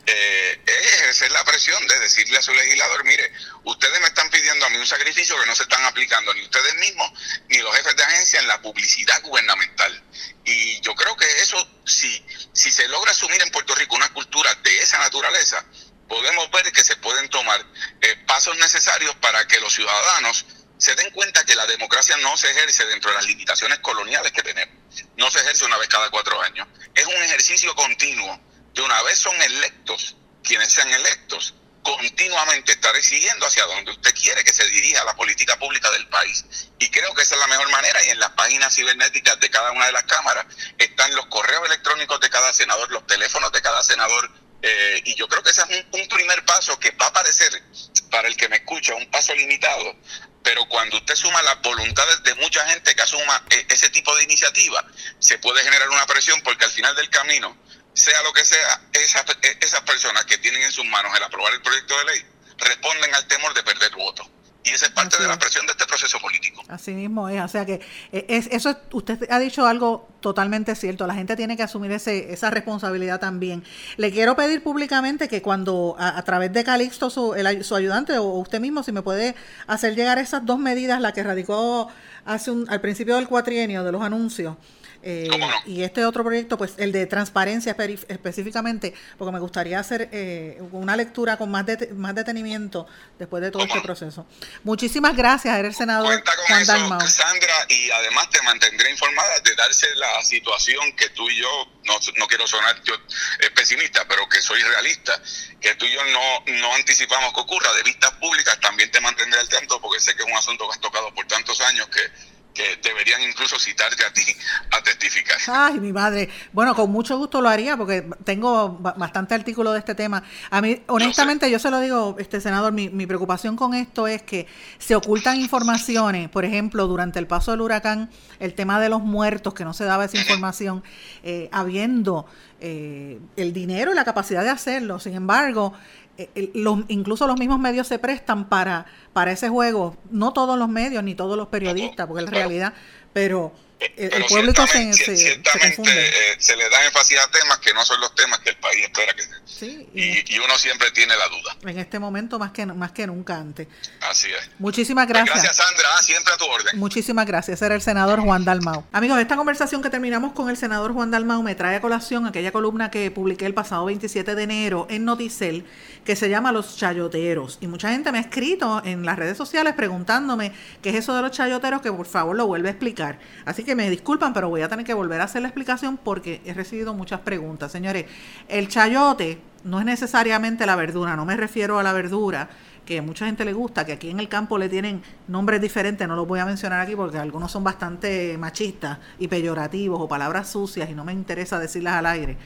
eh, 0.05 0.59
es 0.65 0.93
ejercer 0.93 1.31
la 1.31 1.43
presión 1.43 1.85
de 1.87 1.99
decirle 1.99 2.37
a 2.37 2.41
su 2.41 2.53
legislador, 2.53 3.03
mire, 3.05 3.31
ustedes 3.63 3.99
me 4.01 4.07
están 4.07 4.29
pidiendo 4.29 4.65
a 4.65 4.69
mí 4.69 4.77
un 4.77 4.87
sacrificio 4.87 5.39
que 5.39 5.45
no 5.45 5.55
se 5.55 5.63
están 5.63 5.83
aplicando 5.85 6.33
ni 6.33 6.41
ustedes 6.43 6.75
mismos 6.75 7.11
ni 7.49 7.57
los 7.59 7.75
jefes 7.75 7.95
de 7.95 8.03
agencia 8.03 8.39
en 8.39 8.47
la 8.47 8.61
publicidad 8.61 9.21
gubernamental. 9.21 10.03
Y 10.45 10.81
yo 10.81 10.93
creo 10.95 11.15
que 11.15 11.25
eso, 11.41 11.67
si, 11.85 12.25
si 12.51 12.71
se 12.71 12.87
logra 12.89 13.11
asumir 13.11 13.41
en 13.41 13.51
Puerto 13.51 13.73
Rico 13.75 13.95
una 13.95 14.11
cultura 14.13 14.53
de 14.55 14.77
esa 14.79 14.99
naturaleza, 14.99 15.65
podemos 16.07 16.51
ver 16.51 16.71
que 16.71 16.83
se 16.83 16.95
pueden 16.97 17.29
tomar 17.29 17.65
eh, 18.01 18.15
pasos 18.27 18.57
necesarios 18.57 19.15
para 19.15 19.47
que 19.47 19.59
los 19.59 19.73
ciudadanos 19.73 20.45
se 20.77 20.95
den 20.95 21.11
cuenta 21.11 21.45
que 21.45 21.55
la 21.55 21.65
democracia 21.65 22.17
no 22.17 22.35
se 22.35 22.51
ejerce 22.51 22.85
dentro 22.85 23.09
de 23.11 23.15
las 23.15 23.25
limitaciones 23.25 23.79
coloniales 23.79 24.31
que 24.33 24.43
tenemos. 24.43 24.75
No 25.15 25.31
se 25.31 25.39
ejerce 25.39 25.65
una 25.65 25.77
vez 25.77 25.87
cada 25.87 26.09
cuatro 26.09 26.41
años. 26.41 26.67
Es 26.93 27.05
un 27.05 27.13
ejercicio 27.13 27.73
continuo. 27.75 28.39
De 28.73 28.81
una 28.81 29.01
vez 29.03 29.19
son 29.19 29.39
electos 29.41 30.17
quienes 30.43 30.71
sean 30.71 30.91
electos, 30.91 31.53
continuamente 31.83 32.71
estar 32.71 32.95
exigiendo 32.95 33.45
hacia 33.45 33.65
donde 33.65 33.91
usted 33.91 34.13
quiere 34.15 34.43
que 34.43 34.53
se 34.53 34.65
dirija 34.69 35.03
la 35.03 35.15
política 35.15 35.57
pública 35.59 35.91
del 35.91 36.07
país. 36.07 36.45
Y 36.79 36.89
creo 36.89 37.13
que 37.13 37.21
esa 37.21 37.35
es 37.35 37.41
la 37.41 37.47
mejor 37.47 37.69
manera 37.69 38.03
y 38.05 38.09
en 38.09 38.19
las 38.19 38.31
páginas 38.31 38.73
cibernéticas 38.75 39.39
de 39.39 39.49
cada 39.49 39.71
una 39.71 39.85
de 39.85 39.91
las 39.91 40.03
cámaras 40.03 40.45
están 40.77 41.13
los 41.15 41.25
correos 41.27 41.65
electrónicos 41.67 42.19
de 42.19 42.29
cada 42.29 42.51
senador, 42.53 42.89
los 42.91 43.05
teléfonos 43.05 43.51
de 43.51 43.61
cada 43.61 43.83
senador. 43.83 44.31
Eh, 44.61 45.01
y 45.05 45.15
yo 45.15 45.27
creo 45.27 45.43
que 45.43 45.49
ese 45.49 45.61
es 45.61 45.85
un, 45.91 46.01
un 46.01 46.07
primer 46.07 46.43
paso 46.45 46.79
que 46.79 46.91
va 46.91 47.07
a 47.07 47.13
parecer, 47.13 47.61
para 48.09 48.27
el 48.27 48.37
que 48.37 48.47
me 48.47 48.57
escucha, 48.57 48.95
un 48.95 49.11
paso 49.11 49.35
limitado, 49.35 49.95
pero 50.43 50.65
cuando 50.67 50.97
usted 50.97 51.15
suma 51.15 51.41
las 51.41 51.61
voluntades 51.61 52.21
de 52.23 52.35
mucha 52.35 52.65
gente 52.69 52.93
que 52.93 53.01
asuma 53.01 53.43
eh, 53.49 53.65
ese 53.69 53.89
tipo 53.89 54.15
de 54.15 54.23
iniciativa, 54.23 54.85
se 55.19 55.37
puede 55.39 55.63
generar 55.63 55.89
una 55.89 56.05
presión 56.05 56.39
porque 56.41 56.65
al 56.65 56.71
final 56.71 56.95
del 56.95 57.09
camino 57.09 57.57
sea 57.93 58.21
lo 58.23 58.33
que 58.33 58.43
sea, 58.45 58.81
esas, 58.93 59.25
esas 59.59 59.81
personas 59.81 60.25
que 60.25 60.37
tienen 60.37 60.61
en 60.63 60.71
sus 60.71 60.85
manos 60.85 61.15
el 61.15 61.23
aprobar 61.23 61.53
el 61.53 61.61
proyecto 61.61 61.97
de 61.99 62.05
ley 62.05 62.25
responden 62.57 63.13
al 63.13 63.25
temor 63.27 63.53
de 63.53 63.63
perder 63.63 63.95
voto. 63.95 64.29
Y 64.65 64.69
esa 64.69 64.85
es 64.85 64.93
parte 64.93 65.21
de 65.21 65.27
la 65.27 65.37
presión 65.37 65.65
de 65.65 65.73
este 65.73 65.85
proceso 65.85 66.19
político. 66.19 66.63
Así 66.69 66.93
mismo 66.93 67.27
es, 67.27 67.41
o 67.41 67.47
sea 67.49 67.65
que 67.65 67.81
eh, 68.13 68.25
es, 68.29 68.47
eso 68.47 68.77
usted 68.93 69.29
ha 69.29 69.37
dicho 69.37 69.67
algo 69.67 70.07
totalmente 70.21 70.73
cierto, 70.75 71.05
la 71.05 71.15
gente 71.15 71.35
tiene 71.35 71.57
que 71.57 71.63
asumir 71.63 71.91
ese, 71.91 72.31
esa 72.31 72.49
responsabilidad 72.49 73.19
también. 73.19 73.65
Le 73.97 74.11
quiero 74.11 74.37
pedir 74.37 74.63
públicamente 74.63 75.27
que 75.27 75.41
cuando 75.41 75.97
a, 75.99 76.21
través 76.23 76.53
de 76.53 76.63
Calixto, 76.63 77.09
su, 77.09 77.35
su 77.61 77.75
ayudante 77.75 78.17
o 78.17 78.23
usted 78.23 78.61
mismo, 78.61 78.83
si 78.83 78.93
me 78.93 79.01
puede 79.01 79.35
hacer 79.67 79.95
llegar 79.95 80.17
esas 80.17 80.45
dos 80.45 80.59
medidas, 80.59 81.01
la 81.01 81.11
que 81.11 81.23
radicó 81.23 81.89
hace 82.23 82.49
un, 82.49 82.69
al 82.69 82.79
principio 82.79 83.17
del 83.17 83.27
cuatrienio 83.27 83.83
de 83.83 83.91
los 83.91 84.01
anuncios, 84.01 84.55
eh, 85.03 85.29
y 85.65 85.83
este 85.83 86.05
otro 86.05 86.23
proyecto, 86.23 86.57
pues 86.57 86.73
el 86.77 86.91
de 86.91 87.05
transparencia 87.05 87.75
específicamente, 88.07 88.93
porque 89.17 89.33
me 89.33 89.39
gustaría 89.39 89.79
hacer 89.79 90.09
eh, 90.13 90.61
una 90.71 90.95
lectura 90.95 91.37
con 91.37 91.51
más, 91.51 91.65
más 91.95 92.15
detenimiento 92.15 92.87
después 93.19 93.43
de 93.43 93.51
todo 93.51 93.63
este 93.63 93.81
proceso. 93.81 94.25
Muchísimas 94.63 95.15
gracias, 95.15 95.57
eres 95.57 95.75
senador 95.75 96.07
Cuenta 96.07 96.31
con 96.35 96.57
eso, 96.57 97.07
Sandra, 97.09 97.53
y 97.67 97.91
además 97.91 98.29
te 98.29 98.41
mantendré 98.43 98.91
informada 98.91 99.39
de 99.43 99.55
darse 99.55 99.87
la 99.95 100.23
situación 100.23 100.95
que 100.95 101.09
tú 101.09 101.29
y 101.29 101.37
yo, 101.37 101.49
no, 101.83 101.95
no 102.17 102.27
quiero 102.27 102.47
sonar 102.47 102.81
yo 102.83 102.95
eh, 102.95 103.49
pesimista, 103.53 104.05
pero 104.07 104.27
que 104.29 104.41
soy 104.41 104.61
realista, 104.61 105.21
que 105.59 105.75
tú 105.75 105.85
y 105.85 105.93
yo 105.93 106.01
no, 106.05 106.53
no 106.59 106.75
anticipamos 106.75 107.33
que 107.33 107.41
ocurra. 107.41 107.73
De 107.73 107.83
vistas 107.83 108.11
públicas, 108.13 108.57
también 108.61 108.89
te 108.91 109.01
mantendré 109.01 109.39
al 109.39 109.49
tanto, 109.49 109.81
porque 109.81 109.99
sé 109.99 110.15
que 110.15 110.23
es 110.23 110.29
un 110.29 110.37
asunto 110.37 110.65
que 110.67 110.75
has 110.75 110.81
tocado 110.81 111.13
por 111.13 111.25
tantos 111.27 111.59
años 111.61 111.87
que 111.87 112.32
que 112.53 112.79
deberían 112.83 113.21
incluso 113.21 113.57
citarte 113.59 114.05
a 114.05 114.13
ti 114.13 114.23
a 114.71 114.81
testificar. 114.81 115.37
Ay, 115.47 115.79
mi 115.79 115.91
madre. 115.91 116.29
Bueno, 116.51 116.75
con 116.75 116.91
mucho 116.91 117.17
gusto 117.17 117.41
lo 117.41 117.49
haría 117.49 117.75
porque 117.77 118.07
tengo 118.23 118.77
bastante 118.77 119.33
artículo 119.33 119.71
de 119.71 119.79
este 119.79 119.95
tema. 119.95 120.23
A 120.49 120.61
mí, 120.61 120.81
honestamente, 120.87 121.49
yo 121.49 121.59
se 121.59 121.71
lo 121.71 121.79
digo, 121.79 122.15
este 122.19 122.39
senador, 122.41 122.71
mi, 122.73 122.89
mi 122.89 123.07
preocupación 123.07 123.55
con 123.55 123.73
esto 123.73 124.07
es 124.07 124.21
que 124.21 124.47
se 124.77 124.95
ocultan 124.95 125.37
informaciones. 125.37 126.29
Por 126.29 126.45
ejemplo, 126.45 126.87
durante 126.87 127.19
el 127.19 127.27
paso 127.27 127.51
del 127.51 127.61
huracán, 127.61 128.09
el 128.39 128.53
tema 128.53 128.79
de 128.79 128.89
los 128.89 129.01
muertos, 129.01 129.53
que 129.53 129.65
no 129.65 129.73
se 129.73 129.85
daba 129.85 130.05
esa 130.05 130.17
información, 130.17 130.83
eh, 131.23 131.49
habiendo 131.51 132.25
eh, 132.59 133.19
el 133.35 133.51
dinero 133.51 133.91
y 133.91 133.95
la 133.95 134.05
capacidad 134.05 134.43
de 134.43 134.49
hacerlo. 134.49 134.99
Sin 134.99 135.15
embargo, 135.15 135.73
eh, 136.17 136.51
los, 136.53 136.79
incluso 136.89 137.25
los 137.27 137.39
mismos 137.39 137.59
medios 137.59 137.87
se 137.87 137.99
prestan 137.99 138.47
para, 138.47 138.85
para 139.13 139.31
ese 139.31 139.49
juego. 139.49 139.97
No 140.11 140.33
todos 140.33 140.57
los 140.57 140.69
medios 140.69 141.03
ni 141.03 141.15
todos 141.15 141.37
los 141.37 141.47
periodistas, 141.47 142.07
porque 142.07 142.23
en 142.23 142.31
realidad, 142.31 142.73
pero 143.13 143.51
el, 143.97 144.25
público 144.25 144.67
se, 144.67 145.41
confunde. 145.41 146.07
Eh, 146.07 146.35
se 146.39 146.55
le 146.55 146.69
da 146.69 146.85
énfasis 146.85 147.19
a 147.19 147.29
temas 147.31 147.57
que 147.59 147.73
no 147.73 147.85
son 147.85 147.99
los 148.01 148.13
temas 148.15 148.39
que 148.39 148.51
el 148.51 148.57
país 148.57 148.83
espera 148.83 149.13
que 149.13 149.23
sí, 149.45 149.87
y, 149.93 150.33
y, 150.33 150.39
uno 150.39 150.57
siempre 150.57 150.91
tiene 150.91 151.15
la 151.15 151.27
duda. 151.27 151.57
En 151.69 151.79
este 151.79 151.99
momento 151.99 152.39
más 152.39 152.51
que 152.51 152.65
más 152.65 152.91
que 152.91 153.07
nunca 153.07 153.37
antes. 153.37 153.67
Así 154.01 154.27
es. 154.29 154.49
Muchísimas 154.59 155.05
pues 155.05 155.13
gracias. 155.13 155.43
gracias 155.43 155.57
Sandra, 155.57 155.87
ah, 155.95 156.01
siempre 156.01 156.33
a 156.33 156.37
tu 156.37 156.45
orden. 156.45 156.79
Muchísimas 156.79 157.25
gracias. 157.25 157.61
Era 157.61 157.75
el 157.75 157.81
senador 157.81 158.19
Juan 158.21 158.45
Dalmau. 158.45 158.85
Amigos, 158.91 159.19
esta 159.19 159.35
conversación 159.35 159.81
que 159.81 159.89
terminamos 159.89 160.33
con 160.33 160.49
el 160.49 160.57
senador 160.57 160.93
Juan 160.93 161.11
Dalmau 161.11 161.43
me 161.43 161.55
trae 161.55 161.75
a 161.75 161.81
colación 161.81 162.25
aquella 162.25 162.51
columna 162.51 162.91
que 162.91 163.11
publiqué 163.11 163.45
el 163.45 163.53
pasado 163.53 163.85
27 163.85 164.35
de 164.35 164.43
enero 164.43 164.87
en 164.89 165.05
Noticel 165.05 165.65
que 166.03 166.15
se 166.15 166.29
llama 166.29 166.51
Los 166.51 166.77
Chayoteros. 166.77 167.57
Y 167.61 167.67
mucha 167.67 167.89
gente 167.91 168.11
me 168.11 168.17
ha 168.17 168.21
escrito 168.21 168.81
en 168.83 169.05
las 169.05 169.17
redes 169.17 169.37
sociales 169.37 169.73
preguntándome 169.73 170.53
qué 170.81 170.89
es 170.89 170.95
eso 170.95 171.15
de 171.15 171.21
los 171.21 171.31
chayoteros, 171.31 171.81
que 171.81 171.91
por 171.91 172.05
favor 172.05 172.35
lo 172.35 172.45
vuelve 172.47 172.69
a 172.69 172.71
explicar. 172.71 173.19
Así 173.45 173.63
que 173.63 173.72
me 173.75 173.89
disculpan, 173.89 174.33
pero 174.33 174.49
voy 174.49 174.61
a 174.61 174.69
tener 174.69 174.85
que 174.85 174.93
volver 174.93 175.21
a 175.21 175.25
hacer 175.25 175.41
la 175.41 175.47
explicación 175.47 175.97
porque 175.97 176.41
he 176.45 176.53
recibido 176.53 176.93
muchas 176.93 177.19
preguntas. 177.21 177.71
Señores, 177.71 178.05
el 178.47 178.67
chayote 178.67 179.39
no 179.63 179.79
es 179.79 179.85
necesariamente 179.85 180.65
la 180.65 180.75
verdura, 180.75 181.15
no 181.15 181.25
me 181.25 181.37
refiero 181.37 181.79
a 181.79 181.83
la 181.83 181.93
verdura 181.93 182.49
que 182.85 182.99
a 182.99 183.01
mucha 183.01 183.25
gente 183.25 183.45
le 183.45 183.53
gusta, 183.53 183.85
que 183.85 183.93
aquí 183.93 184.09
en 184.09 184.19
el 184.19 184.27
campo 184.27 184.57
le 184.57 184.67
tienen 184.67 185.01
nombres 185.27 185.61
diferentes, 185.61 186.05
no 186.07 186.15
los 186.15 186.27
voy 186.27 186.39
a 186.39 186.45
mencionar 186.45 186.81
aquí 186.81 186.95
porque 186.95 187.17
algunos 187.17 187.51
son 187.51 187.63
bastante 187.63 188.37
machistas 188.37 188.99
y 189.19 189.27
peyorativos 189.27 190.01
o 190.01 190.07
palabras 190.07 190.49
sucias 190.49 190.89
y 190.89 190.93
no 190.93 191.05
me 191.05 191.13
interesa 191.13 191.59
decirlas 191.59 191.95
al 191.95 192.05
aire, 192.07 192.37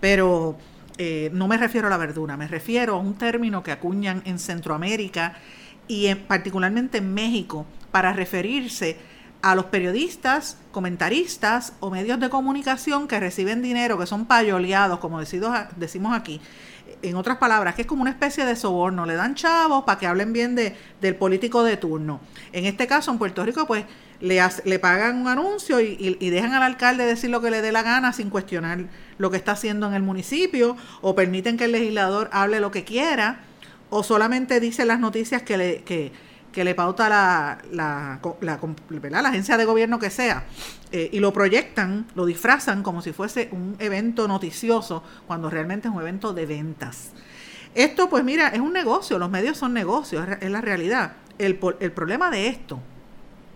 pero 0.00 0.58
eh, 0.98 1.30
no 1.32 1.48
me 1.48 1.56
refiero 1.56 1.86
a 1.86 1.90
la 1.90 1.96
verdura, 1.96 2.36
me 2.36 2.46
refiero 2.46 2.96
a 2.96 2.98
un 2.98 3.14
término 3.14 3.62
que 3.62 3.72
acuñan 3.72 4.22
en 4.26 4.38
Centroamérica 4.38 5.34
y 5.88 6.14
particularmente 6.14 6.98
en 6.98 7.14
México 7.14 7.64
para 7.90 8.12
referirse 8.12 8.98
a 9.42 9.54
los 9.54 9.66
periodistas, 9.66 10.58
comentaristas 10.72 11.74
o 11.80 11.90
medios 11.90 12.18
de 12.20 12.28
comunicación 12.28 13.06
que 13.06 13.20
reciben 13.20 13.62
dinero, 13.62 13.98
que 13.98 14.06
son 14.06 14.26
payoleados, 14.26 14.98
como 14.98 15.20
decimos 15.20 16.16
aquí, 16.16 16.40
en 17.02 17.16
otras 17.16 17.38
palabras, 17.38 17.74
que 17.74 17.82
es 17.82 17.86
como 17.86 18.02
una 18.02 18.10
especie 18.10 18.44
de 18.44 18.56
soborno, 18.56 19.06
le 19.06 19.14
dan 19.14 19.34
chavos 19.34 19.84
para 19.84 19.98
que 19.98 20.06
hablen 20.06 20.32
bien 20.32 20.54
de, 20.54 20.74
del 21.00 21.14
político 21.14 21.62
de 21.62 21.76
turno. 21.76 22.20
En 22.52 22.64
este 22.64 22.86
caso, 22.86 23.10
en 23.10 23.18
Puerto 23.18 23.44
Rico, 23.44 23.66
pues 23.66 23.84
le, 24.20 24.40
le 24.64 24.78
pagan 24.78 25.16
un 25.16 25.28
anuncio 25.28 25.80
y, 25.80 26.16
y, 26.18 26.30
dejan 26.30 26.54
al 26.54 26.62
alcalde 26.62 27.04
decir 27.04 27.30
lo 27.30 27.40
que 27.42 27.50
le 27.50 27.60
dé 27.60 27.70
la 27.70 27.82
gana 27.82 28.12
sin 28.12 28.30
cuestionar 28.30 28.86
lo 29.18 29.30
que 29.30 29.36
está 29.36 29.52
haciendo 29.52 29.86
en 29.86 29.94
el 29.94 30.02
municipio, 30.02 30.76
o 31.02 31.14
permiten 31.14 31.56
que 31.56 31.64
el 31.64 31.72
legislador 31.72 32.30
hable 32.32 32.60
lo 32.60 32.70
que 32.70 32.84
quiera, 32.84 33.40
o 33.90 34.02
solamente 34.02 34.60
dice 34.60 34.84
las 34.84 35.00
noticias 35.00 35.42
que 35.42 35.56
le... 35.56 35.82
Que, 35.82 36.35
que 36.56 36.64
le 36.64 36.74
pauta 36.74 37.10
la, 37.10 37.58
la, 37.70 38.18
la, 38.40 39.28
agencia 39.28 39.58
de 39.58 39.66
gobierno 39.66 39.98
que 39.98 40.08
sea, 40.08 40.44
eh, 40.90 41.10
y 41.12 41.20
lo 41.20 41.30
proyectan, 41.30 42.06
lo 42.14 42.24
disfrazan 42.24 42.82
como 42.82 43.02
si 43.02 43.12
fuese 43.12 43.50
un 43.52 43.76
evento 43.78 44.26
noticioso, 44.26 45.02
cuando 45.26 45.50
realmente 45.50 45.88
es 45.88 45.94
un 45.94 46.00
evento 46.00 46.32
de 46.32 46.46
ventas. 46.46 47.10
Esto, 47.74 48.08
pues 48.08 48.24
mira, 48.24 48.48
es 48.48 48.60
un 48.60 48.72
negocio, 48.72 49.18
los 49.18 49.28
medios 49.28 49.58
son 49.58 49.74
negocios, 49.74 50.26
es 50.40 50.50
la 50.50 50.62
realidad. 50.62 51.16
El, 51.36 51.60
el 51.78 51.92
problema 51.92 52.30
de 52.30 52.48
esto 52.48 52.80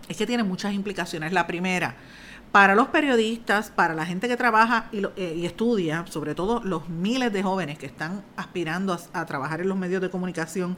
es 0.07 0.15
que 0.15 0.27
tiene 0.27 0.43
muchas 0.43 0.71
implicaciones. 0.71 1.33
La 1.33 1.47
primera, 1.47 1.95
para 2.51 2.75
los 2.75 2.89
periodistas, 2.89 3.71
para 3.71 3.95
la 3.95 4.05
gente 4.05 4.27
que 4.27 4.37
trabaja 4.37 4.89
y, 4.91 5.03
eh, 5.15 5.41
estudia, 5.43 6.05
sobre 6.07 6.35
todo 6.35 6.61
los 6.63 6.87
miles 6.87 7.33
de 7.33 7.41
jóvenes 7.41 7.79
que 7.79 7.87
están 7.87 8.23
aspirando 8.35 8.95
a 9.11 9.25
trabajar 9.25 9.59
en 9.61 9.69
los 9.69 9.77
medios 9.79 10.03
de 10.03 10.11
comunicación, 10.11 10.77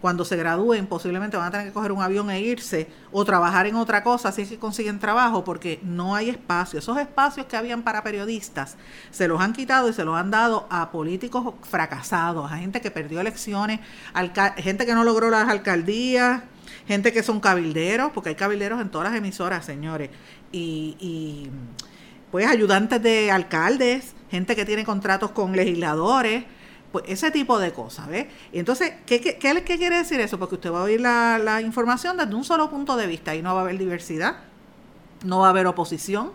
cuando 0.00 0.24
se 0.24 0.36
gradúen 0.36 0.86
posiblemente 0.86 1.36
van 1.36 1.46
a 1.46 1.50
tener 1.50 1.66
que 1.66 1.72
coger 1.72 1.92
un 1.92 2.02
avión 2.02 2.30
e 2.30 2.40
irse 2.40 2.88
o 3.12 3.24
trabajar 3.24 3.66
en 3.66 3.76
otra 3.76 4.02
cosa 4.02 4.32
si 4.32 4.42
es 4.42 4.48
que 4.48 4.58
consiguen 4.58 4.98
trabajo 4.98 5.44
porque 5.44 5.80
no 5.82 6.14
hay 6.14 6.30
espacio. 6.30 6.78
Esos 6.78 6.98
espacios 6.98 7.46
que 7.46 7.56
habían 7.56 7.82
para 7.82 8.02
periodistas 8.02 8.76
se 9.10 9.28
los 9.28 9.40
han 9.40 9.52
quitado 9.52 9.88
y 9.88 9.92
se 9.92 10.04
los 10.04 10.16
han 10.16 10.30
dado 10.30 10.66
a 10.70 10.90
políticos 10.90 11.54
fracasados, 11.62 12.50
a 12.50 12.56
gente 12.56 12.80
que 12.80 12.90
perdió 12.90 13.20
elecciones, 13.20 13.80
gente 14.56 14.86
que 14.86 14.94
no 14.94 15.04
logró 15.04 15.30
las 15.30 15.48
alcaldías, 15.48 16.42
gente 16.86 17.12
que 17.12 17.22
son 17.22 17.40
cabilderos, 17.40 18.10
porque 18.12 18.30
hay 18.30 18.34
cabilderos 18.34 18.80
en 18.80 18.88
todas 18.88 19.10
las 19.10 19.18
emisoras, 19.18 19.64
señores, 19.64 20.10
y, 20.52 20.96
y 20.98 21.50
pues 22.30 22.46
ayudantes 22.46 23.02
de 23.02 23.30
alcaldes, 23.30 24.14
gente 24.30 24.56
que 24.56 24.64
tiene 24.64 24.84
contratos 24.84 25.32
con 25.32 25.52
legisladores, 25.52 26.44
pues 26.92 27.04
ese 27.08 27.30
tipo 27.30 27.58
de 27.58 27.72
cosas, 27.72 28.08
¿ves? 28.08 28.26
Entonces, 28.52 28.92
¿qué, 29.06 29.20
qué, 29.20 29.38
qué, 29.38 29.62
quiere 29.78 29.98
decir 29.98 30.20
eso? 30.20 30.38
Porque 30.38 30.56
usted 30.56 30.72
va 30.72 30.80
a 30.80 30.82
oír 30.82 31.00
la, 31.00 31.38
la, 31.38 31.60
información 31.60 32.16
desde 32.16 32.34
un 32.34 32.44
solo 32.44 32.68
punto 32.68 32.96
de 32.96 33.06
vista 33.06 33.34
y 33.34 33.42
no 33.42 33.54
va 33.54 33.60
a 33.60 33.64
haber 33.64 33.78
diversidad, 33.78 34.38
no 35.24 35.40
va 35.40 35.46
a 35.46 35.50
haber 35.50 35.66
oposición. 35.66 36.32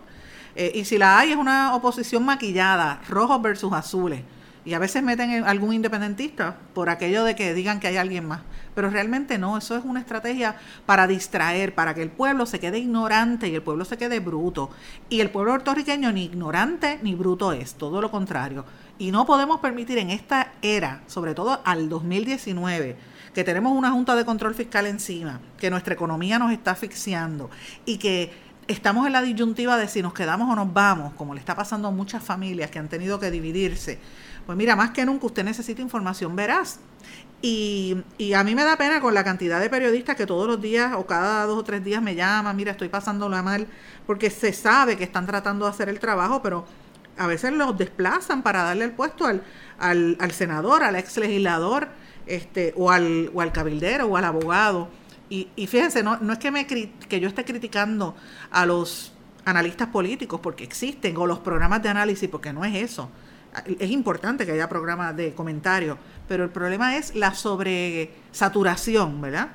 Eh, 0.54 0.72
y 0.74 0.84
si 0.86 0.96
la 0.96 1.18
hay, 1.18 1.32
es 1.32 1.36
una 1.36 1.74
oposición 1.74 2.24
maquillada, 2.24 3.00
rojos 3.08 3.42
versus 3.42 3.72
azules. 3.72 4.22
Y 4.66 4.74
a 4.74 4.78
veces 4.78 5.02
meten 5.02 5.30
en 5.30 5.44
algún 5.44 5.72
independentista 5.72 6.58
por 6.74 6.90
aquello 6.90 7.24
de 7.24 7.34
que 7.34 7.54
digan 7.54 7.80
que 7.80 7.86
hay 7.86 7.96
alguien 7.96 8.26
más. 8.26 8.42
Pero 8.74 8.90
realmente 8.90 9.38
no, 9.38 9.56
eso 9.56 9.76
es 9.76 9.84
una 9.84 10.00
estrategia 10.00 10.56
para 10.84 11.06
distraer, 11.06 11.74
para 11.74 11.94
que 11.94 12.02
el 12.02 12.10
pueblo 12.10 12.44
se 12.44 12.60
quede 12.60 12.78
ignorante 12.78 13.48
y 13.48 13.54
el 13.54 13.62
pueblo 13.62 13.86
se 13.86 13.96
quede 13.96 14.20
bruto. 14.20 14.68
Y 15.08 15.20
el 15.20 15.30
pueblo 15.30 15.52
puertorriqueño 15.52 16.12
ni 16.12 16.24
ignorante 16.24 16.98
ni 17.02 17.14
bruto 17.14 17.52
es, 17.52 17.74
todo 17.76 18.02
lo 18.02 18.10
contrario 18.10 18.66
y 18.98 19.10
no 19.10 19.26
podemos 19.26 19.60
permitir 19.60 19.98
en 19.98 20.10
esta 20.10 20.52
era, 20.62 21.02
sobre 21.06 21.34
todo 21.34 21.60
al 21.64 21.88
2019, 21.88 22.96
que 23.34 23.44
tenemos 23.44 23.76
una 23.76 23.90
Junta 23.90 24.16
de 24.16 24.24
Control 24.24 24.54
Fiscal 24.54 24.86
encima, 24.86 25.40
que 25.58 25.70
nuestra 25.70 25.94
economía 25.94 26.38
nos 26.38 26.52
está 26.52 26.72
asfixiando 26.72 27.50
y 27.84 27.98
que 27.98 28.32
estamos 28.68 29.06
en 29.06 29.12
la 29.12 29.22
disyuntiva 29.22 29.76
de 29.76 29.88
si 29.88 30.02
nos 30.02 30.14
quedamos 30.14 30.50
o 30.50 30.56
nos 30.56 30.72
vamos, 30.72 31.12
como 31.14 31.34
le 31.34 31.40
está 31.40 31.54
pasando 31.54 31.88
a 31.88 31.90
muchas 31.90 32.22
familias 32.22 32.70
que 32.70 32.78
han 32.78 32.88
tenido 32.88 33.20
que 33.20 33.30
dividirse. 33.30 33.98
Pues 34.46 34.56
mira, 34.56 34.76
más 34.76 34.90
que 34.90 35.04
nunca 35.04 35.26
usted 35.26 35.44
necesita 35.44 35.82
información 35.82 36.36
veraz. 36.36 36.78
Y, 37.42 37.96
y, 38.16 38.32
a 38.32 38.42
mí 38.44 38.54
me 38.54 38.64
da 38.64 38.76
pena 38.78 39.00
con 39.00 39.12
la 39.12 39.22
cantidad 39.22 39.60
de 39.60 39.68
periodistas 39.68 40.16
que 40.16 40.24
todos 40.24 40.46
los 40.46 40.60
días 40.60 40.94
o 40.96 41.04
cada 41.04 41.44
dos 41.44 41.58
o 41.58 41.64
tres 41.64 41.84
días 41.84 42.00
me 42.00 42.14
llaman, 42.14 42.56
mira, 42.56 42.70
estoy 42.70 42.88
pasándolo 42.88 43.40
mal, 43.42 43.66
porque 44.06 44.30
se 44.30 44.52
sabe 44.52 44.96
que 44.96 45.04
están 45.04 45.26
tratando 45.26 45.66
de 45.66 45.72
hacer 45.72 45.88
el 45.88 46.00
trabajo, 46.00 46.40
pero 46.42 46.64
a 47.18 47.26
veces 47.26 47.52
los 47.52 47.76
desplazan 47.76 48.42
para 48.42 48.62
darle 48.62 48.84
el 48.84 48.92
puesto 48.92 49.26
al, 49.26 49.42
al, 49.78 50.16
al 50.18 50.32
senador, 50.32 50.82
al 50.82 50.96
ex 50.96 51.16
legislador, 51.18 51.88
este, 52.26 52.72
o, 52.76 52.90
al, 52.90 53.30
o 53.34 53.42
al 53.42 53.52
cabildero 53.52 54.06
o 54.06 54.16
al 54.16 54.24
abogado. 54.24 54.88
Y, 55.28 55.48
y 55.56 55.66
fíjense, 55.66 56.02
no, 56.02 56.18
no 56.18 56.32
es 56.32 56.38
que, 56.38 56.50
me, 56.50 56.66
que 56.66 57.20
yo 57.20 57.28
esté 57.28 57.44
criticando 57.44 58.16
a 58.50 58.64
los 58.64 59.12
analistas 59.44 59.88
políticos 59.88 60.40
porque 60.42 60.64
existen, 60.64 61.16
o 61.16 61.26
los 61.26 61.40
programas 61.40 61.82
de 61.82 61.88
análisis, 61.88 62.28
porque 62.28 62.52
no 62.52 62.64
es 62.64 62.74
eso. 62.74 63.10
Es 63.78 63.90
importante 63.90 64.44
que 64.44 64.52
haya 64.52 64.68
programas 64.68 65.16
de 65.16 65.34
comentarios, 65.34 65.98
pero 66.28 66.44
el 66.44 66.50
problema 66.50 66.96
es 66.96 67.14
la 67.14 67.34
sobresaturación, 67.34 69.20
¿verdad? 69.20 69.48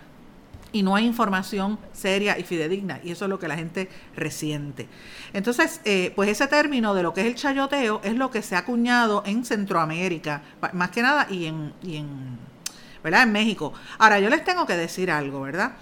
y 0.74 0.84
no 0.84 0.96
hay 0.96 1.06
información 1.06 1.78
seria 1.94 2.38
y 2.40 2.44
fidedigna, 2.44 3.00
y 3.04 3.12
eso 3.12 3.26
es 3.26 3.30
lo 3.30 3.40
que 3.40 3.48
la 3.48 3.56
gente 3.56 3.90
resiente. 4.16 4.88
Entonces, 5.34 5.82
eh, 5.86 6.14
pues 6.16 6.30
ese 6.30 6.48
término 6.48 6.94
de 6.94 7.04
lo 7.04 7.14
que 7.14 7.22
es 7.22 7.28
el 7.28 7.36
chayoteo 7.36 8.02
es 8.04 8.16
lo 8.16 8.32
que 8.32 8.42
se 8.42 8.56
ha 8.56 8.60
acuñado 8.60 9.24
en 9.26 9.44
Centroamérica, 9.44 10.42
más 10.74 10.92
que 10.92 11.02
nada, 11.02 11.28
y 11.30 11.46
en, 11.46 11.74
y 11.84 11.98
en, 11.98 12.38
¿verdad? 13.04 13.24
en 13.24 13.32
México. 13.32 13.74
Ahora, 13.98 14.20
yo 14.20 14.30
les 14.30 14.44
tengo 14.44 14.66
que 14.66 14.78
decir 14.78 15.12
algo, 15.12 15.42
¿verdad? 15.42 15.74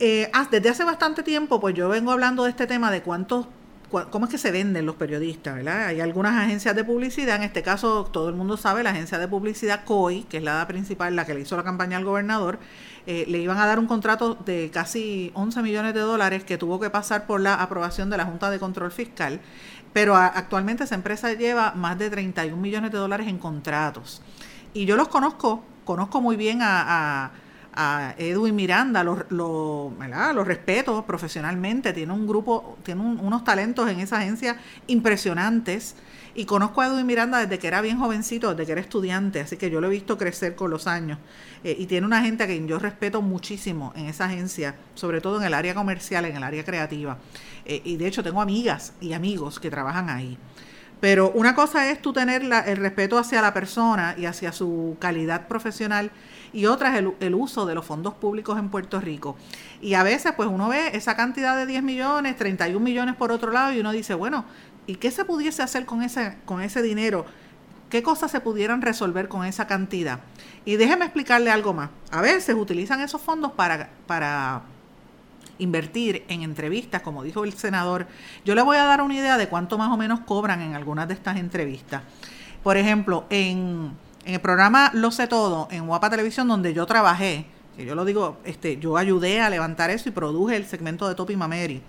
Eh, 0.00 0.30
desde 0.50 0.68
hace 0.68 0.84
bastante 0.84 1.22
tiempo, 1.22 1.60
pues 1.60 1.74
yo 1.74 1.88
vengo 1.88 2.12
hablando 2.12 2.44
de 2.44 2.50
este 2.50 2.66
tema 2.66 2.90
de 2.90 3.02
cuántos 3.02 3.46
cómo 3.90 4.26
es 4.26 4.30
que 4.30 4.38
se 4.38 4.50
venden 4.50 4.86
los 4.86 4.96
periodistas, 4.96 5.56
¿verdad? 5.56 5.86
Hay 5.86 6.00
algunas 6.00 6.36
agencias 6.36 6.74
de 6.76 6.84
publicidad, 6.84 7.36
en 7.36 7.42
este 7.42 7.62
caso 7.62 8.04
todo 8.04 8.28
el 8.28 8.34
mundo 8.34 8.56
sabe, 8.56 8.82
la 8.82 8.90
agencia 8.90 9.18
de 9.18 9.28
publicidad 9.28 9.84
COI, 9.84 10.24
que 10.24 10.38
es 10.38 10.42
la 10.42 10.66
principal, 10.66 11.16
la 11.16 11.24
que 11.24 11.34
le 11.34 11.40
hizo 11.40 11.56
la 11.56 11.64
campaña 11.64 11.96
al 11.96 12.04
gobernador, 12.04 12.58
eh, 13.06 13.24
le 13.26 13.38
iban 13.38 13.56
a 13.58 13.66
dar 13.66 13.78
un 13.78 13.86
contrato 13.86 14.34
de 14.34 14.70
casi 14.70 15.30
11 15.34 15.62
millones 15.62 15.94
de 15.94 16.00
dólares 16.00 16.44
que 16.44 16.58
tuvo 16.58 16.78
que 16.78 16.90
pasar 16.90 17.26
por 17.26 17.40
la 17.40 17.54
aprobación 17.54 18.10
de 18.10 18.18
la 18.18 18.26
Junta 18.26 18.50
de 18.50 18.58
Control 18.58 18.92
Fiscal, 18.92 19.40
pero 19.92 20.14
actualmente 20.14 20.84
esa 20.84 20.94
empresa 20.94 21.32
lleva 21.32 21.72
más 21.72 21.98
de 21.98 22.10
31 22.10 22.60
millones 22.60 22.92
de 22.92 22.98
dólares 22.98 23.26
en 23.26 23.38
contratos. 23.38 24.20
Y 24.74 24.84
yo 24.84 24.96
los 24.96 25.08
conozco, 25.08 25.64
conozco 25.84 26.20
muy 26.20 26.36
bien 26.36 26.60
a, 26.62 27.30
Edwin 28.18 28.56
Miranda, 28.56 29.04
lo, 29.04 29.24
lo, 29.30 30.44
respeto 30.44 31.04
profesionalmente, 31.06 31.92
tiene 31.92 32.12
un 32.12 32.26
grupo, 32.26 32.76
tiene 32.82 33.02
unos 33.02 33.44
talentos 33.44 33.88
en 33.88 34.00
esa 34.00 34.18
agencia 34.18 34.56
impresionantes. 34.88 35.94
Y 36.34 36.44
conozco 36.44 36.80
a 36.80 36.86
Edwin 36.86 37.06
Miranda 37.06 37.38
desde 37.38 37.58
que 37.58 37.66
era 37.66 37.80
bien 37.80 37.98
jovencito, 37.98 38.50
desde 38.50 38.66
que 38.66 38.72
era 38.72 38.80
estudiante, 38.80 39.40
así 39.40 39.56
que 39.56 39.70
yo 39.70 39.80
lo 39.80 39.88
he 39.88 39.90
visto 39.90 40.18
crecer 40.18 40.54
con 40.54 40.70
los 40.70 40.86
años. 40.86 41.18
Eh, 41.64 41.76
y 41.78 41.86
tiene 41.86 42.06
una 42.06 42.22
gente 42.22 42.44
a 42.44 42.46
quien 42.46 42.68
yo 42.68 42.78
respeto 42.78 43.22
muchísimo 43.22 43.92
en 43.96 44.06
esa 44.06 44.26
agencia, 44.26 44.76
sobre 44.94 45.20
todo 45.20 45.38
en 45.38 45.44
el 45.44 45.54
área 45.54 45.74
comercial, 45.74 46.24
en 46.26 46.36
el 46.36 46.42
área 46.42 46.64
creativa. 46.64 47.18
Eh, 47.64 47.82
y 47.84 47.96
de 47.96 48.06
hecho 48.06 48.22
tengo 48.22 48.40
amigas 48.40 48.92
y 49.00 49.12
amigos 49.14 49.58
que 49.58 49.70
trabajan 49.70 50.10
ahí. 50.10 50.38
Pero 51.00 51.30
una 51.30 51.54
cosa 51.54 51.90
es 51.90 52.02
tú 52.02 52.12
tener 52.12 52.42
el 52.42 52.76
respeto 52.76 53.18
hacia 53.18 53.40
la 53.40 53.54
persona 53.54 54.14
y 54.18 54.26
hacia 54.26 54.52
su 54.52 54.96
calidad 54.98 55.46
profesional 55.46 56.10
y 56.52 56.66
otra 56.66 56.96
es 56.96 57.04
el, 57.20 57.34
uso 57.34 57.66
de 57.66 57.74
los 57.74 57.84
fondos 57.84 58.14
públicos 58.14 58.58
en 58.58 58.68
Puerto 58.68 59.00
Rico. 59.00 59.36
Y 59.80 59.94
a 59.94 60.02
veces 60.02 60.32
pues 60.36 60.48
uno 60.48 60.68
ve 60.68 60.90
esa 60.94 61.16
cantidad 61.16 61.56
de 61.56 61.66
10 61.66 61.82
millones, 61.82 62.36
31 62.36 62.80
millones 62.80 63.16
por 63.16 63.32
otro 63.32 63.52
lado 63.52 63.72
y 63.72 63.80
uno 63.80 63.92
dice, 63.92 64.14
bueno, 64.14 64.44
¿y 64.86 64.96
qué 64.96 65.10
se 65.10 65.24
pudiese 65.24 65.62
hacer 65.62 65.84
con 65.84 66.02
ese, 66.02 66.38
con 66.44 66.60
ese 66.60 66.82
dinero? 66.82 67.26
¿Qué 67.90 68.02
cosas 68.02 68.30
se 68.30 68.40
pudieran 68.40 68.82
resolver 68.82 69.28
con 69.28 69.46
esa 69.46 69.66
cantidad? 69.66 70.20
Y 70.64 70.76
déjeme 70.76 71.06
explicarle 71.06 71.50
algo 71.50 71.72
más. 71.72 71.90
A 72.10 72.20
veces 72.20 72.54
utilizan 72.54 73.00
esos 73.00 73.20
fondos 73.20 73.52
para, 73.52 73.88
para 74.06 74.62
invertir 75.58 76.24
en 76.28 76.42
entrevistas, 76.42 77.02
como 77.02 77.22
dijo 77.22 77.44
el 77.44 77.54
senador. 77.54 78.06
Yo 78.44 78.54
le 78.54 78.62
voy 78.62 78.76
a 78.76 78.84
dar 78.84 79.02
una 79.02 79.14
idea 79.14 79.38
de 79.38 79.48
cuánto 79.48 79.78
más 79.78 79.90
o 79.90 79.96
menos 79.96 80.20
cobran 80.20 80.60
en 80.60 80.74
algunas 80.74 81.08
de 81.08 81.14
estas 81.14 81.36
entrevistas. 81.36 82.02
Por 82.62 82.76
ejemplo, 82.76 83.24
en, 83.30 83.92
en 84.28 84.34
el 84.34 84.40
programa 84.42 84.90
Lo 84.92 85.10
sé 85.10 85.26
todo, 85.26 85.68
en 85.70 85.86
Guapa 85.86 86.10
Televisión, 86.10 86.48
donde 86.48 86.74
yo 86.74 86.84
trabajé, 86.84 87.46
que 87.74 87.86
yo 87.86 87.94
lo 87.94 88.04
digo, 88.04 88.36
este, 88.44 88.76
yo 88.76 88.98
ayudé 88.98 89.40
a 89.40 89.48
levantar 89.48 89.88
eso 89.88 90.10
y 90.10 90.12
produje 90.12 90.54
el 90.54 90.66
segmento 90.66 91.08
de 91.08 91.14
Topi 91.14 91.34
Mameri. 91.34 91.80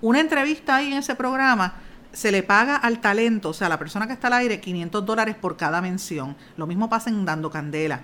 Una 0.00 0.18
entrevista 0.18 0.74
ahí 0.74 0.88
en 0.88 0.98
ese 0.98 1.14
programa 1.14 1.74
se 2.12 2.32
le 2.32 2.42
paga 2.42 2.74
al 2.74 3.00
talento, 3.00 3.50
o 3.50 3.52
sea, 3.52 3.68
a 3.68 3.70
la 3.70 3.78
persona 3.78 4.08
que 4.08 4.12
está 4.12 4.26
al 4.26 4.32
aire, 4.32 4.60
500 4.60 5.06
dólares 5.06 5.36
por 5.36 5.56
cada 5.56 5.80
mención. 5.80 6.34
Lo 6.56 6.66
mismo 6.66 6.88
pasa 6.88 7.10
en 7.10 7.24
Dando 7.24 7.48
Candela. 7.48 8.00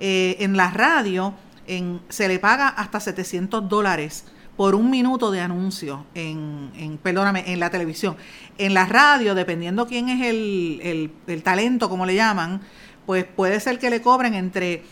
Eh, 0.00 0.36
en 0.40 0.56
la 0.56 0.68
radio 0.70 1.34
en, 1.68 2.00
se 2.08 2.26
le 2.26 2.40
paga 2.40 2.66
hasta 2.66 2.98
700 2.98 3.68
dólares 3.68 4.24
por 4.56 4.74
un 4.74 4.90
minuto 4.90 5.30
de 5.30 5.40
anuncio 5.40 6.04
en, 6.14 6.70
en, 6.76 6.98
perdóname, 6.98 7.52
en 7.52 7.60
la 7.60 7.70
televisión. 7.70 8.16
En 8.58 8.74
la 8.74 8.86
radio, 8.86 9.34
dependiendo 9.34 9.86
quién 9.86 10.08
es 10.08 10.26
el, 10.26 11.10
el, 11.26 11.42
talento, 11.42 11.88
como 11.88 12.06
le 12.06 12.14
llaman, 12.14 12.60
pues 13.06 13.24
puede 13.24 13.58
ser 13.60 13.78
que 13.78 13.90
le 13.90 14.02
cobren 14.02 14.34
entre 14.34 14.82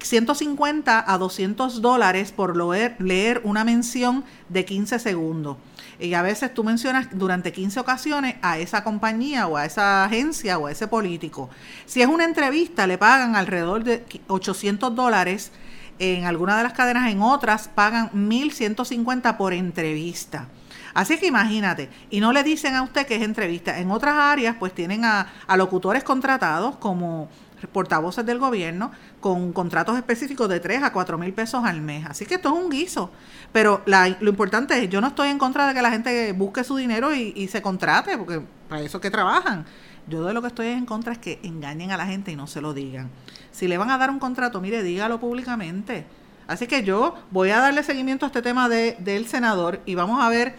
150 0.00 1.04
a 1.06 1.18
200 1.18 1.82
dólares 1.82 2.32
por 2.32 2.56
leer, 2.56 2.96
leer 2.98 3.40
una 3.44 3.64
mención 3.64 4.24
de 4.48 4.64
15 4.64 4.98
segundos. 4.98 5.56
Y 6.00 6.14
a 6.14 6.22
veces 6.22 6.52
tú 6.52 6.64
mencionas 6.64 7.08
durante 7.12 7.52
15 7.52 7.80
ocasiones 7.80 8.36
a 8.42 8.58
esa 8.58 8.82
compañía 8.82 9.46
o 9.46 9.56
a 9.56 9.64
esa 9.64 10.04
agencia 10.04 10.58
o 10.58 10.66
a 10.66 10.72
ese 10.72 10.88
político. 10.88 11.50
Si 11.86 12.02
es 12.02 12.08
una 12.08 12.24
entrevista, 12.24 12.86
le 12.86 12.98
pagan 12.98 13.36
alrededor 13.36 13.84
de 13.84 14.04
800 14.28 14.94
dólares. 14.94 15.52
En 15.98 16.24
algunas 16.24 16.56
de 16.56 16.62
las 16.64 16.72
cadenas, 16.72 17.10
en 17.10 17.22
otras, 17.22 17.68
pagan 17.68 18.10
1.150 18.12 19.36
por 19.36 19.52
entrevista. 19.52 20.48
Así 20.92 21.18
que 21.18 21.26
imagínate, 21.26 21.90
y 22.10 22.20
no 22.20 22.32
le 22.32 22.42
dicen 22.44 22.74
a 22.74 22.82
usted 22.82 23.06
que 23.06 23.16
es 23.16 23.22
entrevista. 23.22 23.78
En 23.78 23.90
otras 23.90 24.14
áreas, 24.14 24.56
pues 24.58 24.72
tienen 24.72 25.04
a, 25.04 25.26
a 25.46 25.56
locutores 25.56 26.04
contratados 26.04 26.76
como 26.76 27.28
portavoces 27.72 28.24
del 28.26 28.38
gobierno 28.38 28.90
con 29.20 29.52
contratos 29.52 29.96
específicos 29.96 30.48
de 30.48 30.60
3 30.60 30.82
a 30.82 30.92
4 30.92 31.18
mil 31.18 31.32
pesos 31.32 31.64
al 31.64 31.80
mes. 31.80 32.04
Así 32.06 32.26
que 32.26 32.34
esto 32.34 32.48
es 32.48 32.62
un 32.62 32.70
guiso. 32.70 33.10
Pero 33.52 33.82
lo 33.86 34.28
importante 34.28 34.82
es, 34.82 34.88
yo 34.90 35.00
no 35.00 35.08
estoy 35.08 35.28
en 35.28 35.38
contra 35.38 35.66
de 35.66 35.74
que 35.74 35.82
la 35.82 35.90
gente 35.90 36.32
busque 36.32 36.64
su 36.64 36.76
dinero 36.76 37.14
y, 37.14 37.48
se 37.48 37.62
contrate, 37.62 38.18
porque 38.18 38.42
para 38.68 38.82
eso 38.82 39.00
que 39.00 39.10
trabajan. 39.10 39.64
Yo 40.06 40.24
de 40.24 40.34
lo 40.34 40.42
que 40.42 40.48
estoy 40.48 40.68
en 40.68 40.86
contra 40.86 41.12
es 41.12 41.18
que 41.18 41.40
engañen 41.42 41.90
a 41.90 41.96
la 41.96 42.06
gente 42.06 42.30
y 42.30 42.36
no 42.36 42.46
se 42.46 42.60
lo 42.60 42.74
digan. 42.74 43.10
Si 43.52 43.68
le 43.68 43.78
van 43.78 43.90
a 43.90 43.98
dar 43.98 44.10
un 44.10 44.18
contrato, 44.18 44.60
mire, 44.60 44.82
dígalo 44.82 45.18
públicamente. 45.18 46.04
Así 46.46 46.66
que 46.66 46.82
yo 46.82 47.14
voy 47.30 47.50
a 47.50 47.58
darle 47.58 47.82
seguimiento 47.82 48.26
a 48.26 48.28
este 48.28 48.42
tema 48.42 48.68
de, 48.68 48.96
del 48.98 49.26
senador 49.26 49.80
y 49.86 49.94
vamos 49.94 50.22
a 50.22 50.28
ver 50.28 50.56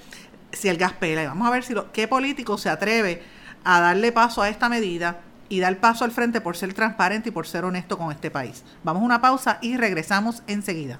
si 0.51 0.67
el 0.67 0.77
gas 0.77 0.93
pela 0.93 1.23
y 1.23 1.27
vamos 1.27 1.47
a 1.47 1.51
ver 1.51 1.63
si 1.63 1.73
lo, 1.73 1.91
qué 1.91 2.07
político 2.07 2.57
se 2.57 2.69
atreve 2.69 3.21
a 3.63 3.79
darle 3.81 4.11
paso 4.11 4.41
a 4.41 4.49
esta 4.49 4.67
medida 4.67 5.19
y 5.47 5.59
dar 5.59 5.77
paso 5.77 6.03
al 6.05 6.11
frente 6.11 6.41
por 6.41 6.57
ser 6.57 6.73
transparente 6.73 7.29
y 7.29 7.31
por 7.31 7.45
ser 7.45 7.65
honesto 7.65 7.97
con 7.97 8.11
este 8.11 8.31
país. 8.31 8.63
Vamos 8.83 9.03
a 9.03 9.05
una 9.05 9.21
pausa 9.21 9.59
y 9.61 9.77
regresamos 9.77 10.41
enseguida. 10.47 10.99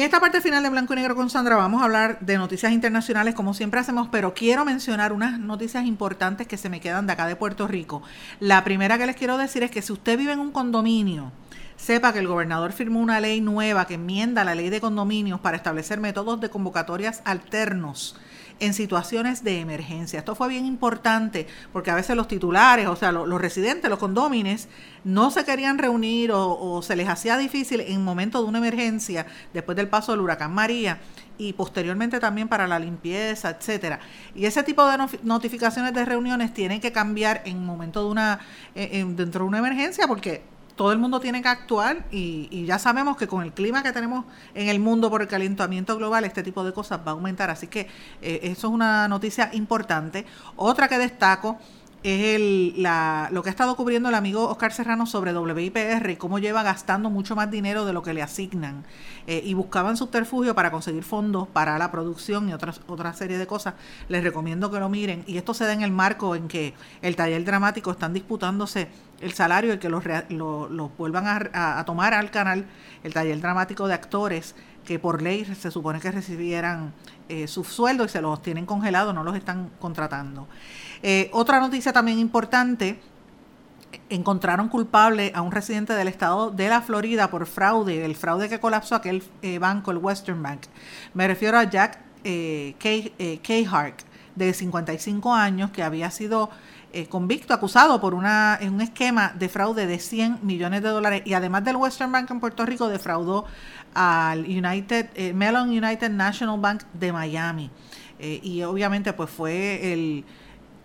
En 0.00 0.06
esta 0.06 0.18
parte 0.18 0.40
final 0.40 0.62
de 0.62 0.70
Blanco 0.70 0.94
y 0.94 0.96
Negro 0.96 1.14
con 1.14 1.28
Sandra 1.28 1.56
vamos 1.56 1.82
a 1.82 1.84
hablar 1.84 2.20
de 2.20 2.38
noticias 2.38 2.72
internacionales 2.72 3.34
como 3.34 3.52
siempre 3.52 3.80
hacemos, 3.80 4.08
pero 4.10 4.32
quiero 4.32 4.64
mencionar 4.64 5.12
unas 5.12 5.38
noticias 5.38 5.84
importantes 5.84 6.46
que 6.46 6.56
se 6.56 6.70
me 6.70 6.80
quedan 6.80 7.06
de 7.06 7.12
acá 7.12 7.26
de 7.26 7.36
Puerto 7.36 7.68
Rico. 7.68 8.02
La 8.38 8.64
primera 8.64 8.96
que 8.96 9.04
les 9.04 9.14
quiero 9.14 9.36
decir 9.36 9.62
es 9.62 9.70
que 9.70 9.82
si 9.82 9.92
usted 9.92 10.16
vive 10.16 10.32
en 10.32 10.40
un 10.40 10.52
condominio, 10.52 11.32
sepa 11.76 12.14
que 12.14 12.18
el 12.18 12.28
gobernador 12.28 12.72
firmó 12.72 12.98
una 12.98 13.20
ley 13.20 13.42
nueva 13.42 13.86
que 13.86 13.96
enmienda 13.96 14.42
la 14.42 14.54
ley 14.54 14.70
de 14.70 14.80
condominios 14.80 15.38
para 15.40 15.58
establecer 15.58 16.00
métodos 16.00 16.40
de 16.40 16.48
convocatorias 16.48 17.20
alternos 17.26 18.16
en 18.60 18.74
situaciones 18.74 19.42
de 19.42 19.58
emergencia. 19.60 20.18
Esto 20.18 20.34
fue 20.34 20.48
bien 20.48 20.66
importante 20.66 21.46
porque 21.72 21.90
a 21.90 21.94
veces 21.94 22.14
los 22.14 22.28
titulares, 22.28 22.86
o 22.86 22.96
sea, 22.96 23.10
los, 23.10 23.40
residentes, 23.40 23.90
los 23.90 23.98
condómines, 23.98 24.68
no 25.02 25.30
se 25.30 25.44
querían 25.44 25.78
reunir 25.78 26.30
o, 26.32 26.82
se 26.82 26.94
les 26.94 27.08
hacía 27.08 27.36
difícil 27.38 27.80
en 27.80 28.04
momento 28.04 28.42
de 28.42 28.48
una 28.48 28.58
emergencia 28.58 29.26
después 29.52 29.76
del 29.76 29.88
paso 29.88 30.12
del 30.12 30.20
huracán 30.20 30.54
María 30.54 31.00
y 31.38 31.54
posteriormente 31.54 32.20
también 32.20 32.48
para 32.48 32.66
la 32.66 32.78
limpieza, 32.78 33.50
etcétera. 33.50 33.98
Y 34.34 34.44
ese 34.44 34.62
tipo 34.62 34.86
de 34.86 34.98
notificaciones 35.22 35.94
de 35.94 36.04
reuniones 36.04 36.52
tienen 36.52 36.80
que 36.80 36.92
cambiar 36.92 37.42
en 37.46 37.64
momento 37.64 38.04
de 38.04 38.10
una 38.10 38.40
eh, 38.74 39.04
dentro 39.16 39.44
de 39.44 39.48
una 39.48 39.58
emergencia 39.58 40.06
porque 40.06 40.42
todo 40.80 40.92
el 40.92 40.98
mundo 40.98 41.20
tiene 41.20 41.42
que 41.42 41.48
actuar 41.48 42.06
y, 42.10 42.64
ya 42.64 42.78
sabemos 42.78 43.18
que 43.18 43.26
con 43.26 43.42
el 43.42 43.52
clima 43.52 43.82
que 43.82 43.92
tenemos 43.92 44.24
en 44.54 44.70
el 44.70 44.80
mundo 44.80 45.10
por 45.10 45.20
el 45.20 45.28
calentamiento 45.28 45.94
global, 45.98 46.24
este 46.24 46.42
tipo 46.42 46.64
de 46.64 46.72
cosas 46.72 47.00
va 47.00 47.10
a 47.10 47.10
aumentar. 47.10 47.50
Así 47.50 47.66
que 47.66 47.80
eh, 48.22 48.40
eso 48.44 48.68
es 48.68 48.72
una 48.72 49.06
noticia 49.06 49.50
importante. 49.52 50.24
Otra 50.56 50.88
que 50.88 50.96
destaco 50.96 51.58
es 52.02 52.36
el, 52.36 52.82
la, 52.82 53.28
lo 53.30 53.42
que 53.42 53.50
ha 53.50 53.52
estado 53.52 53.76
cubriendo 53.76 54.08
el 54.08 54.14
amigo 54.14 54.48
Oscar 54.48 54.72
Serrano 54.72 55.04
sobre 55.04 55.36
WIPR 55.36 56.10
y 56.10 56.16
cómo 56.16 56.38
lleva 56.38 56.62
gastando 56.62 57.10
mucho 57.10 57.36
más 57.36 57.50
dinero 57.50 57.84
de 57.84 57.92
lo 57.92 58.02
que 58.02 58.14
le 58.14 58.22
asignan. 58.22 58.84
Eh, 59.26 59.42
y 59.44 59.52
buscaban 59.52 59.98
subterfugio 59.98 60.54
para 60.54 60.70
conseguir 60.70 61.04
fondos 61.04 61.46
para 61.48 61.78
la 61.78 61.90
producción 61.90 62.48
y 62.48 62.54
otras 62.54 62.80
otra 62.86 63.12
serie 63.12 63.36
de 63.36 63.46
cosas. 63.46 63.74
Les 64.08 64.24
recomiendo 64.24 64.70
que 64.70 64.80
lo 64.80 64.88
miren. 64.88 65.24
Y 65.26 65.36
esto 65.36 65.52
se 65.52 65.64
da 65.66 65.74
en 65.74 65.82
el 65.82 65.90
marco 65.90 66.34
en 66.34 66.48
que 66.48 66.72
el 67.02 67.16
taller 67.16 67.44
dramático 67.44 67.90
están 67.90 68.14
disputándose 68.14 68.88
el 69.20 69.32
salario 69.34 69.74
y 69.74 69.78
que 69.78 69.90
los 69.90 70.02
lo, 70.30 70.90
vuelvan 70.96 71.50
a, 71.52 71.84
tomar 71.84 72.14
al 72.14 72.30
canal, 72.30 72.64
el 73.04 73.12
taller 73.12 73.40
dramático 73.40 73.86
de 73.86 73.94
actores, 73.94 74.54
que 74.84 74.98
por 74.98 75.20
ley 75.20 75.44
se 75.44 75.70
supone 75.70 76.00
que 76.00 76.10
recibieran 76.10 76.94
eh, 77.28 77.46
sus 77.46 77.68
sueldos 77.68 78.06
y 78.06 78.12
se 78.14 78.22
los 78.22 78.40
tienen 78.40 78.64
congelados, 78.64 79.14
no 79.14 79.22
los 79.22 79.36
están 79.36 79.70
contratando. 79.78 80.48
Eh, 81.02 81.30
otra 81.32 81.60
noticia 81.60 81.92
también 81.92 82.18
importante, 82.18 83.00
encontraron 84.08 84.68
culpable 84.68 85.32
a 85.34 85.42
un 85.42 85.52
residente 85.52 85.94
del 85.94 86.08
estado 86.08 86.50
de 86.50 86.68
la 86.68 86.82
Florida 86.82 87.30
por 87.30 87.46
fraude, 87.46 88.04
el 88.04 88.16
fraude 88.16 88.48
que 88.48 88.60
colapsó 88.60 88.94
aquel 88.94 89.22
eh, 89.42 89.58
banco, 89.58 89.90
el 89.90 89.98
Western 89.98 90.42
Bank. 90.42 90.62
Me 91.14 91.26
refiero 91.26 91.58
a 91.58 91.64
Jack 91.64 91.98
eh, 92.24 92.74
Hart, 93.70 94.02
de 94.34 94.54
55 94.54 95.34
años, 95.34 95.70
que 95.70 95.82
había 95.82 96.10
sido 96.10 96.50
eh, 96.92 97.06
convicto, 97.06 97.54
acusado 97.54 98.00
por 98.00 98.14
una, 98.14 98.58
un 98.62 98.80
esquema 98.80 99.32
de 99.38 99.48
fraude 99.48 99.86
de 99.86 100.00
100 100.00 100.40
millones 100.42 100.82
de 100.82 100.88
dólares 100.88 101.22
y 101.24 101.34
además 101.34 101.64
del 101.64 101.76
Western 101.76 102.10
Bank 102.10 102.28
en 102.32 102.40
Puerto 102.40 102.66
Rico 102.66 102.88
defraudó 102.88 103.44
al 103.94 104.40
United, 104.40 105.10
eh, 105.14 105.32
Mellon 105.32 105.68
United 105.68 106.10
National 106.10 106.58
Bank 106.58 106.82
de 106.92 107.12
Miami. 107.12 107.70
Eh, 108.18 108.40
y 108.42 108.62
obviamente 108.64 109.12
pues 109.12 109.30
fue 109.30 109.92
el 109.92 110.24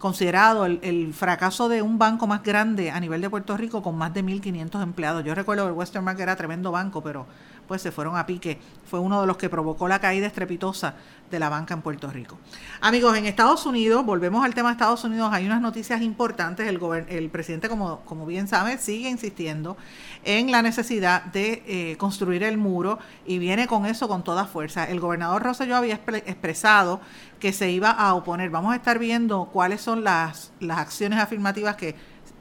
considerado 0.05 0.67
el, 0.67 0.79
el, 0.83 1.15
fracaso 1.15 1.67
de 1.67 1.81
un 1.81 1.97
banco 1.97 2.27
más 2.27 2.43
grande 2.43 2.91
a 2.91 2.99
nivel 2.99 3.21
de 3.21 3.29
Puerto 3.31 3.57
Rico 3.57 3.81
con 3.81 3.97
más 3.97 4.13
de 4.13 4.23
1.500 4.23 4.83
empleados. 4.83 5.25
Yo 5.25 5.33
recuerdo 5.33 5.63
que 5.63 5.69
el 5.69 5.75
Western 5.75 6.05
Bank 6.05 6.19
era 6.19 6.35
tremendo 6.35 6.71
banco, 6.71 7.01
pero 7.01 7.25
pues 7.67 7.81
se 7.81 7.91
fueron 7.91 8.17
a 8.17 8.25
pique. 8.25 8.59
Fue 8.89 8.99
uno 8.99 9.21
de 9.21 9.27
los 9.27 9.37
que 9.37 9.49
provocó 9.49 9.87
la 9.87 9.99
caída 9.99 10.27
estrepitosa 10.27 10.95
de 11.29 11.39
la 11.39 11.49
banca 11.49 11.73
en 11.73 11.81
Puerto 11.81 12.09
Rico. 12.09 12.37
Amigos, 12.81 13.17
en 13.17 13.25
Estados 13.25 13.65
Unidos, 13.65 14.05
volvemos 14.05 14.45
al 14.45 14.53
tema 14.53 14.69
de 14.69 14.73
Estados 14.73 15.03
Unidos, 15.03 15.29
hay 15.33 15.45
unas 15.45 15.61
noticias 15.61 16.01
importantes. 16.01 16.67
El, 16.67 16.79
el 17.09 17.29
presidente, 17.29 17.67
como, 17.67 18.01
como 18.01 18.25
bien 18.25 18.47
sabe, 18.47 18.77
sigue 18.77 19.09
insistiendo 19.09 19.75
en 20.23 20.51
la 20.51 20.61
necesidad 20.61 21.23
de 21.25 21.63
eh, 21.65 21.97
construir 21.97 22.43
el 22.43 22.57
muro 22.57 22.99
y 23.25 23.39
viene 23.39 23.67
con 23.67 23.85
eso 23.85 24.07
con 24.07 24.23
toda 24.23 24.45
fuerza. 24.45 24.85
El 24.85 24.99
gobernador 24.99 25.43
Rosselló 25.43 25.75
había 25.75 25.95
expresado 25.95 27.01
que 27.39 27.53
se 27.53 27.71
iba 27.71 27.89
a 27.89 28.13
oponer. 28.13 28.49
Vamos 28.49 28.73
a 28.73 28.75
estar 28.75 28.99
viendo 28.99 29.49
cuáles 29.51 29.81
son 29.81 30.03
las, 30.03 30.51
las 30.59 30.77
acciones 30.77 31.19
afirmativas 31.19 31.75
que 31.75 31.95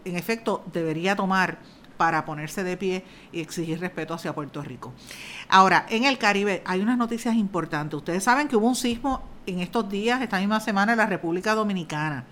en 0.04 0.16
efecto 0.16 0.62
debería 0.72 1.16
tomar 1.16 1.58
para 1.96 2.24
ponerse 2.24 2.64
de 2.64 2.76
pie 2.76 3.04
y 3.32 3.40
exigir 3.40 3.80
respeto 3.80 4.14
hacia 4.14 4.34
Puerto 4.34 4.62
Rico. 4.62 4.92
Ahora, 5.48 5.86
en 5.88 6.04
el 6.04 6.18
Caribe 6.18 6.62
hay 6.64 6.80
unas 6.80 6.98
noticias 6.98 7.34
importantes. 7.34 7.96
Ustedes 7.96 8.24
saben 8.24 8.48
que 8.48 8.56
hubo 8.56 8.68
un 8.68 8.76
sismo 8.76 9.22
en 9.46 9.60
estos 9.60 9.88
días, 9.88 10.22
esta 10.22 10.38
misma 10.38 10.60
semana, 10.60 10.92
en 10.92 10.98
la 10.98 11.06
República 11.06 11.54
Dominicana. 11.54 12.24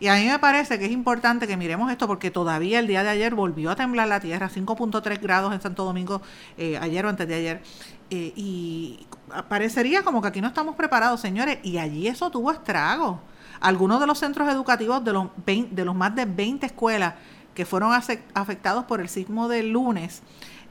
Y 0.00 0.08
a 0.08 0.14
mí 0.14 0.26
me 0.26 0.38
parece 0.38 0.78
que 0.78 0.86
es 0.86 0.92
importante 0.92 1.46
que 1.46 1.58
miremos 1.58 1.92
esto 1.92 2.06
porque 2.06 2.30
todavía 2.30 2.78
el 2.78 2.86
día 2.86 3.02
de 3.02 3.10
ayer 3.10 3.34
volvió 3.34 3.70
a 3.70 3.76
temblar 3.76 4.08
la 4.08 4.18
tierra, 4.18 4.48
5.3 4.48 5.20
grados 5.20 5.52
en 5.52 5.60
Santo 5.60 5.84
Domingo, 5.84 6.22
eh, 6.56 6.78
ayer 6.78 7.04
o 7.04 7.10
antes 7.10 7.28
de 7.28 7.34
ayer. 7.34 7.62
Eh, 8.08 8.32
y 8.34 9.06
parecería 9.50 10.02
como 10.02 10.22
que 10.22 10.28
aquí 10.28 10.40
no 10.40 10.48
estamos 10.48 10.74
preparados, 10.74 11.20
señores, 11.20 11.58
y 11.62 11.76
allí 11.76 12.08
eso 12.08 12.30
tuvo 12.30 12.50
estragos. 12.50 13.18
Algunos 13.60 14.00
de 14.00 14.06
los 14.06 14.18
centros 14.18 14.48
educativos 14.48 15.04
de 15.04 15.12
los, 15.12 15.26
de 15.44 15.84
los 15.84 15.94
más 15.94 16.14
de 16.16 16.24
20 16.24 16.64
escuelas 16.64 17.14
que 17.54 17.66
fueron 17.66 17.92
afectados 17.92 18.84
por 18.84 19.00
el 19.00 19.08
sismo 19.08 19.48
del 19.48 19.70
lunes 19.70 20.22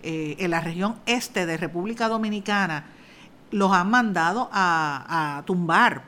eh, 0.02 0.38
en 0.40 0.52
la 0.52 0.62
región 0.62 0.96
este 1.06 1.46
de 1.46 1.58
República 1.58 2.08
Dominicana, 2.08 2.86
los 3.52 3.72
han 3.74 3.90
mandado 3.90 4.50
a, 4.52 5.44
tumbar 5.46 6.04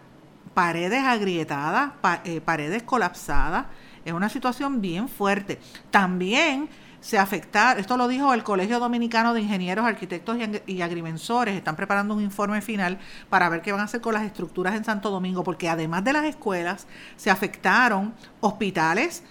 paredes 0.54 1.04
agrietadas, 1.04 1.92
eh, 2.24 2.40
paredes 2.42 2.84
colapsadas. 2.84 3.66
Es 4.06 4.14
una 4.14 4.30
situación 4.30 4.82
bien 4.82 5.10
fuerte. 5.10 5.60
También 5.90 6.70
se 7.02 7.18
afecta, 7.18 7.74
esto 7.74 7.98
lo 7.98 8.08
dijo 8.08 8.34
el 8.34 8.44
Colegio 8.44 8.80
Dominicano 8.80 9.34
de 9.34 9.42
Ingenieros, 9.42 9.86
Arquitectos 9.86 10.38
y, 10.38 10.74
y, 10.74 10.82
Agrimensores, 10.82 11.56
están 11.56 11.76
preparando 11.76 12.14
un 12.14 12.22
informe 12.22 12.62
final 12.62 13.00
para 13.30 13.50
ver 13.50 13.62
qué 13.62 13.72
van 13.72 13.82
a 13.82 13.86
hacer 13.86 14.02
con 14.02 14.14
las 14.14 14.24
estructuras 14.24 14.76
en 14.76 14.86
Santo 14.86 15.10
Domingo, 15.10 15.44
porque 15.44 15.68
además 15.68 16.04
de 16.04 16.14
las 16.14 16.26
escuelas, 16.26 16.88
se 17.18 17.32
afectaron 17.32 18.14
hospitales, 18.40 19.24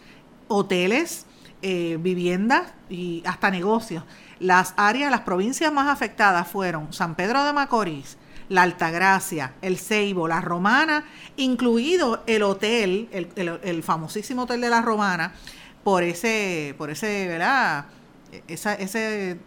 hoteles, 0.48 1.26
eh, 1.62 1.98
viviendas 2.00 2.72
y 2.88 3.22
hasta 3.26 3.50
negocios. 3.50 4.04
Las 4.38 4.74
áreas, 4.76 5.10
las 5.10 5.20
provincias 5.20 5.72
más 5.72 5.88
afectadas 5.88 6.48
fueron 6.48 6.92
San 6.92 7.14
Pedro 7.14 7.44
de 7.44 7.52
Macorís, 7.52 8.16
la 8.48 8.62
Altagracia, 8.62 9.54
el 9.60 9.78
Ceibo, 9.78 10.26
la 10.26 10.40
Romana, 10.40 11.04
incluido 11.36 12.22
el 12.26 12.42
hotel, 12.42 13.08
el, 13.12 13.82
famosísimo 13.82 14.42
hotel 14.42 14.60
de 14.60 14.70
la 14.70 14.82
Romana, 14.82 15.34
por 15.84 16.02
ese, 16.02 16.74
por 16.78 16.90
ese, 16.90 17.28
¿verdad? 17.28 17.86
Esa, 18.48 18.74
ese 18.74 19.38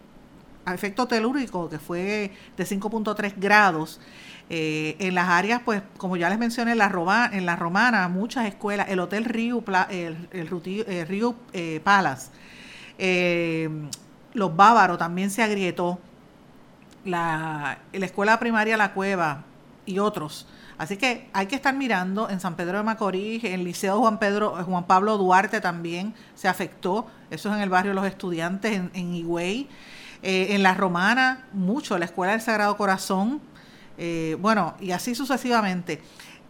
efecto 0.72 1.06
telúrico 1.06 1.68
que 1.68 1.78
fue 1.78 2.32
de 2.56 2.64
5.3 2.64 3.34
grados. 3.36 4.00
Eh, 4.50 4.96
en 4.98 5.14
las 5.14 5.28
áreas, 5.28 5.62
pues, 5.64 5.82
como 5.96 6.16
ya 6.16 6.28
les 6.28 6.38
mencioné, 6.38 6.72
en 6.72 6.78
la, 6.78 7.30
en 7.32 7.46
la 7.46 7.56
Romana, 7.56 8.08
muchas 8.08 8.46
escuelas, 8.46 8.88
el 8.90 9.00
Hotel 9.00 9.24
Río, 9.24 9.64
el, 9.88 10.28
el, 10.32 11.06
Río 11.08 11.34
eh, 11.54 11.80
Palace, 11.82 12.30
eh, 12.98 13.70
los 14.34 14.54
Bávaros 14.54 14.98
también 14.98 15.30
se 15.30 15.42
agrietó, 15.42 15.98
la, 17.06 17.78
la 17.92 18.06
escuela 18.06 18.38
primaria 18.38 18.76
La 18.76 18.92
Cueva 18.92 19.44
y 19.86 19.98
otros. 19.98 20.46
Así 20.76 20.96
que 20.96 21.28
hay 21.32 21.46
que 21.46 21.54
estar 21.54 21.74
mirando 21.74 22.28
en 22.28 22.40
San 22.40 22.56
Pedro 22.56 22.78
de 22.78 22.84
Macorís, 22.84 23.44
el 23.44 23.64
Liceo 23.64 23.98
Juan 24.00 24.18
Pedro, 24.18 24.62
Juan 24.64 24.84
Pablo 24.84 25.16
Duarte 25.16 25.60
también 25.60 26.14
se 26.34 26.48
afectó, 26.48 27.06
eso 27.30 27.48
es 27.48 27.56
en 27.56 27.62
el 27.62 27.70
barrio 27.70 27.92
de 27.92 27.94
los 27.94 28.06
estudiantes 28.06 28.72
en, 28.72 28.90
en 28.92 29.14
Higüey. 29.14 29.68
en 30.22 30.62
la 30.62 30.74
Romana, 30.74 31.46
mucho, 31.52 31.96
la 31.98 32.06
Escuela 32.06 32.32
del 32.32 32.40
Sagrado 32.40 32.76
Corazón, 32.76 33.40
eh, 33.98 34.36
bueno, 34.40 34.74
y 34.80 34.92
así 34.92 35.14
sucesivamente. 35.14 36.00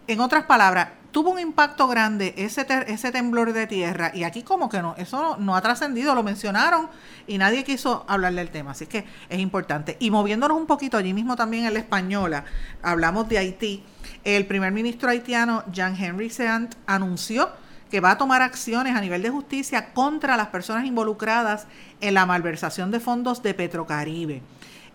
En 0.06 0.20
otras 0.20 0.44
palabras, 0.44 0.88
tuvo 1.14 1.30
un 1.30 1.38
impacto 1.38 1.86
grande 1.86 2.34
ese, 2.36 2.66
ese 2.88 3.12
temblor 3.12 3.52
de 3.52 3.68
tierra 3.68 4.10
y 4.12 4.24
aquí 4.24 4.42
como 4.42 4.68
que 4.68 4.82
no, 4.82 4.96
eso 4.98 5.36
no, 5.38 5.54
ha 5.54 5.60
trascendido, 5.62 6.12
lo 6.14 6.24
mencionaron 6.24 6.88
y 7.28 7.38
nadie 7.38 7.62
quiso 7.62 8.04
hablar 8.08 8.34
del 8.34 8.50
tema, 8.50 8.72
así 8.72 8.86
que 8.86 9.04
es 9.28 9.38
importante. 9.38 9.96
Y 10.00 10.10
moviéndonos 10.10 10.58
un 10.58 10.66
poquito 10.66 10.96
allí 10.96 11.14
mismo 11.14 11.36
también 11.36 11.66
en 11.66 11.74
la 11.74 11.78
española, 11.78 12.44
hablamos 12.82 13.28
de 13.28 13.38
Haití, 13.38 13.84
el 14.24 14.44
primer 14.46 14.72
ministro 14.72 15.08
haitiano 15.08 15.62
Jean-Henry 15.70 16.30
Seant 16.30 16.74
anunció 16.86 17.48
que 17.90 18.00
va 18.00 18.10
a 18.10 18.18
tomar 18.18 18.42
acciones 18.42 18.96
a 18.96 19.00
nivel 19.00 19.22
de 19.22 19.30
justicia 19.30 19.92
contra 19.92 20.36
las 20.36 20.48
personas 20.48 20.84
involucradas 20.84 21.68
en 22.00 22.14
la 22.14 22.26
malversación 22.26 22.90
de 22.90 22.98
fondos 22.98 23.40
de 23.40 23.54
Petrocaribe 23.54 24.42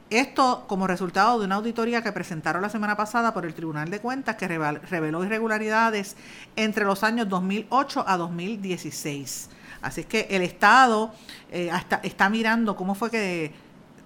Esto 0.10 0.66
como 0.68 0.88
resultado 0.88 1.38
de 1.38 1.46
una 1.46 1.56
auditoría 1.56 2.02
que 2.02 2.12
presentaron 2.12 2.64
la 2.64 2.70
semana 2.70 2.98
pasada 2.98 3.32
por 3.32 3.46
el 3.46 3.54
Tribunal 3.54 3.92
de 3.92 4.00
Cuentas 4.00 4.38
que 4.38 4.48
reveló 4.48 5.24
irregularidades 5.24 6.16
entre 6.56 6.84
los 6.84 7.04
años 7.04 7.30
2008 7.30 8.06
a 8.08 8.18
2016. 8.18 9.50
Así 9.84 10.02
es 10.02 10.08
que 10.08 10.28
el 10.32 10.42
Estado 10.42 11.14
eh, 11.52 11.72
está 12.02 12.28
mirando 12.28 12.76
cómo 12.76 12.96
fue 12.96 13.12
que 13.12 13.54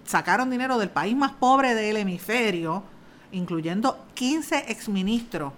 sacaron 0.03 0.49
dinero 0.49 0.77
del 0.77 0.89
país 0.89 1.15
más 1.15 1.31
pobre 1.31 1.73
del 1.73 1.95
hemisferio, 1.95 2.83
incluyendo 3.31 4.05
15 4.13 4.65
exministros 4.67 5.53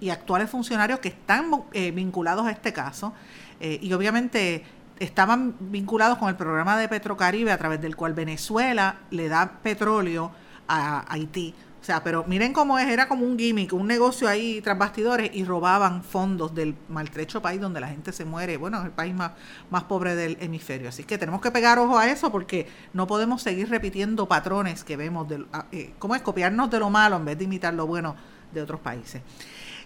y 0.00 0.08
actuales 0.08 0.48
funcionarios 0.48 1.00
que 1.00 1.08
están 1.08 1.50
eh, 1.74 1.90
vinculados 1.90 2.46
a 2.46 2.50
este 2.52 2.72
caso. 2.72 3.12
Eh, 3.60 3.78
y 3.82 3.92
obviamente 3.92 4.64
estaban 5.00 5.56
vinculados 5.58 6.18
con 6.18 6.28
el 6.28 6.36
programa 6.36 6.78
de 6.78 6.88
Petrocaribe 6.88 7.50
a 7.50 7.58
través 7.58 7.80
del 7.80 7.96
cual 7.96 8.14
Venezuela 8.14 9.00
le 9.10 9.28
da 9.28 9.58
petróleo 9.62 10.30
a 10.68 11.12
Haití. 11.12 11.54
O 11.80 11.84
sea, 11.84 12.04
pero 12.04 12.24
miren 12.26 12.52
cómo 12.52 12.78
es, 12.78 12.86
era 12.86 13.08
como 13.08 13.24
un 13.24 13.38
gimmick, 13.38 13.72
un 13.72 13.86
negocio 13.86 14.28
ahí 14.28 14.60
tras 14.60 14.76
bastidores 14.76 15.30
y 15.32 15.44
robaban 15.44 16.04
fondos 16.04 16.54
del 16.54 16.76
maltrecho 16.90 17.40
país 17.40 17.58
donde 17.58 17.80
la 17.80 17.88
gente 17.88 18.12
se 18.12 18.26
muere. 18.26 18.58
Bueno, 18.58 18.78
es 18.80 18.84
el 18.84 18.90
país 18.90 19.14
más, 19.14 19.32
más 19.70 19.84
pobre 19.84 20.14
del 20.14 20.36
hemisferio. 20.40 20.90
Así 20.90 21.04
que 21.04 21.16
tenemos 21.16 21.40
que 21.40 21.50
pegar 21.50 21.78
ojo 21.78 21.98
a 21.98 22.10
eso 22.10 22.30
porque 22.30 22.68
no 22.92 23.06
podemos 23.06 23.40
seguir 23.40 23.70
repitiendo 23.70 24.28
patrones 24.28 24.84
que 24.84 24.98
vemos, 24.98 25.26
de, 25.26 25.46
eh, 25.72 25.94
¿cómo 25.98 26.14
es? 26.14 26.20
Copiarnos 26.20 26.70
de 26.70 26.78
lo 26.78 26.90
malo 26.90 27.16
en 27.16 27.24
vez 27.24 27.38
de 27.38 27.44
imitar 27.44 27.72
lo 27.72 27.86
bueno 27.86 28.14
de 28.52 28.60
otros 28.60 28.80
países. 28.80 29.22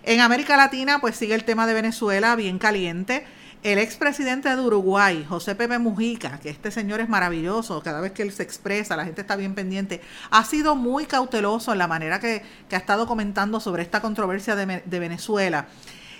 En 0.02 0.20
América 0.20 0.56
Latina, 0.56 1.00
pues 1.00 1.14
sigue 1.14 1.34
el 1.34 1.44
tema 1.44 1.64
de 1.64 1.74
Venezuela 1.74 2.34
bien 2.34 2.58
caliente. 2.58 3.24
El 3.64 3.78
expresidente 3.78 4.54
de 4.54 4.60
Uruguay, 4.60 5.24
José 5.26 5.54
Pepe 5.54 5.78
Mujica, 5.78 6.38
que 6.38 6.50
este 6.50 6.70
señor 6.70 7.00
es 7.00 7.08
maravilloso, 7.08 7.82
cada 7.82 8.02
vez 8.02 8.12
que 8.12 8.20
él 8.20 8.30
se 8.30 8.42
expresa, 8.42 8.94
la 8.94 9.06
gente 9.06 9.22
está 9.22 9.36
bien 9.36 9.54
pendiente, 9.54 10.02
ha 10.30 10.44
sido 10.44 10.76
muy 10.76 11.06
cauteloso 11.06 11.72
en 11.72 11.78
la 11.78 11.88
manera 11.88 12.20
que, 12.20 12.42
ha 12.70 12.76
estado 12.76 13.06
comentando 13.06 13.60
sobre 13.60 13.82
esta 13.82 14.02
controversia 14.02 14.54
de, 14.54 14.98
Venezuela. 14.98 15.66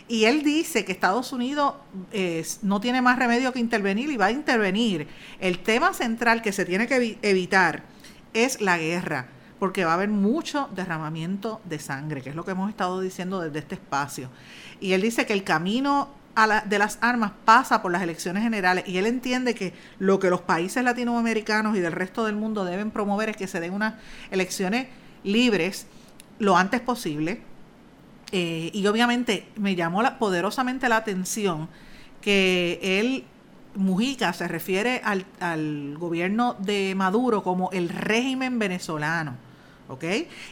Y 0.09 0.25
él 0.25 0.43
dice 0.43 0.87
que 0.87 0.93
Estados 0.93 1.35
Unidos 1.35 1.75
no 2.63 2.81
tiene 2.81 3.03
más 3.03 3.19
remedio 3.19 3.53
que 3.53 3.61
intervenir 3.61 4.09
y 4.09 4.17
va 4.17 4.27
a 4.27 4.31
intervenir. 4.31 5.07
El 5.39 5.59
tema 5.59 5.93
central 5.93 6.41
que 6.41 6.53
se 6.53 6.65
tiene 6.65 6.87
que 6.87 7.19
evitar 7.21 7.83
es 8.33 8.63
la 8.63 8.79
guerra, 8.79 9.29
porque 9.59 9.85
va 9.85 9.91
a 9.91 9.95
haber 9.97 10.09
mucho 10.09 10.71
derramamiento 10.75 11.61
de 11.67 11.79
sangre, 11.79 12.23
que 12.23 12.31
es 12.31 12.37
lo 12.37 12.47
que 12.47 12.53
hemos 12.53 12.71
estado 12.71 13.03
diciendo 13.03 13.43
desde 13.43 13.59
este 13.59 13.75
espacio. 13.75 14.31
Y 14.81 14.95
él 14.95 15.03
dice 15.03 15.27
que 15.27 15.35
el 15.35 15.45
camino 15.45 16.24
de 16.67 16.79
las 16.79 16.99
armas 17.01 17.33
pasa 17.45 17.81
por 17.81 17.93
las 17.93 18.03
elecciones 18.03 18.43
generales 18.43 18.85
y 18.87 18.99
él 18.99 19.07
entiende 19.07 19.55
que 19.55 19.73
lo 19.99 20.19
que 20.19 20.31
los 20.31 20.41
países 20.41 20.83
latinoamericanos 20.83 21.77
y 21.77 21.81
del 21.81 21.93
resto 21.93 22.25
del 22.25 22.35
mundo 22.35 22.65
deben 22.65 22.91
promover 22.91 23.29
es 23.29 23.37
que 23.37 23.47
se 23.47 23.61
den 23.61 23.73
unas 23.73 23.95
elecciones 24.31 24.89
libres 25.23 25.87
lo 26.39 26.57
antes 26.57 26.81
posible. 26.81 27.41
Eh, 28.33 28.71
y 28.73 28.87
obviamente 28.87 29.47
me 29.57 29.77
llamó 29.77 30.03
poderosamente 30.19 30.89
la 30.89 30.97
atención 30.97 31.69
que 32.21 32.81
él, 32.83 33.25
Mujica, 33.77 34.33
se 34.33 34.49
refiere 34.49 35.01
al, 35.05 35.25
al 35.39 35.97
gobierno 35.99 36.57
de 36.59 36.95
Maduro 36.97 37.43
como 37.43 37.71
el 37.71 37.89
régimen 37.89 38.59
venezolano. 38.59 39.37
¿Ok? 39.87 40.05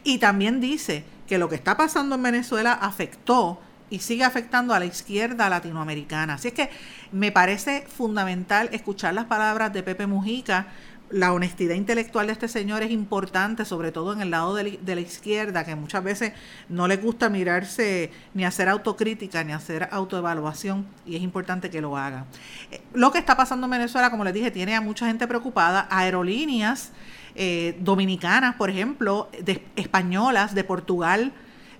Y 0.04 0.18
también 0.18 0.60
dice 0.60 1.04
que 1.26 1.38
lo 1.38 1.48
que 1.48 1.54
está 1.54 1.76
pasando 1.76 2.14
en 2.14 2.22
Venezuela 2.22 2.72
afectó 2.74 3.58
y 3.92 3.98
sigue 3.98 4.24
afectando 4.24 4.72
a 4.72 4.78
la 4.78 4.86
izquierda 4.86 5.50
latinoamericana. 5.50 6.34
Así 6.34 6.48
es 6.48 6.54
que 6.54 6.70
me 7.12 7.30
parece 7.30 7.84
fundamental 7.86 8.70
escuchar 8.72 9.12
las 9.12 9.26
palabras 9.26 9.70
de 9.74 9.82
Pepe 9.82 10.06
Mujica. 10.06 10.68
La 11.10 11.34
honestidad 11.34 11.74
intelectual 11.74 12.28
de 12.28 12.32
este 12.32 12.48
señor 12.48 12.82
es 12.82 12.90
importante, 12.90 13.66
sobre 13.66 13.92
todo 13.92 14.14
en 14.14 14.22
el 14.22 14.30
lado 14.30 14.54
de 14.54 14.94
la, 14.94 15.00
izquierda, 15.02 15.66
que 15.66 15.74
muchas 15.76 16.02
veces 16.02 16.32
no 16.70 16.88
le 16.88 16.96
gusta 16.96 17.28
mirarse 17.28 18.10
ni 18.32 18.46
hacer 18.46 18.70
autocrítica 18.70 19.44
ni 19.44 19.52
hacer 19.52 19.90
autoevaluación, 19.92 20.86
y 21.04 21.16
es 21.16 21.20
importante 21.20 21.68
que 21.68 21.82
lo 21.82 21.98
haga. 21.98 22.24
Eh, 22.70 22.80
lo 22.94 23.12
que 23.12 23.18
está 23.18 23.36
pasando 23.36 23.66
en 23.66 23.72
Venezuela, 23.72 24.10
como 24.10 24.24
les 24.24 24.32
dije, 24.32 24.50
tiene 24.50 24.74
a 24.74 24.80
mucha 24.80 25.06
gente 25.06 25.28
preocupada. 25.28 25.86
Aerolíneas 25.90 26.92
eh, 27.34 27.76
dominicanas, 27.80 28.54
por 28.54 28.70
ejemplo, 28.70 29.28
españolas 29.76 30.54
de 30.54 30.64
Portugal, 30.64 31.34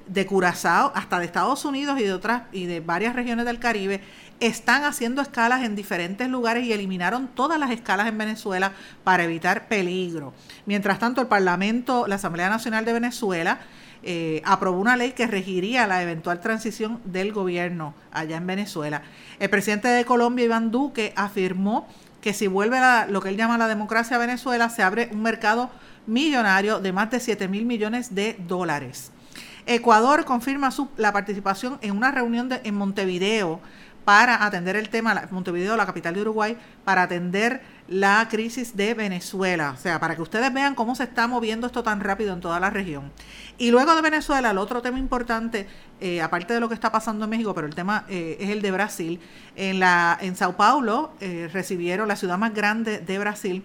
de 0.07 0.27
Curazao 0.27 0.93
hasta 0.95 1.19
de 1.19 1.27
Estados 1.27 1.65
Unidos 1.65 1.99
y 1.99 2.05
de 2.05 2.13
otras 2.13 2.43
y 2.53 2.67
de 2.67 2.81
varias 2.81 3.15
regiones 3.15 3.47
del 3.47 3.59
Caribe 3.59 4.01
están 4.41 4.85
haciendo 4.85 5.23
escalas 5.23 5.63
en 5.63 5.77
diferentes 5.77 6.29
lugares 6.29 6.65
y 6.65 6.73
eliminaron 6.73 7.29
todas 7.29 7.61
las 7.61 7.71
escalas 7.71 8.09
en 8.09 8.19
Venezuela 8.19 8.73
para 9.05 9.23
evitar 9.23 9.69
peligro. 9.69 10.35
Mientras 10.67 10.99
tanto, 10.99 11.21
el 11.21 11.29
Parlamento, 11.29 12.07
la 12.09 12.17
Asamblea 12.17 12.49
Nacional 12.49 12.85
de 12.85 12.93
Venezuela, 12.93 13.61
eh, 14.03 14.43
aprobó 14.45 14.81
una 14.81 14.97
ley 14.97 15.13
que 15.13 15.29
regiría 15.29 15.87
la 15.87 16.03
eventual 16.03 16.41
transición 16.41 17.01
del 17.05 17.33
gobierno 17.33 17.95
allá 18.11 18.37
en 18.37 18.47
Venezuela. 18.49 19.03
El 19.39 19.49
presidente 19.49 19.87
de 19.87 20.05
Colombia, 20.05 20.45
Iván 20.45 20.73
Duque, 20.73 21.13
afirmó 21.15 21.87
que 22.21 22.33
si 22.33 22.49
vuelve 22.49 22.79
lo 23.09 23.21
que 23.21 23.29
él 23.29 23.37
llama 23.37 23.59
la 23.59 23.69
democracia 23.69 24.17
a 24.17 24.21
Venezuela, 24.21 24.69
se 24.71 24.83
abre 24.83 25.09
un 25.13 25.23
mercado 25.23 25.71
millonario 26.07 26.81
de 26.81 26.93
más 26.93 27.13
de 27.13 27.21
7 27.21 27.47
mil 27.47 27.65
millones 27.65 28.15
de 28.15 28.37
dólares. 28.49 29.13
Ecuador 29.67 30.25
confirma 30.25 30.71
su, 30.71 30.89
la 30.97 31.13
participación 31.13 31.79
en 31.83 31.97
una 31.97 32.11
reunión 32.11 32.49
en 32.65 32.75
Montevideo 32.75 33.61
para 34.05 34.45
atender 34.45 34.77
el 34.77 34.89
tema, 34.89 35.29
Montevideo, 35.31 35.77
la 35.77 35.87
capital 35.87 36.15
de 36.15 36.23
Uruguay, 36.23 36.57
para 36.85 37.03
atender 37.03 37.63
la 37.89 38.27
crisis 38.29 38.77
de 38.77 38.95
Venezuela. 38.95 39.73
O 39.77 39.77
sea, 39.77 40.01
para 40.01 40.17
que 40.17 40.23
ustedes 40.23 40.53
vean 40.53 40.75
cómo 40.75 40.95
se 40.95 41.05
está 41.05 41.27
moviendo 41.27 41.67
esto 41.67 41.83
tan 41.83 42.01
rápido 42.01 42.33
en 42.33 42.41
toda 42.41 42.59
la 42.59 42.71
región. 42.71 43.13
Y 43.59 43.71
luego 43.71 43.95
de 43.95 44.03
Venezuela, 44.03 44.51
el 44.51 44.59
otro 44.59 44.83
tema 44.83 44.99
importante, 44.99 45.69
eh, 46.01 46.21
aparte 46.21 46.55
de 46.55 46.61
lo 46.61 46.69
que 46.69 46.75
está 46.75 46.91
pasando 46.91 47.25
en 47.25 47.31
México, 47.31 47.55
pero 47.55 47.67
el 47.67 47.75
tema 47.75 48.05
eh, 48.09 48.39
es 48.41 48.51
el 48.51 48.63
de 48.63 48.71
Brasil. 48.73 49.21
En, 49.55 49.79
la, 49.79 50.19
en 50.21 50.35
Sao 50.37 50.57
Paulo 50.57 51.13
eh, 51.21 51.49
recibieron 51.53 52.09
la 52.09 52.17
ciudad 52.17 52.39
más 52.39 52.55
grande 52.55 52.99
de 52.99 53.19
Brasil 53.19 53.63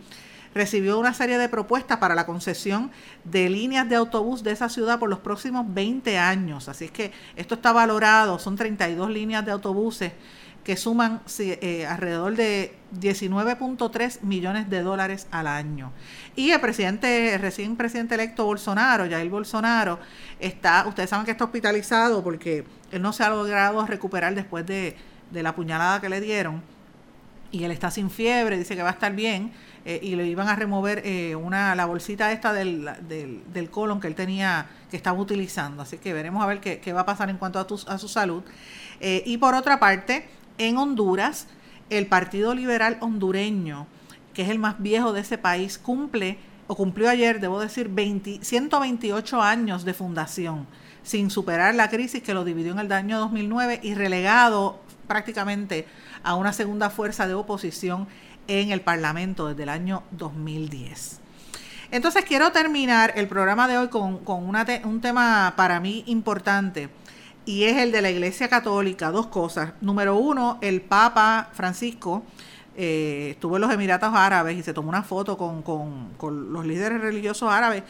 recibió 0.58 0.99
una 0.99 1.14
serie 1.14 1.38
de 1.38 1.47
propuestas 1.47 1.97
para 1.97 2.16
la 2.16 2.26
concesión 2.26 2.91
de 3.24 3.49
líneas 3.49 3.88
de 3.88 3.95
autobús 3.95 4.43
de 4.43 4.51
esa 4.51 4.70
ciudad 4.70 4.99
por 4.99 5.10
los 5.10 5.20
próximos 5.20 5.66
20 5.74 6.18
años. 6.18 6.68
Así 6.68 6.86
es 6.86 6.91
que 6.91 7.12
esto 7.36 7.55
está 7.55 7.72
valorado, 7.72 8.39
son 8.39 8.55
32 8.55 9.10
líneas 9.10 9.45
de 9.45 9.51
autobuses 9.51 10.12
que 10.68 10.76
suman 10.76 11.22
eh, 11.39 11.86
alrededor 11.86 12.36
de 12.36 12.76
19.3 12.99 14.22
millones 14.24 14.70
de 14.70 14.82
dólares 14.82 15.28
al 15.32 15.47
año. 15.47 15.93
Y 16.36 16.51
el 16.51 16.60
presidente, 16.60 17.36
el 17.36 17.39
recién 17.39 17.78
presidente 17.78 18.16
electo 18.16 18.43
Bolsonaro, 18.43 19.10
Jair 19.10 19.30
Bolsonaro, 19.30 19.97
está, 20.41 20.86
ustedes 20.86 21.10
saben 21.10 21.26
que 21.26 21.32
está 21.32 21.45
hospitalizado 21.45 22.22
porque 22.22 22.66
él 22.91 23.01
no 23.01 23.14
se 23.14 23.24
ha 23.24 23.30
logrado 23.30 23.86
recuperar 23.86 24.36
después 24.36 24.66
de, 24.66 24.97
de 25.32 25.41
la 25.41 25.55
puñalada 25.55 26.01
que 26.01 26.10
le 26.10 26.20
dieron. 26.20 26.62
Y 27.49 27.64
él 27.64 27.72
está 27.72 27.89
sin 27.89 28.10
fiebre, 28.10 28.58
dice 28.58 28.76
que 28.76 28.84
va 28.84 28.89
a 28.89 28.91
estar 28.91 29.16
bien 29.16 29.53
eh, 29.90 30.02
y 30.04 30.18
le 30.18 30.28
iban 30.28 30.50
a 30.50 30.56
remover 30.58 31.02
eh, 31.06 31.34
una 31.38 31.74
la 31.74 31.86
bolsita 31.86 32.34
esta 32.34 32.52
del, 32.52 32.90
del, 33.08 33.70
colon 33.70 34.02
que 34.02 34.08
él 34.08 34.16
tenía, 34.16 34.68
que 34.92 34.98
estaba 34.98 35.18
utilizando. 35.18 35.82
Así 35.82 35.98
que 35.98 36.12
veremos 36.12 36.44
a 36.44 36.46
ver 36.46 36.60
qué, 36.60 36.92
va 36.92 37.02
a 37.02 37.06
pasar 37.06 37.30
en 37.30 37.38
cuanto 37.38 37.58
a, 37.58 37.66
a 37.94 37.98
su 37.98 38.10
salud. 38.10 38.44
Eh, 39.00 39.24
y 39.26 39.38
por 39.38 39.56
otra 39.56 39.80
parte, 39.80 40.28
en 40.58 40.76
Honduras, 40.76 41.48
el 41.90 42.06
Partido 42.08 42.54
Liberal 42.54 42.98
Hondureño, 43.00 43.88
que 44.34 44.42
es 44.42 44.50
el 44.50 44.60
más 44.60 44.76
viejo 44.78 45.14
de 45.14 45.22
ese 45.22 45.38
país, 45.38 45.78
cumple, 45.78 46.38
o 46.68 46.76
cumplió 46.76 47.10
ayer, 47.10 47.40
debo 47.40 47.58
decir, 47.62 47.88
20, 47.88 48.44
128 48.44 49.42
años 49.42 49.86
de 49.86 49.94
fundación, 49.94 50.68
sin 51.04 51.30
superar 51.30 51.74
la 51.76 51.90
crisis 51.90 52.22
que 52.22 52.34
lo 52.34 52.44
dividió 52.44 52.74
en 52.74 52.80
el 52.80 52.92
año 52.92 53.20
2009 53.20 53.80
y 53.84 53.94
relegado 53.94 54.82
prácticamente 55.08 55.88
a 56.24 56.36
una 56.36 56.52
segunda 56.52 56.90
fuerza 56.90 57.26
de 57.26 57.36
oposición 57.36 58.10
en 58.48 58.72
el 58.72 58.82
Parlamento 58.82 59.48
desde 59.48 59.64
el 59.64 59.70
año 59.70 60.04
2010. 60.12 61.22
Entonces 61.91 62.26
quiero 62.26 62.52
terminar 62.52 63.14
el 63.16 63.28
programa 63.28 63.68
de 63.68 63.78
hoy 63.78 63.88
con, 63.88 64.22
un 64.26 65.02
tema 65.02 65.54
para 65.56 65.80
mí 65.80 66.04
importante 66.08 66.89
y 67.45 67.64
es 67.64 67.78
el 67.78 67.91
de 67.91 68.02
la 68.02 68.10
Iglesia 68.10 68.50
Católica. 68.50 69.10
Dos 69.12 69.28
cosas. 69.28 69.72
Número 69.80 70.16
uno, 70.18 70.58
el 70.62 70.82
Papa 70.82 71.50
Francisco 71.54 72.24
eh, 72.76 73.30
estuvo 73.32 73.56
en 73.56 73.62
los 73.62 73.74
Emiratos 73.74 74.14
Árabes 74.14 74.58
y 74.58 74.64
se 74.64 74.74
tomó 74.74 74.89
una 74.89 75.04
foto 75.04 75.38
con, 75.38 75.62
con 75.62 76.52
los 76.52 76.66
líderes 76.66 77.02
religiosos 77.02 77.50
árabes 77.50 77.84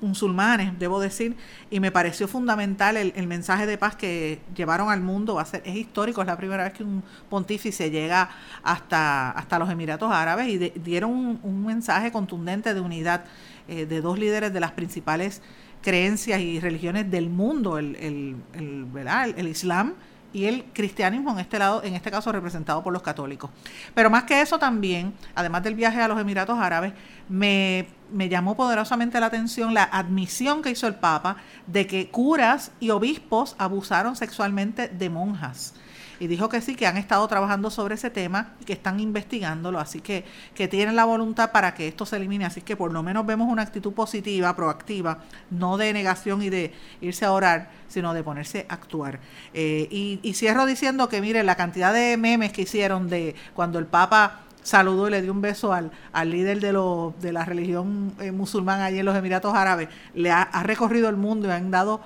musulmanes, 0.00 0.78
debo 0.78 1.00
decir, 1.00 1.36
y 1.70 1.80
me 1.80 1.90
pareció 1.90 2.28
fundamental 2.28 2.96
el, 2.96 3.26
mensaje 3.26 3.66
de 3.66 3.78
paz 3.78 3.96
que 3.96 4.40
llevaron 4.54 4.90
al 4.90 5.00
mundo. 5.00 5.34
Va 5.34 5.42
a 5.42 5.46
ser, 5.46 5.62
es 5.64 5.76
histórico, 5.76 6.20
es 6.20 6.26
la 6.26 6.36
primera 6.36 6.64
vez 6.64 6.72
que 6.72 6.84
un 6.84 7.02
pontífice 7.28 7.90
llega 7.90 8.30
hasta, 8.62 9.30
hasta 9.30 9.58
los 9.58 9.70
Emiratos 9.70 10.12
Árabes 10.12 10.48
y 10.48 10.58
dieron 10.80 11.40
un, 11.42 11.66
mensaje 11.66 12.12
contundente 12.12 12.74
de 12.74 12.80
unidad 12.80 13.24
eh, 13.68 13.86
de 13.86 14.00
dos 14.00 14.18
líderes 14.18 14.52
de 14.52 14.60
las 14.60 14.72
principales 14.72 15.42
creencias 15.82 16.40
y 16.40 16.60
religiones 16.60 17.10
del 17.10 17.28
mundo, 17.28 17.78
el, 17.78 17.96
el, 17.96 18.36
el, 18.54 19.34
el 19.36 19.48
Islam 19.48 19.94
y 20.32 20.46
el 20.46 20.64
cristianismo 20.72 21.32
en 21.32 21.38
este 21.38 21.58
lado, 21.58 21.82
en 21.82 21.94
este 21.94 22.10
caso 22.10 22.32
representado 22.32 22.82
por 22.82 22.92
los 22.92 23.02
católicos. 23.02 23.50
Pero 23.94 24.10
más 24.10 24.24
que 24.24 24.40
eso 24.40 24.58
también, 24.58 25.14
además 25.34 25.62
del 25.62 25.74
viaje 25.74 26.00
a 26.00 26.08
los 26.08 26.20
Emiratos 26.20 26.58
Árabes, 26.58 26.92
me, 27.28 27.86
me 28.12 28.28
llamó 28.28 28.56
poderosamente 28.56 29.18
la 29.20 29.26
atención 29.26 29.74
la 29.74 29.84
admisión 29.84 30.62
que 30.62 30.70
hizo 30.70 30.86
el 30.86 30.94
Papa 30.94 31.36
de 31.66 31.86
que 31.86 32.08
curas 32.08 32.72
y 32.80 32.90
obispos 32.90 33.56
abusaron 33.58 34.16
sexualmente 34.16 34.88
de 34.88 35.10
monjas 35.10 35.74
y 36.18 36.26
dijo 36.26 36.48
que 36.48 36.60
sí, 36.60 36.74
que 36.74 36.86
han 36.86 36.96
estado 36.96 37.26
trabajando 37.28 37.70
sobre 37.70 37.94
ese 37.94 38.10
tema 38.10 38.54
y 38.60 38.64
que 38.64 38.72
están 38.72 39.00
investigándolo, 39.00 39.78
así 39.78 40.00
que, 40.00 40.24
que 40.54 40.68
tienen 40.68 40.96
la 40.96 41.04
voluntad 41.04 41.52
para 41.52 41.74
que 41.74 41.88
esto 41.88 42.06
se 42.06 42.16
elimine, 42.16 42.44
así 42.44 42.62
que 42.62 42.76
por 42.76 42.92
lo 42.92 43.02
menos 43.02 43.26
vemos 43.26 43.48
una 43.50 43.62
actitud 43.62 43.92
positiva, 43.92 44.54
proactiva, 44.56 45.18
no 45.50 45.76
de 45.76 45.92
negación 45.92 46.42
y 46.42 46.50
de 46.50 46.72
irse 47.00 47.24
a 47.24 47.32
orar, 47.32 47.70
sino 47.88 48.14
de 48.14 48.22
ponerse 48.22 48.66
a 48.68 48.74
actuar. 48.74 49.20
Eh, 49.54 49.88
y, 49.90 50.34
cierro 50.34 50.66
diciendo 50.66 51.08
que, 51.08 51.20
mire, 51.20 51.42
la 51.42 51.54
cantidad 51.54 51.94
de 51.94 52.16
memes 52.16 52.52
que 52.52 52.62
hicieron 52.62 53.08
de 53.08 53.34
cuando 53.54 53.78
el 53.78 53.86
Papa 53.86 54.40
saludó 54.62 55.08
y 55.08 55.12
le 55.12 55.22
dio 55.22 55.32
un 55.32 55.40
beso 55.40 55.72
al, 55.72 55.92
al 56.12 56.30
líder 56.30 56.60
de, 56.60 56.72
lo, 56.72 57.14
de 57.20 57.32
la 57.32 57.44
religión 57.44 58.12
eh, 58.20 58.32
musulmana 58.32 58.86
allí 58.86 58.98
en 58.98 59.06
los 59.06 59.16
Emiratos 59.16 59.54
Árabes, 59.54 59.88
le 60.14 60.30
ha 60.30 60.62
recorrido 60.64 61.08
el 61.08 61.16
mundo 61.16 61.48
y 61.48 61.52
han 61.52 61.70
dado 61.70 62.00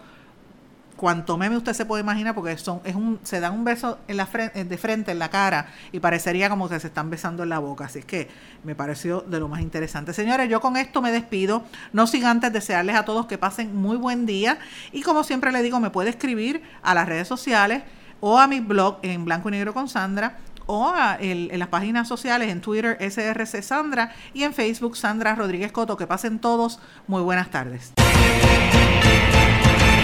cuanto 1.01 1.39
meme 1.39 1.57
usted 1.57 1.73
se 1.73 1.87
puede 1.87 2.03
imaginar, 2.03 2.35
porque 2.35 2.59
son, 2.59 2.83
es 2.85 2.95
un, 2.95 3.19
se 3.23 3.41
dan 3.41 3.55
un 3.55 3.65
beso 3.65 3.99
en 4.07 4.19
la 4.19 4.27
frente, 4.27 4.63
de 4.63 4.77
frente, 4.77 5.11
en 5.11 5.19
la 5.19 5.31
cara, 5.31 5.69
y 5.93 5.99
parecería 5.99 6.51
como 6.51 6.69
que 6.69 6.79
se 6.79 6.89
están 6.89 7.09
besando 7.09 7.43
en 7.43 7.49
la 7.49 7.59
boca. 7.59 7.87
Así 7.87 8.03
que 8.03 8.29
me 8.65 8.75
pareció 8.75 9.23
de 9.23 9.41
lo 9.41 9.49
más 9.49 9.63
interesante. 9.63 10.13
Señores, 10.13 10.51
yo 10.51 10.61
con 10.61 10.77
esto 10.77 11.01
me 11.01 11.11
despido. 11.11 11.63
No 11.95 12.07
sin 12.07 12.27
antes 12.27 12.53
desearles 12.53 12.97
a 12.97 13.07
todos 13.07 13.25
que 13.25 13.39
pasen 13.39 13.75
muy 13.75 13.97
buen 13.97 14.27
día. 14.27 14.59
Y 14.93 15.01
como 15.01 15.25
siempre 15.25 15.53
le 15.53 15.63
digo, 15.63 15.81
me 15.81 15.89
puede 15.89 16.11
escribir 16.11 16.61
a 16.83 16.93
las 16.93 17.09
redes 17.09 17.27
sociales 17.27 17.83
o 18.21 18.39
a 18.39 18.47
mi 18.47 18.61
blog 18.61 18.99
en 19.01 19.25
blanco 19.25 19.49
y 19.49 19.53
negro 19.53 19.73
con 19.73 19.89
Sandra 19.89 20.37
o 20.67 20.93
en 21.19 21.59
las 21.59 21.69
páginas 21.69 22.09
sociales, 22.09 22.51
en 22.51 22.61
Twitter 22.61 22.99
SRC 23.01 23.63
Sandra 23.63 24.13
y 24.35 24.43
en 24.43 24.53
Facebook 24.53 24.99
Sandra 24.99 25.35
Rodríguez 25.35 25.73
Coto. 25.73 25.97
Que 25.97 26.07
pasen 26.07 26.41
todos 26.41 26.79
muy 27.07 27.23
buenas 27.23 27.51
tardes. 27.51 27.95